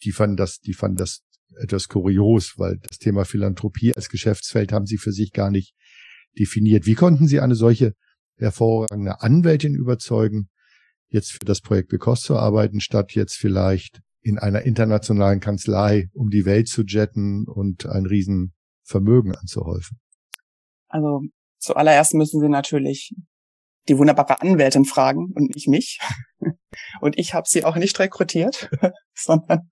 die 0.03 0.13
fanden 0.13 0.37
das, 0.37 0.59
die 0.59 0.75
fanden 0.75 0.97
das 0.97 1.23
etwas 1.61 1.89
kurios, 1.89 2.55
weil 2.57 2.79
das 2.79 2.99
Thema 2.99 3.25
Philanthropie 3.25 3.95
als 3.95 4.09
Geschäftsfeld 4.09 4.73
haben 4.73 4.87
sie 4.87 4.99
für 4.99 5.13
sich 5.13 5.33
gar 5.33 5.51
nicht 5.51 5.75
definiert. 6.39 6.87
Wie 6.87 6.95
konnten 6.95 7.29
Sie 7.29 7.41
eine 7.41 7.55
solche 7.55 7.95
hervorragende 8.37 9.21
Anwältin 9.21 9.75
überzeugen, 9.75 10.49
jetzt 11.09 11.33
für 11.33 11.45
das 11.45 11.61
Projekt 11.61 11.91
Because 11.91 12.23
zu 12.23 12.37
arbeiten, 12.37 12.81
statt 12.81 13.13
jetzt 13.13 13.37
vielleicht 13.37 14.01
in 14.23 14.39
einer 14.39 14.63
internationalen 14.63 15.41
Kanzlei 15.41 16.09
um 16.15 16.31
die 16.31 16.45
Welt 16.45 16.69
zu 16.69 16.83
jetten 16.83 17.47
und 17.47 17.87
ein 17.87 18.07
Riesenvermögen 18.07 19.35
anzuhäufen? 19.35 19.99
Also 20.89 21.23
zuallererst 21.59 22.15
müssen 22.15 22.41
Sie 22.41 22.49
natürlich 22.49 23.15
die 23.89 23.99
wunderbare 23.99 24.41
Anwältin 24.41 24.85
fragen 24.85 25.33
und 25.35 25.55
nicht 25.55 25.69
mich. 25.69 25.99
Und 27.01 27.19
ich 27.19 27.35
habe 27.35 27.49
sie 27.49 27.65
auch 27.65 27.77
nicht 27.77 27.99
rekrutiert, 27.99 28.71
sondern 29.15 29.71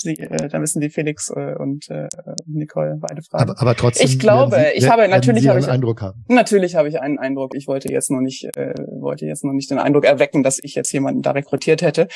Sie, 0.00 0.16
äh, 0.16 0.48
da 0.48 0.58
müssen 0.60 0.80
die 0.80 0.90
Felix 0.90 1.28
äh, 1.30 1.56
und 1.58 1.90
äh, 1.90 2.08
Nicole 2.46 2.98
beide 3.00 3.20
fragen. 3.22 3.50
Aber, 3.50 3.60
aber 3.60 3.74
trotzdem. 3.74 4.06
Ich 4.06 4.18
glaube, 4.18 4.56
Sie, 4.56 4.78
ich 4.78 4.88
habe 4.88 5.08
natürlich 5.08 5.48
habe 5.48 5.58
ich 5.58 5.66
einen 5.66 5.74
Eindruck 5.74 6.00
haben. 6.00 6.24
Natürlich 6.28 6.76
habe 6.76 6.88
ich 6.88 7.00
einen 7.00 7.18
Eindruck. 7.18 7.54
Ich 7.56 7.66
wollte 7.66 7.92
jetzt 7.92 8.10
noch 8.10 8.20
nicht, 8.20 8.44
äh, 8.56 8.74
wollte 9.00 9.26
jetzt 9.26 9.44
noch 9.44 9.52
nicht 9.52 9.70
den 9.70 9.78
Eindruck 9.78 10.04
erwecken, 10.04 10.44
dass 10.44 10.58
ich 10.62 10.76
jetzt 10.76 10.92
jemanden 10.92 11.22
da 11.22 11.32
rekrutiert 11.32 11.82
hätte. 11.82 12.06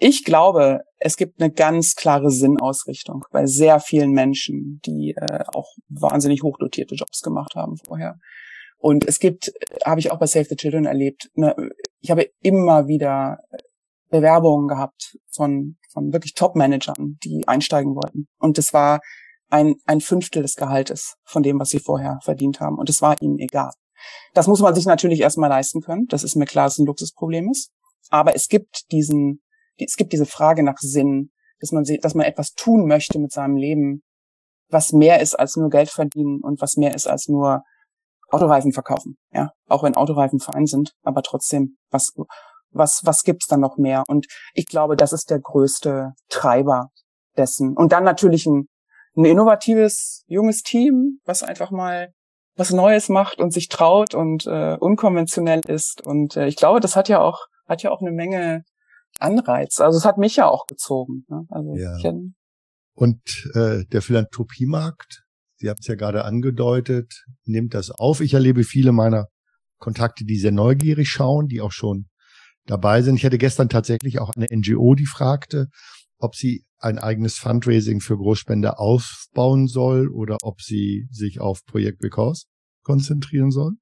Ich 0.00 0.24
glaube, 0.24 0.80
es 0.98 1.16
gibt 1.16 1.40
eine 1.40 1.52
ganz 1.52 1.94
klare 1.94 2.30
Sinnausrichtung 2.30 3.24
bei 3.30 3.46
sehr 3.46 3.78
vielen 3.78 4.10
Menschen, 4.10 4.80
die 4.84 5.14
äh, 5.16 5.44
auch 5.54 5.68
wahnsinnig 5.88 6.42
hochdotierte 6.42 6.96
Jobs 6.96 7.22
gemacht 7.22 7.54
haben 7.54 7.76
vorher. 7.86 8.16
Und 8.78 9.06
es 9.06 9.18
gibt, 9.18 9.52
habe 9.84 10.00
ich 10.00 10.10
auch 10.10 10.18
bei 10.18 10.26
Save 10.26 10.46
the 10.48 10.56
Children 10.56 10.86
erlebt, 10.86 11.30
ne, 11.34 11.54
ich 12.00 12.10
habe 12.10 12.28
immer 12.42 12.86
wieder 12.86 13.38
Bewerbungen 14.10 14.68
gehabt 14.68 15.18
von, 15.30 15.76
von 15.92 16.12
wirklich 16.12 16.34
Top-Managern, 16.34 17.18
die 17.24 17.42
einsteigen 17.46 17.94
wollten. 17.94 18.28
Und 18.38 18.58
das 18.58 18.72
war 18.72 19.00
ein, 19.50 19.76
ein 19.86 20.00
Fünftel 20.00 20.42
des 20.42 20.56
Gehaltes 20.56 21.14
von 21.24 21.42
dem, 21.42 21.58
was 21.58 21.70
sie 21.70 21.80
vorher 21.80 22.18
verdient 22.22 22.60
haben. 22.60 22.76
Und 22.78 22.90
es 22.90 23.02
war 23.02 23.20
ihnen 23.20 23.38
egal. 23.38 23.72
Das 24.34 24.46
muss 24.46 24.60
man 24.60 24.74
sich 24.74 24.86
natürlich 24.86 25.20
erstmal 25.20 25.50
leisten 25.50 25.80
können. 25.80 26.06
Das 26.08 26.22
ist 26.22 26.36
mir 26.36 26.44
klar, 26.44 26.66
dass 26.66 26.74
es 26.74 26.78
ein 26.78 26.86
Luxusproblem 26.86 27.50
ist. 27.50 27.70
Aber 28.10 28.34
es 28.34 28.48
gibt 28.48 28.90
diesen, 28.92 29.42
es 29.76 29.96
gibt 29.96 30.12
diese 30.12 30.26
Frage 30.26 30.62
nach 30.62 30.78
Sinn, 30.78 31.30
dass 31.60 31.72
man, 31.72 31.84
dass 32.02 32.14
man 32.14 32.26
etwas 32.26 32.52
tun 32.52 32.86
möchte 32.86 33.18
mit 33.18 33.32
seinem 33.32 33.56
Leben, 33.56 34.02
was 34.70 34.92
mehr 34.92 35.20
ist 35.20 35.34
als 35.34 35.56
nur 35.56 35.70
Geld 35.70 35.90
verdienen 35.90 36.40
und 36.42 36.60
was 36.60 36.76
mehr 36.76 36.94
ist 36.94 37.08
als 37.08 37.28
nur 37.28 37.62
Autoreifen 38.30 38.72
verkaufen. 38.72 39.16
Ja, 39.32 39.50
auch 39.66 39.82
wenn 39.82 39.96
Autoreifen 39.96 40.38
fein 40.40 40.66
sind, 40.66 40.92
aber 41.02 41.22
trotzdem 41.22 41.78
was 41.90 42.12
was, 42.70 43.02
was 43.04 43.22
gibt's 43.22 43.46
dann 43.46 43.60
noch 43.60 43.76
mehr? 43.76 44.04
Und 44.08 44.26
ich 44.54 44.66
glaube, 44.66 44.96
das 44.96 45.12
ist 45.12 45.30
der 45.30 45.40
größte 45.40 46.12
Treiber 46.28 46.88
dessen. 47.36 47.76
Und 47.76 47.92
dann 47.92 48.04
natürlich 48.04 48.46
ein, 48.46 48.68
ein 49.16 49.24
innovatives, 49.24 50.24
junges 50.26 50.62
Team, 50.62 51.20
was 51.24 51.42
einfach 51.42 51.70
mal 51.70 52.12
was 52.56 52.72
Neues 52.72 53.08
macht 53.08 53.38
und 53.38 53.52
sich 53.52 53.68
traut 53.68 54.14
und 54.14 54.46
äh, 54.46 54.76
unkonventionell 54.78 55.60
ist. 55.60 56.04
Und 56.04 56.36
äh, 56.36 56.48
ich 56.48 56.56
glaube, 56.56 56.80
das 56.80 56.96
hat 56.96 57.08
ja 57.08 57.20
auch, 57.20 57.46
hat 57.68 57.82
ja 57.82 57.90
auch 57.90 58.00
eine 58.00 58.10
Menge 58.10 58.64
Anreiz. 59.20 59.80
Also 59.80 59.98
es 59.98 60.04
hat 60.04 60.18
mich 60.18 60.36
ja 60.36 60.48
auch 60.48 60.66
gezogen. 60.66 61.24
Ne? 61.28 61.44
Also 61.50 61.74
ja. 61.76 61.96
und 62.94 63.20
äh, 63.54 63.84
der 63.86 64.02
Philanthropiemarkt, 64.02 65.22
Sie 65.60 65.68
haben 65.68 65.78
es 65.80 65.88
ja 65.88 65.96
gerade 65.96 66.24
angedeutet, 66.24 67.24
nimmt 67.44 67.74
das 67.74 67.90
auf. 67.90 68.20
Ich 68.20 68.34
erlebe 68.34 68.62
viele 68.62 68.92
meiner 68.92 69.26
Kontakte, 69.78 70.24
die 70.24 70.38
sehr 70.38 70.52
neugierig 70.52 71.08
schauen, 71.08 71.48
die 71.48 71.60
auch 71.60 71.72
schon 71.72 72.06
dabei 72.68 73.02
sind. 73.02 73.16
Ich 73.16 73.24
hatte 73.24 73.38
gestern 73.38 73.68
tatsächlich 73.68 74.20
auch 74.20 74.30
eine 74.36 74.46
NGO, 74.50 74.94
die 74.94 75.06
fragte, 75.06 75.68
ob 76.18 76.36
sie 76.36 76.64
ein 76.78 76.98
eigenes 76.98 77.38
Fundraising 77.38 78.00
für 78.00 78.16
Großspender 78.16 78.78
aufbauen 78.78 79.66
soll 79.66 80.08
oder 80.08 80.36
ob 80.42 80.60
sie 80.60 81.08
sich 81.10 81.40
auf 81.40 81.64
Projekt 81.64 81.98
Because 81.98 82.44
konzentrieren 82.82 83.50
soll. 83.50 83.72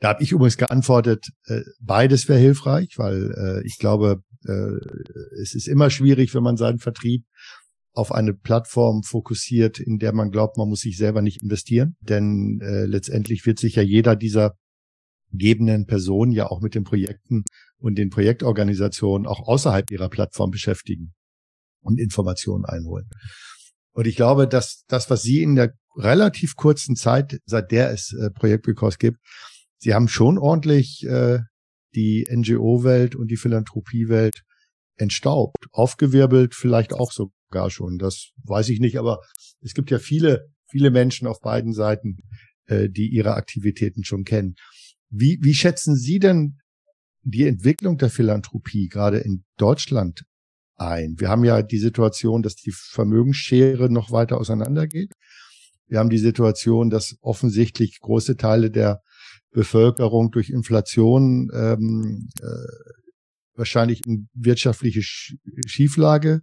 Da 0.00 0.10
habe 0.10 0.22
ich 0.22 0.30
übrigens 0.30 0.56
geantwortet, 0.56 1.30
äh, 1.46 1.62
beides 1.80 2.28
wäre 2.28 2.38
hilfreich, 2.38 2.94
weil 2.98 3.32
äh, 3.32 3.66
ich 3.66 3.78
glaube, 3.78 4.22
äh, 4.46 5.40
es 5.42 5.54
ist 5.54 5.66
immer 5.66 5.90
schwierig, 5.90 6.34
wenn 6.34 6.44
man 6.44 6.56
seinen 6.56 6.78
Vertrieb 6.78 7.24
auf 7.92 8.12
eine 8.12 8.32
Plattform 8.32 9.02
fokussiert, 9.02 9.80
in 9.80 9.98
der 9.98 10.12
man 10.12 10.30
glaubt, 10.30 10.56
man 10.56 10.68
muss 10.68 10.82
sich 10.82 10.96
selber 10.96 11.20
nicht 11.20 11.42
investieren. 11.42 11.96
Denn 12.00 12.60
äh, 12.62 12.84
letztendlich 12.84 13.44
wird 13.44 13.58
sich 13.58 13.74
ja 13.74 13.82
jeder 13.82 14.14
dieser 14.14 14.54
gebenden 15.32 15.86
Personen 15.86 16.32
ja 16.32 16.46
auch 16.46 16.60
mit 16.60 16.74
den 16.74 16.84
Projekten 16.84 17.44
und 17.78 17.96
den 17.96 18.10
Projektorganisationen 18.10 19.26
auch 19.26 19.46
außerhalb 19.46 19.90
ihrer 19.90 20.08
Plattform 20.08 20.50
beschäftigen 20.50 21.14
und 21.80 21.98
Informationen 22.00 22.64
einholen. 22.64 23.08
Und 23.92 24.06
ich 24.06 24.16
glaube, 24.16 24.46
dass 24.46 24.84
das, 24.88 25.10
was 25.10 25.22
Sie 25.22 25.42
in 25.42 25.54
der 25.54 25.72
relativ 25.96 26.56
kurzen 26.56 26.96
Zeit, 26.96 27.40
seit 27.46 27.72
der 27.72 27.90
es 27.90 28.12
äh, 28.12 28.30
Projekt 28.30 28.64
Because 28.64 28.98
gibt, 28.98 29.18
Sie 29.78 29.94
haben 29.94 30.08
schon 30.08 30.38
ordentlich 30.38 31.04
äh, 31.04 31.40
die 31.94 32.26
NGO-Welt 32.30 33.14
und 33.16 33.28
die 33.30 33.36
Philanthropie-Welt 33.36 34.42
entstaubt, 34.96 35.66
aufgewirbelt, 35.72 36.54
vielleicht 36.54 36.92
auch 36.92 37.12
sogar 37.12 37.70
schon. 37.70 37.98
Das 37.98 38.30
weiß 38.44 38.68
ich 38.68 38.80
nicht, 38.80 38.98
aber 38.98 39.20
es 39.60 39.74
gibt 39.74 39.90
ja 39.90 39.98
viele, 39.98 40.48
viele 40.68 40.90
Menschen 40.90 41.26
auf 41.26 41.40
beiden 41.40 41.72
Seiten, 41.72 42.18
äh, 42.66 42.88
die 42.88 43.08
ihre 43.08 43.34
Aktivitäten 43.34 44.04
schon 44.04 44.24
kennen. 44.24 44.54
Wie, 45.10 45.38
wie 45.42 45.54
schätzen 45.54 45.96
Sie 45.96 46.18
denn 46.18 46.58
die 47.22 47.46
Entwicklung 47.46 47.98
der 47.98 48.10
Philanthropie 48.10 48.88
gerade 48.88 49.18
in 49.18 49.44
Deutschland 49.56 50.24
ein? 50.76 51.16
Wir 51.18 51.28
haben 51.28 51.44
ja 51.44 51.62
die 51.62 51.78
Situation, 51.78 52.42
dass 52.42 52.56
die 52.56 52.72
Vermögensschere 52.72 53.90
noch 53.90 54.10
weiter 54.10 54.38
auseinandergeht. 54.38 55.12
Wir 55.86 55.98
haben 55.98 56.10
die 56.10 56.18
Situation, 56.18 56.90
dass 56.90 57.16
offensichtlich 57.22 57.98
große 58.00 58.36
Teile 58.36 58.70
der 58.70 59.00
Bevölkerung 59.50 60.30
durch 60.30 60.50
Inflation 60.50 61.50
ähm, 61.54 62.28
äh, 62.42 62.98
wahrscheinlich 63.54 64.06
in 64.06 64.28
wirtschaftliche 64.34 65.02
Schieflage 65.02 66.42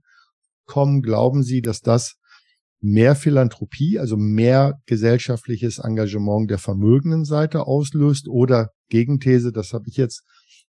kommen. 0.66 1.02
Glauben 1.02 1.44
Sie, 1.44 1.62
dass 1.62 1.82
das 1.82 2.16
mehr 2.82 3.16
Philanthropie, 3.16 4.00
also 4.00 4.18
mehr 4.18 4.80
gesellschaftliches 4.86 5.80
Engagement 5.80 6.50
der 6.50 6.58
vermögenden 6.58 7.26
Seite 7.26 7.66
auslöst 7.66 8.28
oder 8.28 8.72
Gegenthese, 8.90 9.52
das 9.52 9.74
habe 9.74 9.86
ich 9.88 9.98
jetzt 9.98 10.24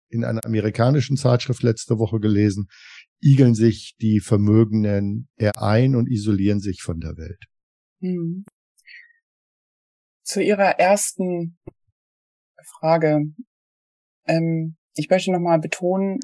in 0.09 0.25
einer 0.25 0.45
amerikanischen 0.45 1.17
Zeitschrift 1.17 1.63
letzte 1.63 1.99
Woche 1.99 2.21
gelesen, 2.21 2.69
igeln 3.21 3.55
sich 3.55 3.97
die 4.01 4.21
Vermögenden 4.21 5.29
eher 5.37 5.61
ein 5.61 5.97
und 5.97 6.09
isolieren 6.09 6.61
sich 6.61 6.83
von 6.83 7.01
der 7.01 7.17
Welt. 7.17 7.45
Hm. 8.01 8.45
Zu 10.23 10.43
Ihrer 10.43 10.79
ersten 10.79 11.59
Frage. 12.79 13.23
Ähm, 14.27 14.77
ich 14.95 15.09
möchte 15.09 15.33
nochmal 15.33 15.61
betonen, 15.61 16.19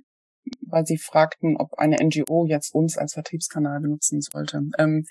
weil 0.67 0.87
Sie 0.87 0.99
fragten, 0.99 1.57
ob 1.57 1.75
eine 1.75 1.97
NGO 2.03 2.47
jetzt 2.47 2.75
uns 2.75 2.99
als 2.99 3.15
Vertriebskanal 3.15 3.81
benutzen 3.81 4.21
sollte. 4.21 4.63
Ähm, 4.79 5.05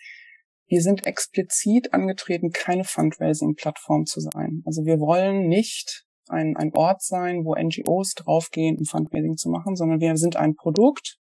wir 0.71 0.81
sind 0.81 1.05
explizit 1.05 1.93
angetreten, 1.93 2.51
keine 2.51 2.85
Fundraising-Plattform 2.85 4.05
zu 4.05 4.21
sein. 4.21 4.63
Also 4.65 4.85
wir 4.85 5.01
wollen 5.01 5.49
nicht 5.49 6.05
ein, 6.29 6.55
ein 6.55 6.71
Ort 6.73 7.01
sein, 7.01 7.43
wo 7.43 7.55
NGOs 7.55 8.13
draufgehen, 8.13 8.77
um 8.77 8.85
Fundraising 8.85 9.35
zu 9.35 9.49
machen, 9.49 9.75
sondern 9.75 9.99
wir 9.99 10.15
sind 10.15 10.37
ein 10.37 10.55
Produkt 10.55 11.17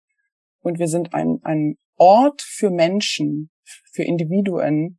und 0.61 0.79
wir 0.79 0.89
sind 0.89 1.13
ein, 1.13 1.41
ein 1.43 1.77
Ort 1.97 2.41
für 2.41 2.71
Menschen, 2.71 3.51
für 3.93 4.03
Individuen, 4.03 4.99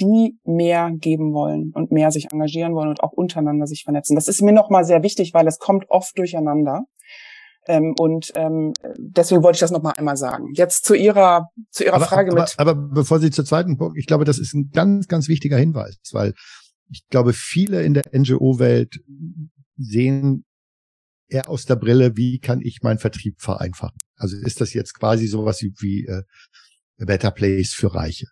die 0.00 0.38
mehr 0.44 0.90
geben 0.94 1.34
wollen 1.34 1.72
und 1.74 1.92
mehr 1.92 2.10
sich 2.10 2.32
engagieren 2.32 2.74
wollen 2.74 2.88
und 2.88 3.02
auch 3.02 3.12
untereinander 3.12 3.66
sich 3.66 3.82
vernetzen. 3.84 4.14
Das 4.14 4.26
ist 4.26 4.40
mir 4.40 4.52
nochmal 4.52 4.86
sehr 4.86 5.02
wichtig, 5.02 5.34
weil 5.34 5.46
es 5.46 5.58
kommt 5.58 5.90
oft 5.90 6.16
durcheinander. 6.16 6.86
Ähm, 7.66 7.94
und 7.96 8.32
ähm, 8.34 8.72
deswegen 8.96 9.42
wollte 9.42 9.56
ich 9.56 9.60
das 9.60 9.70
noch 9.70 9.82
mal 9.82 9.92
einmal 9.92 10.16
sagen. 10.16 10.52
Jetzt 10.54 10.84
zu 10.84 10.94
Ihrer 10.94 11.48
zu 11.70 11.84
Ihrer 11.84 11.94
aber, 11.94 12.06
Frage 12.06 12.32
aber, 12.32 12.40
mit. 12.40 12.54
Aber 12.58 12.74
bevor 12.74 13.20
Sie 13.20 13.30
zur 13.30 13.44
zweiten 13.44 13.76
Punkt, 13.78 13.96
ich 13.98 14.06
glaube, 14.06 14.24
das 14.24 14.38
ist 14.38 14.54
ein 14.54 14.70
ganz 14.72 15.06
ganz 15.06 15.28
wichtiger 15.28 15.56
Hinweis, 15.56 15.96
weil 16.12 16.34
ich 16.90 17.06
glaube, 17.08 17.32
viele 17.32 17.82
in 17.82 17.94
der 17.94 18.04
NGO-Welt 18.12 19.00
sehen 19.76 20.44
eher 21.28 21.48
aus 21.48 21.64
der 21.64 21.76
Brille, 21.76 22.16
wie 22.16 22.38
kann 22.38 22.60
ich 22.60 22.82
meinen 22.82 22.98
Vertrieb 22.98 23.40
vereinfachen? 23.40 23.96
Also 24.16 24.36
ist 24.36 24.60
das 24.60 24.74
jetzt 24.74 24.94
quasi 24.98 25.26
sowas 25.26 25.62
wie, 25.62 25.72
wie 25.78 26.06
äh, 26.06 26.22
Better 26.98 27.30
Place 27.30 27.72
für 27.72 27.94
Reiche? 27.94 28.26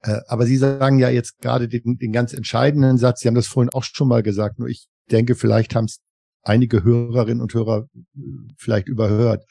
Äh, 0.00 0.20
aber 0.28 0.46
Sie 0.46 0.56
sagen 0.56 0.98
ja 0.98 1.10
jetzt 1.10 1.38
gerade 1.40 1.68
den, 1.68 1.98
den 1.98 2.12
ganz 2.12 2.32
entscheidenden 2.32 2.98
Satz, 2.98 3.20
Sie 3.20 3.28
haben 3.28 3.34
das 3.34 3.48
vorhin 3.48 3.70
auch 3.70 3.84
schon 3.84 4.08
mal 4.08 4.22
gesagt, 4.22 4.58
nur 4.58 4.68
ich 4.68 4.86
denke, 5.10 5.34
vielleicht 5.34 5.74
haben 5.74 5.86
es 5.86 5.98
einige 6.46 6.84
Hörerinnen 6.84 7.42
und 7.42 7.52
Hörer 7.54 7.88
äh, 7.94 8.20
vielleicht 8.56 8.88
überhört. 8.88 9.44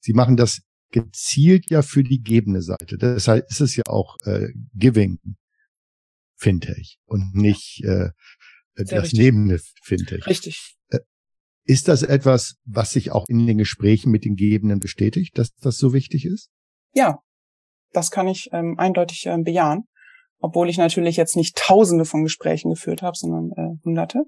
Sie 0.00 0.12
machen 0.12 0.36
das 0.36 0.62
gezielt 0.90 1.70
ja 1.70 1.82
für 1.82 2.04
die 2.04 2.22
gebende 2.22 2.62
Seite. 2.62 2.98
Deshalb 2.98 3.48
ist 3.50 3.60
es 3.60 3.76
ja 3.76 3.84
auch 3.86 4.16
äh, 4.24 4.48
Giving 4.74 5.18
Fintech 6.36 6.98
und 7.06 7.34
nicht 7.34 7.82
äh, 7.84 8.10
das 8.74 8.92
richtig. 8.92 9.18
nebende 9.18 9.60
Fintech. 9.82 10.26
Richtig. 10.26 10.76
Äh, 10.88 11.00
ist 11.64 11.88
das 11.88 12.02
etwas, 12.02 12.56
was 12.64 12.90
sich 12.90 13.10
auch 13.10 13.26
in 13.28 13.46
den 13.46 13.58
Gesprächen 13.58 14.10
mit 14.10 14.24
den 14.24 14.36
Gebenden 14.36 14.80
bestätigt, 14.80 15.38
dass 15.38 15.54
das 15.54 15.78
so 15.78 15.92
wichtig 15.92 16.26
ist? 16.26 16.50
Ja, 16.94 17.20
das 17.92 18.10
kann 18.10 18.28
ich 18.28 18.48
ähm, 18.52 18.74
eindeutig 18.78 19.26
äh, 19.26 19.38
bejahen, 19.38 19.84
obwohl 20.42 20.68
ich 20.68 20.76
natürlich 20.76 21.16
jetzt 21.16 21.36
nicht 21.36 21.56
Tausende 21.56 22.04
von 22.04 22.24
Gesprächen 22.24 22.70
geführt 22.70 23.00
habe, 23.00 23.16
sondern 23.16 23.52
äh, 23.56 23.84
Hunderte. 23.84 24.24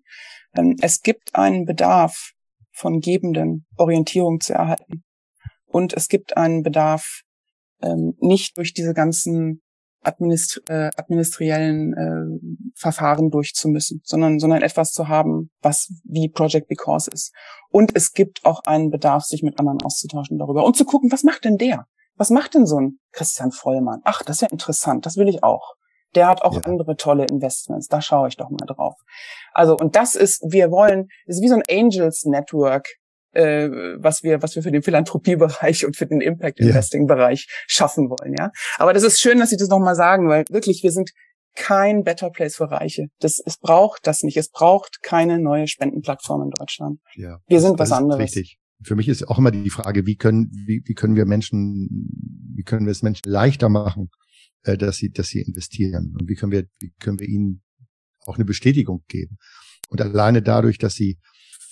Ähm, 0.57 0.77
es 0.81 1.01
gibt 1.01 1.35
einen 1.35 1.65
Bedarf 1.65 2.31
von 2.73 3.01
Gebenden, 3.01 3.67
Orientierung 3.77 4.41
zu 4.41 4.55
erhalten. 4.55 5.05
Und 5.67 5.93
es 5.93 6.09
gibt 6.09 6.37
einen 6.37 6.63
Bedarf, 6.63 7.23
ähm, 7.83 8.15
nicht 8.21 8.57
durch 8.57 8.73
diese 8.73 8.95
ganzen 8.95 9.61
administri 10.03 10.63
äh, 10.69 10.91
administriellen 10.97 11.95
äh, 11.95 12.71
Verfahren 12.77 13.31
durchzumüssen, 13.31 14.01
sondern, 14.05 14.39
sondern 14.39 14.63
etwas 14.63 14.93
zu 14.93 15.09
haben, 15.09 15.51
was 15.63 15.89
wie 16.05 16.29
Project 16.29 16.69
Because 16.69 17.11
ist. 17.11 17.33
Und 17.71 17.97
es 17.97 18.13
gibt 18.13 18.45
auch 18.45 18.61
einen 18.67 18.91
Bedarf, 18.91 19.25
sich 19.25 19.43
mit 19.43 19.59
anderen 19.59 19.83
auszutauschen 19.83 20.39
darüber 20.39 20.65
und 20.65 20.77
zu 20.77 20.85
gucken, 20.85 21.11
was 21.11 21.25
macht 21.25 21.45
denn 21.45 21.57
der? 21.57 21.87
Was 22.17 22.31
macht 22.31 22.55
denn 22.55 22.67
so 22.67 22.79
ein 22.79 22.99
Christian 23.11 23.51
Vollmann? 23.51 24.01
Ach, 24.05 24.23
das 24.23 24.37
ist 24.37 24.43
ja 24.43 24.49
interessant, 24.49 25.07
das 25.07 25.17
will 25.17 25.29
ich 25.29 25.43
auch. 25.43 25.75
Der 26.15 26.29
hat 26.29 26.43
auch 26.43 26.55
ja. 26.55 26.61
andere 26.63 26.97
tolle 26.97 27.27
Investments, 27.27 27.89
da 27.89 28.01
schaue 28.01 28.29
ich 28.29 28.37
doch 28.37 28.51
mal 28.51 28.67
drauf. 28.67 28.95
Also, 29.53 29.77
und 29.77 29.97
das 29.97 30.15
ist, 30.15 30.43
wir 30.49 30.71
wollen, 30.71 31.09
ist 31.27 31.43
wie 31.43 31.49
so 31.49 31.57
ein 31.57 31.63
Angels 31.71 32.25
Network, 32.25 32.89
äh, 33.33 33.69
was 33.99 34.23
wir, 34.23 34.43
was 34.43 34.55
wir 34.55 34.63
für 34.63 34.71
den 34.71 34.83
Philanthropiebereich 34.83 35.85
und 35.85 35.97
für 35.97 36.07
den 36.07 36.21
Impact 36.21 36.61
Investing 36.61 37.07
Bereich 37.07 37.47
ja. 37.49 37.55
schaffen 37.67 38.11
wollen, 38.11 38.35
ja. 38.39 38.51
Aber 38.79 38.93
das 38.93 39.03
ist 39.03 39.21
schön, 39.21 39.39
dass 39.39 39.51
Sie 39.51 39.57
das 39.57 39.69
nochmal 39.69 39.97
sagen, 39.97 40.29
weil 40.29 40.45
wirklich, 40.51 40.83
wir 40.83 40.93
sind 40.93 41.11
kein 41.57 42.03
Better 42.03 42.31
Place 42.31 42.57
für 42.57 42.71
Reiche. 42.71 43.07
Das, 43.21 43.41
es 43.45 43.59
braucht 43.59 44.09
das 44.09 44.25
nicht. 44.25 44.37
Es 44.37 44.51
braucht 44.51 45.03
keine 45.03 45.39
neue 45.39 45.69
Spendenplattform 45.69 46.43
in 46.43 46.51
Deutschland. 46.51 46.99
Ja, 47.15 47.39
wir 47.47 47.61
sind 47.61 47.79
was 47.79 47.93
anderes. 47.93 48.21
Richtig 48.21 48.59
für 48.83 48.97
mich 48.97 49.09
ist 49.09 49.27
auch 49.29 49.39
immer 49.39 49.51
die 49.51 49.71
Frage, 49.71 50.07
wie 50.07 50.17
können, 50.17 50.51
wie, 50.67 50.83
wie 50.85 50.95
können 50.95 51.17
wir 51.17 51.27
Menschen, 51.27 51.89
wie 52.55 52.63
können 52.63 52.87
wir 52.87 52.93
es 52.93 53.03
Menschen 53.03 53.23
leichter 53.25 53.69
machen, 53.69 54.11
äh, 54.65 54.77
dass 54.77 54.97
sie, 54.97 55.11
dass 55.11 55.29
sie 55.29 55.41
investieren 55.41 56.15
und 56.19 56.29
wie 56.29 56.35
können 56.35 56.53
wir, 56.53 56.67
wie 56.81 56.93
können 56.99 57.21
wir 57.21 57.29
ihnen 57.29 57.63
auch 58.27 58.37
eine 58.37 58.45
Bestätigung 58.45 59.05
geben. 59.09 59.37
Und 59.89 60.01
alleine 60.01 60.43
dadurch, 60.43 60.79
dass 60.79 60.95
sie 60.95 61.19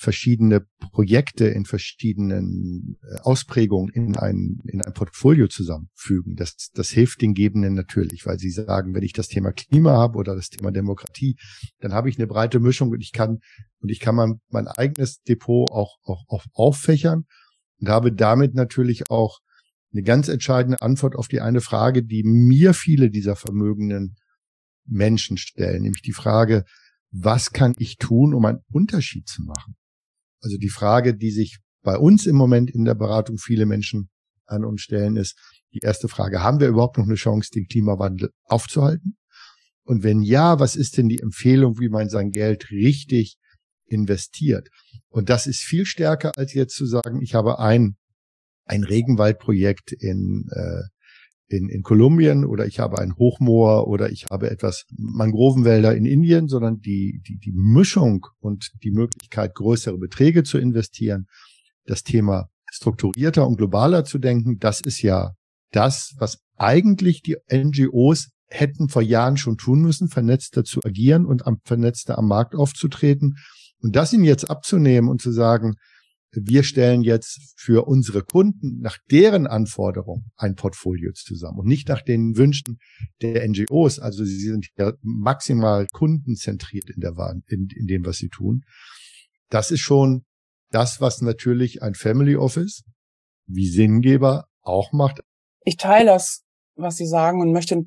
verschiedene 0.03 0.67
Projekte 0.91 1.47
in 1.47 1.65
verschiedenen 1.65 2.99
äh, 3.03 3.21
Ausprägungen 3.21 3.93
in 3.95 4.17
ein, 4.17 4.61
in 4.65 4.83
ein 4.83 4.93
Portfolio 4.93 5.47
zusammenfügen. 5.47 6.35
Das, 6.35 6.71
das 6.75 6.91
hilft 6.91 7.23
den 7.23 7.35
Gebenden 7.35 7.75
natürlich, 7.75 8.27
weil 8.27 8.39
sie 8.39 8.51
sagen, 8.51 8.95
wenn 8.95 9.05
ich 9.05 9.13
das 9.13 9.29
Thema 9.29 9.53
Klima 9.53 9.93
habe 9.93 10.19
oder 10.19 10.35
das 10.35 10.49
Thema 10.49 10.73
Demokratie, 10.73 11.37
dann 11.79 11.93
habe 11.93 12.09
ich 12.09 12.19
eine 12.19 12.27
breite 12.27 12.59
Mischung 12.59 12.91
und 12.91 13.01
ich 13.01 13.13
kann, 13.13 13.39
und 13.79 13.91
ich 13.91 14.01
kann 14.01 14.17
mein, 14.17 14.41
mein 14.51 14.67
eigenes 14.67 15.23
Depot 15.23 15.71
auch, 15.71 15.99
auch, 16.03 16.25
auch 16.29 16.45
auffächern 16.53 17.25
und 17.81 17.89
habe 17.89 18.13
damit 18.13 18.55
natürlich 18.55 19.09
auch 19.09 19.39
eine 19.93 20.03
ganz 20.03 20.29
entscheidende 20.29 20.83
Antwort 20.83 21.17
auf 21.17 21.29
die 21.29 21.41
eine 21.41 21.61
Frage, 21.61 22.03
die 22.03 22.23
mir 22.25 22.75
viele 22.75 23.11
dieser 23.11 23.37
vermögenden 23.37 24.17
Menschen 24.87 25.37
stellen, 25.37 25.83
nämlich 25.83 26.03
die 26.03 26.13
Frage, 26.13 26.65
was 27.11 27.53
kann 27.53 27.75
ich 27.79 27.99
tun, 27.99 28.35
um 28.35 28.45
einen 28.45 28.61
Unterschied 28.73 29.29
zu 29.29 29.43
machen? 29.43 29.77
Also 30.41 30.57
die 30.57 30.71
Frage, 30.71 31.15
die 31.15 31.31
sich 31.31 31.59
bei 31.83 31.97
uns 31.97 32.27
im 32.27 32.37
Moment 32.37 32.71
in 32.71 32.85
der 32.85 32.95
Beratung 32.95 33.39
viele 33.39 33.67
Menschen 33.67 34.09
an 34.47 34.65
uns 34.65 34.83
stellen, 34.83 35.17
ist 35.17 35.39
die 35.73 35.81
erste 35.81 36.09
Frage, 36.09 36.43
haben 36.43 36.61
wir 36.61 36.69
überhaupt 36.69 36.99
noch 36.99 37.07
eine 37.07 37.15
Chance, 37.15 37.51
den 37.55 37.67
Klimawandel 37.67 38.31
aufzuhalten? 38.45 39.17
Und 39.85 40.03
wenn 40.03 40.23
ja, 40.23 40.59
was 40.59 40.77
ist 40.77 40.97
denn 40.97 41.09
die 41.09 41.21
Empfehlung, 41.21 41.79
wie 41.79 41.89
man 41.89 42.09
sein 42.09 42.31
Geld 42.31 42.71
richtig 42.71 43.37
investiert? 43.87 44.69
Und 45.09 45.29
das 45.29 45.47
ist 45.47 45.61
viel 45.61 45.87
stärker 45.87 46.33
als 46.37 46.55
jetzt 46.55 46.77
zu 46.77 46.87
sagen, 46.87 47.21
ich 47.21 47.35
habe 47.35 47.59
ein, 47.59 47.97
ein 48.65 48.85
Regenwaldprojekt 48.85 49.93
in, 49.93 50.49
äh, 50.51 50.83
in, 51.49 51.69
in 51.69 51.83
Kolumbien 51.83 52.45
oder 52.45 52.67
ich 52.67 52.79
habe 52.79 52.99
ein 52.99 53.17
Hochmoor 53.17 53.87
oder 53.87 54.11
ich 54.11 54.27
habe 54.31 54.51
etwas 54.51 54.85
Mangrovenwälder 54.97 55.95
in 55.95 56.07
Indien, 56.07 56.49
sondern 56.49 56.81
die, 56.81 57.21
die, 57.27 57.39
die 57.39 57.53
Mischung 57.53 58.27
und 58.41 58.71
die 58.83 58.91
Möglichkeit, 58.91 59.55
größere 59.55 59.99
Beträge 59.99 60.43
zu 60.43 60.59
investieren, 60.59 61.27
das 61.85 62.03
Thema 62.03 62.49
strukturierter 62.71 63.47
und 63.47 63.57
globaler 63.57 64.05
zu 64.05 64.19
denken, 64.19 64.59
das 64.59 64.81
ist 64.81 65.03
ja 65.03 65.33
das, 65.73 66.15
was 66.19 66.39
eigentlich 66.57 67.23
die 67.23 67.37
NGOs 67.53 68.31
hätten 68.49 68.89
vor 68.89 69.03
Jahren 69.03 69.37
schon 69.37 69.57
tun 69.57 69.83
müssen, 69.83 70.09
vernetzter 70.09 70.65
zu 70.65 70.81
agieren 70.85 71.27
und 71.27 71.47
am 71.47 71.59
vernetzter 71.65 72.19
am 72.19 72.29
Markt 72.29 72.55
aufzutreten. 72.55 73.37
Und 73.81 73.97
das 73.97 74.13
ihnen 74.13 74.25
jetzt 74.25 74.49
abzunehmen 74.49 75.09
und 75.09 75.21
zu 75.21 75.33
sagen, 75.33 75.75
wir 76.33 76.63
stellen 76.63 77.03
jetzt 77.03 77.55
für 77.57 77.87
unsere 77.87 78.23
Kunden 78.23 78.81
nach 78.81 78.99
deren 79.11 79.47
Anforderungen 79.47 80.31
ein 80.37 80.55
Portfolio 80.55 81.13
zusammen 81.13 81.59
und 81.59 81.67
nicht 81.67 81.89
nach 81.89 82.03
den 82.03 82.37
Wünschen 82.37 82.79
der 83.21 83.47
NGOs. 83.47 83.99
Also 83.99 84.25
sie 84.25 84.39
sind 84.39 84.69
ja 84.79 84.93
maximal 85.03 85.87
kundenzentriert 85.93 86.89
in 86.89 87.01
der 87.01 87.13
in, 87.49 87.69
in 87.77 87.87
dem, 87.87 88.07
was 88.07 88.17
sie 88.17 88.29
tun. 88.29 88.63
Das 89.51 89.71
ist 89.71 89.81
schon 89.81 90.25
das, 90.71 91.01
was 91.01 91.21
natürlich 91.21 91.83
ein 91.83 91.95
Family 91.95 92.37
Office 92.37 92.83
wie 93.47 93.69
Sinngeber 93.69 94.47
auch 94.63 94.93
macht. 94.93 95.21
Ich 95.65 95.77
teile 95.77 96.07
das, 96.07 96.43
was 96.77 96.97
Sie 96.97 97.07
sagen 97.07 97.41
und 97.41 97.53
möchte 97.53 97.85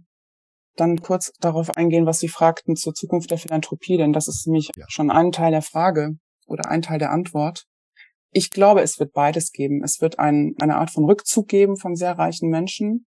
dann 0.75 1.01
kurz 1.01 1.31
darauf 1.39 1.75
eingehen, 1.75 2.05
was 2.05 2.19
Sie 2.19 2.27
fragten 2.27 2.75
zur 2.75 2.93
Zukunft 2.93 3.31
der 3.31 3.37
Philanthropie, 3.37 3.97
denn 3.97 4.13
das 4.13 4.27
ist 4.27 4.45
nämlich 4.45 4.69
ja. 4.75 4.85
schon 4.87 5.09
ein 5.09 5.31
Teil 5.31 5.51
der 5.51 5.61
Frage 5.61 6.17
oder 6.45 6.69
ein 6.69 6.81
Teil 6.81 6.99
der 6.99 7.11
Antwort. 7.11 7.65
Ich 8.37 8.51
glaube, 8.51 8.81
es 8.81 8.99
wird 8.99 9.13
beides 9.13 9.53
geben. 9.53 9.81
Es 9.81 10.01
wird 10.01 10.19
ein, 10.19 10.55
eine 10.59 10.75
Art 10.75 10.91
von 10.91 11.05
Rückzug 11.05 11.47
geben 11.47 11.77
von 11.77 11.95
sehr 11.95 12.17
reichen 12.17 12.49
Menschen. 12.49 13.05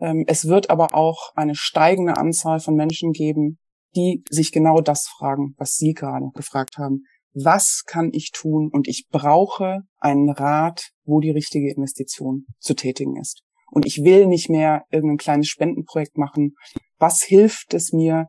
Ähm, 0.00 0.24
es 0.26 0.48
wird 0.48 0.70
aber 0.70 0.92
auch 0.92 1.30
eine 1.36 1.54
steigende 1.54 2.16
Anzahl 2.16 2.58
von 2.58 2.74
Menschen 2.74 3.12
geben, 3.12 3.60
die 3.94 4.24
sich 4.28 4.50
genau 4.50 4.80
das 4.80 5.06
fragen, 5.06 5.54
was 5.56 5.76
Sie 5.76 5.92
gerade 5.92 6.30
gefragt 6.34 6.78
haben. 6.78 7.04
Was 7.32 7.84
kann 7.86 8.10
ich 8.12 8.32
tun? 8.32 8.70
Und 8.72 8.88
ich 8.88 9.06
brauche 9.08 9.82
einen 9.98 10.30
Rat, 10.30 10.90
wo 11.04 11.20
die 11.20 11.30
richtige 11.30 11.70
Investition 11.70 12.46
zu 12.58 12.74
tätigen 12.74 13.14
ist. 13.20 13.42
Und 13.70 13.86
ich 13.86 14.02
will 14.02 14.26
nicht 14.26 14.50
mehr 14.50 14.82
irgendein 14.90 15.18
kleines 15.18 15.46
Spendenprojekt 15.46 16.18
machen. 16.18 16.56
Was 16.98 17.22
hilft 17.22 17.72
es 17.72 17.92
mir, 17.92 18.26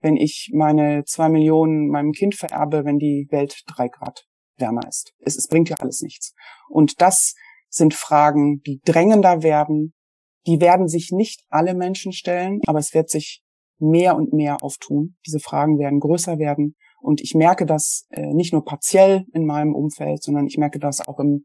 wenn 0.00 0.16
ich 0.16 0.50
meine 0.52 1.04
zwei 1.04 1.28
Millionen 1.28 1.86
meinem 1.86 2.10
Kind 2.10 2.34
vererbe, 2.34 2.84
wenn 2.84 2.98
die 2.98 3.28
Welt 3.30 3.62
drei 3.68 3.86
Grad 3.86 4.24
wärmer 4.56 4.86
ist. 4.88 5.12
Es, 5.20 5.36
es 5.36 5.48
bringt 5.48 5.68
ja 5.68 5.76
alles 5.78 6.00
nichts. 6.02 6.34
Und 6.68 7.00
das 7.00 7.34
sind 7.68 7.94
Fragen, 7.94 8.60
die 8.66 8.80
drängender 8.84 9.42
werden. 9.42 9.94
Die 10.46 10.60
werden 10.60 10.88
sich 10.88 11.10
nicht 11.12 11.44
alle 11.48 11.74
Menschen 11.74 12.12
stellen, 12.12 12.60
aber 12.66 12.78
es 12.78 12.94
wird 12.94 13.08
sich 13.08 13.42
mehr 13.78 14.16
und 14.16 14.32
mehr 14.32 14.62
auftun. 14.62 15.16
Diese 15.26 15.40
Fragen 15.40 15.78
werden 15.78 16.00
größer 16.00 16.38
werden. 16.38 16.76
Und 17.00 17.20
ich 17.20 17.34
merke 17.34 17.66
das 17.66 18.06
äh, 18.10 18.32
nicht 18.32 18.52
nur 18.52 18.64
partiell 18.64 19.24
in 19.32 19.44
meinem 19.44 19.74
Umfeld, 19.74 20.22
sondern 20.22 20.46
ich 20.46 20.56
merke 20.56 20.78
das 20.78 21.06
auch 21.06 21.18
im, 21.18 21.44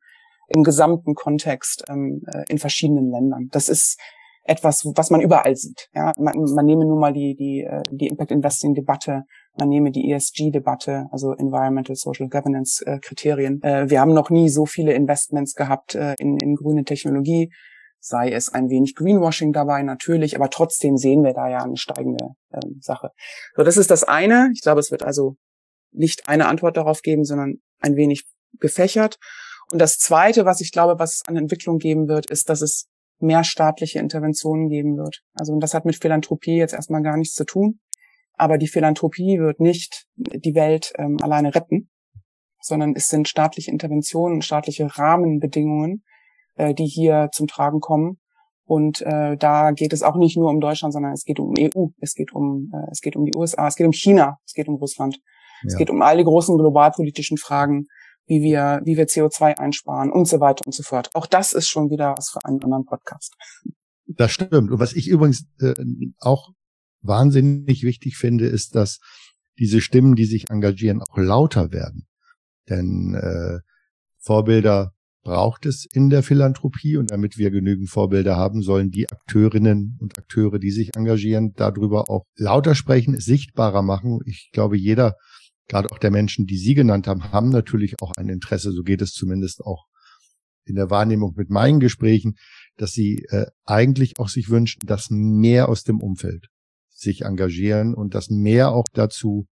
im 0.50 0.64
gesamten 0.64 1.16
Kontext 1.16 1.84
ähm, 1.90 2.22
äh, 2.32 2.44
in 2.50 2.60
verschiedenen 2.60 3.10
Ländern. 3.10 3.48
Das 3.52 3.70
ist 3.70 4.00
etwas, 4.44 4.86
was 4.96 5.10
man 5.10 5.22
überall 5.22 5.56
sieht. 5.56 5.90
Ja, 5.94 6.14
man, 6.18 6.36
man 6.56 6.66
nehme 6.66 6.86
nur 6.86 7.00
mal 7.00 7.14
die, 7.14 7.36
die, 7.36 7.64
äh, 7.64 7.82
die 7.92 8.08
Impact 8.08 8.32
Investing 8.32 8.74
Debatte, 8.74 9.24
man 9.58 9.70
nehme 9.70 9.92
die 9.92 10.12
ESG 10.12 10.52
Debatte, 10.52 11.08
also 11.12 11.34
Environmental 11.34 11.96
Social 11.96 12.30
Governance 12.30 12.86
äh. 12.86 12.98
Äh, 12.98 13.90
wir 13.90 14.00
haben 14.00 14.14
noch 14.14 14.30
nie 14.30 14.50
so 14.50 14.66
viele 14.66 14.94
Investments 14.94 15.54
gehabt 15.54 15.96
äh, 15.96 16.16
in, 16.20 16.38
in 16.38 16.56
grüne 16.56 16.84
Technologie, 16.84 17.52
sei 18.00 18.32
es 18.32 18.50
ein 18.50 18.70
wenig 18.70 18.96
Greenwashing 18.96 19.54
dabei 19.54 19.84
natürlich, 19.84 20.36
aber 20.36 20.50
trotzdem 20.50 20.98
sehen 20.98 21.24
wir 21.24 21.34
da 21.34 21.50
ja 21.50 21.64
eine 21.64 21.78
steigende 21.78 22.30
äh, 22.52 22.60
Sache. 22.80 23.10
So, 23.56 23.64
das 23.64 23.78
ist 23.78 23.92
das 23.92 24.04
eine. 24.04 24.50
Ich 24.54 24.62
glaube, 24.62 24.80
es 24.80 24.92
wird 24.92 25.04
also 25.04 25.36
nicht 25.92 26.28
eine 26.28 26.48
Antwort 26.48 26.78
darauf 26.78 27.02
geben, 27.02 27.24
sondern 27.24 27.56
ein 27.80 27.96
wenig 27.96 28.26
gefächert. 28.60 29.18
Und 29.72 29.80
das 29.80 29.98
zweite, 29.98 30.46
was 30.46 30.62
ich 30.62 30.72
glaube, 30.72 31.00
was 31.00 31.22
an 31.28 31.36
Entwicklung 31.36 31.78
geben 31.78 32.08
wird, 32.08 32.30
ist, 32.30 32.50
dass 32.50 32.62
es 32.62 32.88
mehr 33.20 33.44
staatliche 33.44 34.00
Interventionen 34.00 34.70
geben 34.70 34.98
wird. 34.98 35.22
Also 35.34 35.54
und 35.54 35.60
das 35.60 35.74
hat 35.74 35.86
mit 35.86 35.96
Philanthropie 35.96 36.58
jetzt 36.58 36.74
erstmal 36.74 37.02
gar 37.02 37.18
nichts 37.18 37.34
zu 37.34 37.46
tun. 37.46 37.80
Aber 38.38 38.58
die 38.58 38.68
Philanthropie 38.68 39.40
wird 39.40 39.60
nicht 39.60 40.06
die 40.16 40.56
Welt 40.56 40.94
ähm, 40.98 41.18
alleine 41.22 41.54
retten, 41.54 41.90
sondern 42.62 42.94
es 42.96 43.10
sind 43.10 43.28
staatliche 43.28 43.72
Interventionen, 43.72 44.42
staatliche 44.42 44.98
Rahmenbedingungen, 44.98 46.04
äh, 46.56 46.74
die 46.74 46.86
hier 46.86 47.30
zum 47.34 47.48
Tragen 47.48 47.80
kommen. 47.80 48.20
Und 48.66 49.02
äh, 49.02 49.38
da 49.38 49.72
geht 49.72 49.94
es 49.94 50.04
auch 50.04 50.18
nicht 50.18 50.38
nur 50.38 50.50
um 50.50 50.60
Deutschland, 50.60 50.94
sondern 50.94 51.14
es 51.14 51.24
geht 51.24 51.40
um 51.40 51.54
EU, 51.58 51.88
es 52.00 52.14
geht 52.14 52.34
um 52.34 52.72
äh, 52.74 52.92
es 52.92 53.02
geht 53.02 53.16
um 53.16 53.26
die 53.26 53.36
USA, 53.36 53.68
es 53.68 53.76
geht 53.76 53.88
um 53.88 53.94
China, 53.94 54.38
es 54.46 54.54
geht 54.54 54.68
um 54.68 54.76
Russland, 54.76 55.16
ja. 55.16 55.68
es 55.68 55.78
geht 55.78 55.90
um 55.90 56.02
all 56.02 56.18
die 56.18 56.26
großen 56.26 56.58
globalpolitischen 56.58 57.38
Fragen, 57.38 57.88
wie 58.26 58.42
wir 58.42 58.82
wie 58.84 58.98
wir 58.98 59.08
CO2 59.08 59.58
einsparen 59.58 60.12
und 60.12 60.28
so 60.28 60.42
weiter 60.42 60.66
und 60.66 60.74
so 60.74 60.84
fort. 60.84 61.10
Auch 61.16 61.26
das 61.26 61.54
ist 61.54 61.70
schon 61.70 61.90
wieder 61.90 62.14
was 62.18 62.30
für 62.30 62.44
einen 62.44 62.62
anderen 62.62 62.86
Podcast. 62.86 63.34
Das 64.06 64.32
stimmt. 64.32 64.72
Und 64.72 64.80
was 64.80 64.94
ich 64.94 65.08
übrigens 65.08 65.48
äh, 65.62 65.74
auch 66.20 66.50
wahnsinnig 67.02 67.84
wichtig 67.84 68.18
finde, 68.18 68.48
ist, 68.48 68.76
dass 68.76 69.00
diese 69.60 69.82
Stimmen, 69.82 70.16
die 70.16 70.26
sich 70.26 70.50
engagieren, 70.50 71.02
auch 71.02 71.18
lauter 71.18 71.72
werden. 71.72 72.08
Denn 72.70 73.16
äh, 73.16 73.60
Vorbilder 74.20 74.94
braucht 75.24 75.66
es 75.66 75.86
in 75.92 76.10
der 76.10 76.24
Philanthropie 76.24 76.96
und 76.96 77.12
damit 77.12 77.38
wir 77.38 77.52
genügend 77.52 77.90
Vorbilder 77.90 78.38
haben, 78.38 78.62
sollen 78.62 78.92
die 78.92 79.10
Akteurinnen 79.10 79.98
und 80.00 80.18
Akteure, 80.18 80.60
die 80.60 80.72
sich 80.72 80.96
engagieren, 80.96 81.54
darüber 81.56 82.10
auch 82.10 82.24
lauter 82.38 82.76
sprechen, 82.76 83.14
es 83.14 83.26
sichtbarer 83.26 83.82
machen. 83.82 84.20
Ich 84.26 84.52
glaube, 84.54 84.78
jeder, 84.78 85.16
gerade 85.68 85.92
auch 85.92 85.98
der 85.98 86.12
Menschen, 86.12 86.46
die 86.46 86.58
Sie 86.58 86.76
genannt 86.76 87.08
haben, 87.08 87.32
haben 87.32 87.50
natürlich 87.50 87.96
auch 88.02 88.14
ein 88.16 88.30
Interesse, 88.30 88.72
so 88.72 88.84
geht 88.84 89.02
es 89.02 89.12
zumindest 89.12 89.62
auch 89.66 89.88
in 90.64 90.76
der 90.76 90.90
Wahrnehmung 90.90 91.34
mit 91.36 91.50
meinen 91.50 91.80
Gesprächen, 91.80 92.36
dass 92.78 92.92
sie 92.92 93.26
äh, 93.30 93.48
eigentlich 93.66 94.20
auch 94.20 94.30
sich 94.30 94.50
wünschen, 94.50 94.82
dass 94.86 95.10
mehr 95.10 95.70
aus 95.70 95.84
dem 95.84 96.00
Umfeld 96.00 96.48
sich 96.98 97.22
engagieren 97.22 97.94
und 97.94 98.16
dass 98.16 98.30
mehr 98.30 98.72
auch 98.72 98.86
dazu 98.94 99.48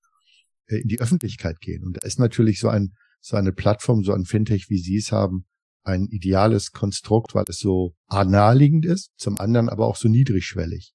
äh, 0.68 0.78
in 0.78 0.88
die 0.88 1.00
Öffentlichkeit 1.00 1.60
gehen. 1.60 1.84
Und 1.84 1.98
da 1.98 2.02
ist 2.02 2.20
natürlich 2.20 2.60
so 2.60 2.70
ein 2.70 2.94
so 3.24 3.38
eine 3.38 3.54
Plattform, 3.54 4.04
so 4.04 4.12
ein 4.12 4.26
Fintech, 4.26 4.70
wie 4.70 4.78
Sie 4.78 4.98
es 4.98 5.12
haben, 5.12 5.46
ein 5.84 6.08
ideales 6.12 6.72
Konstrukt, 6.72 7.34
weil 7.34 7.46
es 7.48 7.58
so 7.60 7.94
naheliegend 8.12 8.86
ist, 8.86 9.12
zum 9.18 9.40
anderen 9.40 9.70
aber 9.70 9.88
auch 9.88 9.96
so 9.96 10.10
niedrigschwellig. 10.10 10.94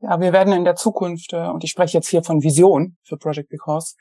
Ja, 0.00 0.20
wir 0.20 0.32
werden 0.32 0.52
in 0.52 0.64
der 0.64 0.76
Zukunft, 0.76 1.32
äh, 1.32 1.48
und 1.48 1.64
ich 1.64 1.70
spreche 1.70 1.98
jetzt 1.98 2.08
hier 2.08 2.22
von 2.22 2.42
Vision 2.42 2.96
für 3.02 3.16
Project 3.16 3.48
Because, 3.48 3.94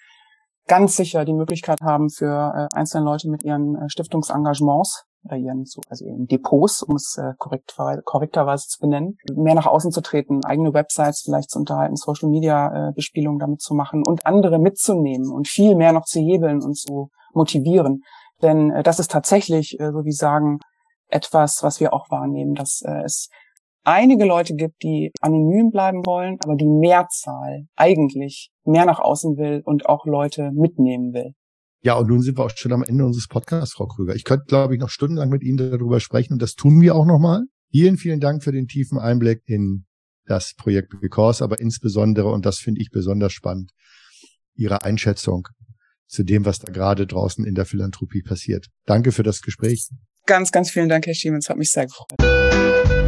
ganz 0.67 0.95
sicher 0.95 1.25
die 1.25 1.33
Möglichkeit 1.33 1.81
haben 1.81 2.09
für 2.09 2.69
äh, 2.71 2.75
einzelne 2.75 3.05
Leute 3.05 3.29
mit 3.29 3.43
ihren 3.43 3.89
Stiftungsengagements 3.89 5.05
oder 5.25 5.37
ihren, 5.37 5.65
also 5.89 6.05
ihren 6.05 6.27
Depots, 6.27 6.83
um 6.83 6.95
es 6.95 7.19
korrekt, 7.37 7.75
korrekterweise 8.03 8.67
zu 8.67 8.79
benennen, 8.79 9.17
mehr 9.35 9.55
nach 9.55 9.67
außen 9.67 9.91
zu 9.91 10.01
treten, 10.01 10.43
eigene 10.43 10.73
Websites 10.73 11.21
vielleicht 11.23 11.49
zu 11.49 11.59
unterhalten, 11.59 11.95
Social 11.95 12.29
Media 12.29 12.91
Bespielung 12.95 13.39
damit 13.39 13.61
zu 13.61 13.73
machen 13.73 14.03
und 14.05 14.25
andere 14.25 14.59
mitzunehmen 14.59 15.31
und 15.31 15.47
viel 15.47 15.75
mehr 15.75 15.93
noch 15.93 16.05
zu 16.05 16.19
hebeln 16.19 16.61
und 16.61 16.75
zu 16.75 17.09
motivieren. 17.33 18.03
Denn 18.41 18.71
äh, 18.71 18.83
das 18.83 18.99
ist 18.99 19.11
tatsächlich, 19.11 19.79
äh, 19.79 19.91
so 19.91 20.05
wie 20.05 20.11
sagen, 20.11 20.59
etwas, 21.07 21.63
was 21.63 21.79
wir 21.79 21.93
auch 21.93 22.09
wahrnehmen, 22.09 22.55
dass 22.55 22.81
äh, 22.85 23.03
es 23.03 23.29
einige 23.83 24.25
Leute 24.25 24.55
gibt, 24.55 24.83
die 24.83 25.11
anonym 25.21 25.71
bleiben 25.71 26.05
wollen, 26.05 26.37
aber 26.43 26.55
die 26.55 26.67
Mehrzahl 26.67 27.65
eigentlich 27.75 28.51
mehr 28.63 28.85
nach 28.85 28.99
außen 28.99 29.37
will 29.37 29.61
und 29.65 29.87
auch 29.87 30.05
Leute 30.05 30.51
mitnehmen 30.53 31.13
will. 31.13 31.33
Ja, 31.83 31.95
und 31.95 32.07
nun 32.07 32.21
sind 32.21 32.37
wir 32.37 32.45
auch 32.45 32.51
schon 32.55 32.71
am 32.71 32.81
Ende 32.81 33.05
unseres 33.05 33.27
Podcasts, 33.27 33.75
Frau 33.75 33.87
Krüger. 33.87 34.15
Ich 34.15 34.23
könnte, 34.23 34.45
glaube 34.47 34.73
ich, 34.73 34.79
noch 34.79 34.89
stundenlang 34.89 35.29
mit 35.29 35.43
Ihnen 35.43 35.57
darüber 35.57 35.99
sprechen 35.99 36.33
und 36.33 36.41
das 36.41 36.55
tun 36.55 36.79
wir 36.79 36.95
auch 36.95 37.05
nochmal. 37.05 37.43
Vielen, 37.71 37.97
vielen 37.97 38.21
Dank 38.21 38.41
für 38.41 38.53
den 38.53 38.67
tiefen 38.67 38.97
Einblick 38.97 39.41
in 39.45 39.85
das 40.25 40.53
Projekt 40.55 40.93
Because, 41.01 41.43
aber 41.43 41.59
insbesondere, 41.59 42.31
und 42.31 42.45
das 42.45 42.59
finde 42.59 42.81
ich 42.81 42.89
besonders 42.89 43.33
spannend, 43.33 43.71
Ihre 44.55 44.83
Einschätzung 44.83 45.49
zu 46.07 46.23
dem, 46.23 46.45
was 46.45 46.59
da 46.59 46.71
gerade 46.71 47.05
draußen 47.05 47.43
in 47.43 47.53
der 47.53 47.65
Philanthropie 47.65 48.21
passiert. 48.21 48.67
Danke 48.85 49.11
für 49.11 49.23
das 49.23 49.41
Gespräch. 49.41 49.89
Ganz, 50.25 50.51
ganz 50.51 50.71
vielen 50.71 50.87
Dank, 50.87 51.05
Herr 51.05 51.15
Schiemens. 51.15 51.49
Hat 51.49 51.57
mich 51.57 51.71
sehr 51.71 51.85
gefreut. 51.85 53.02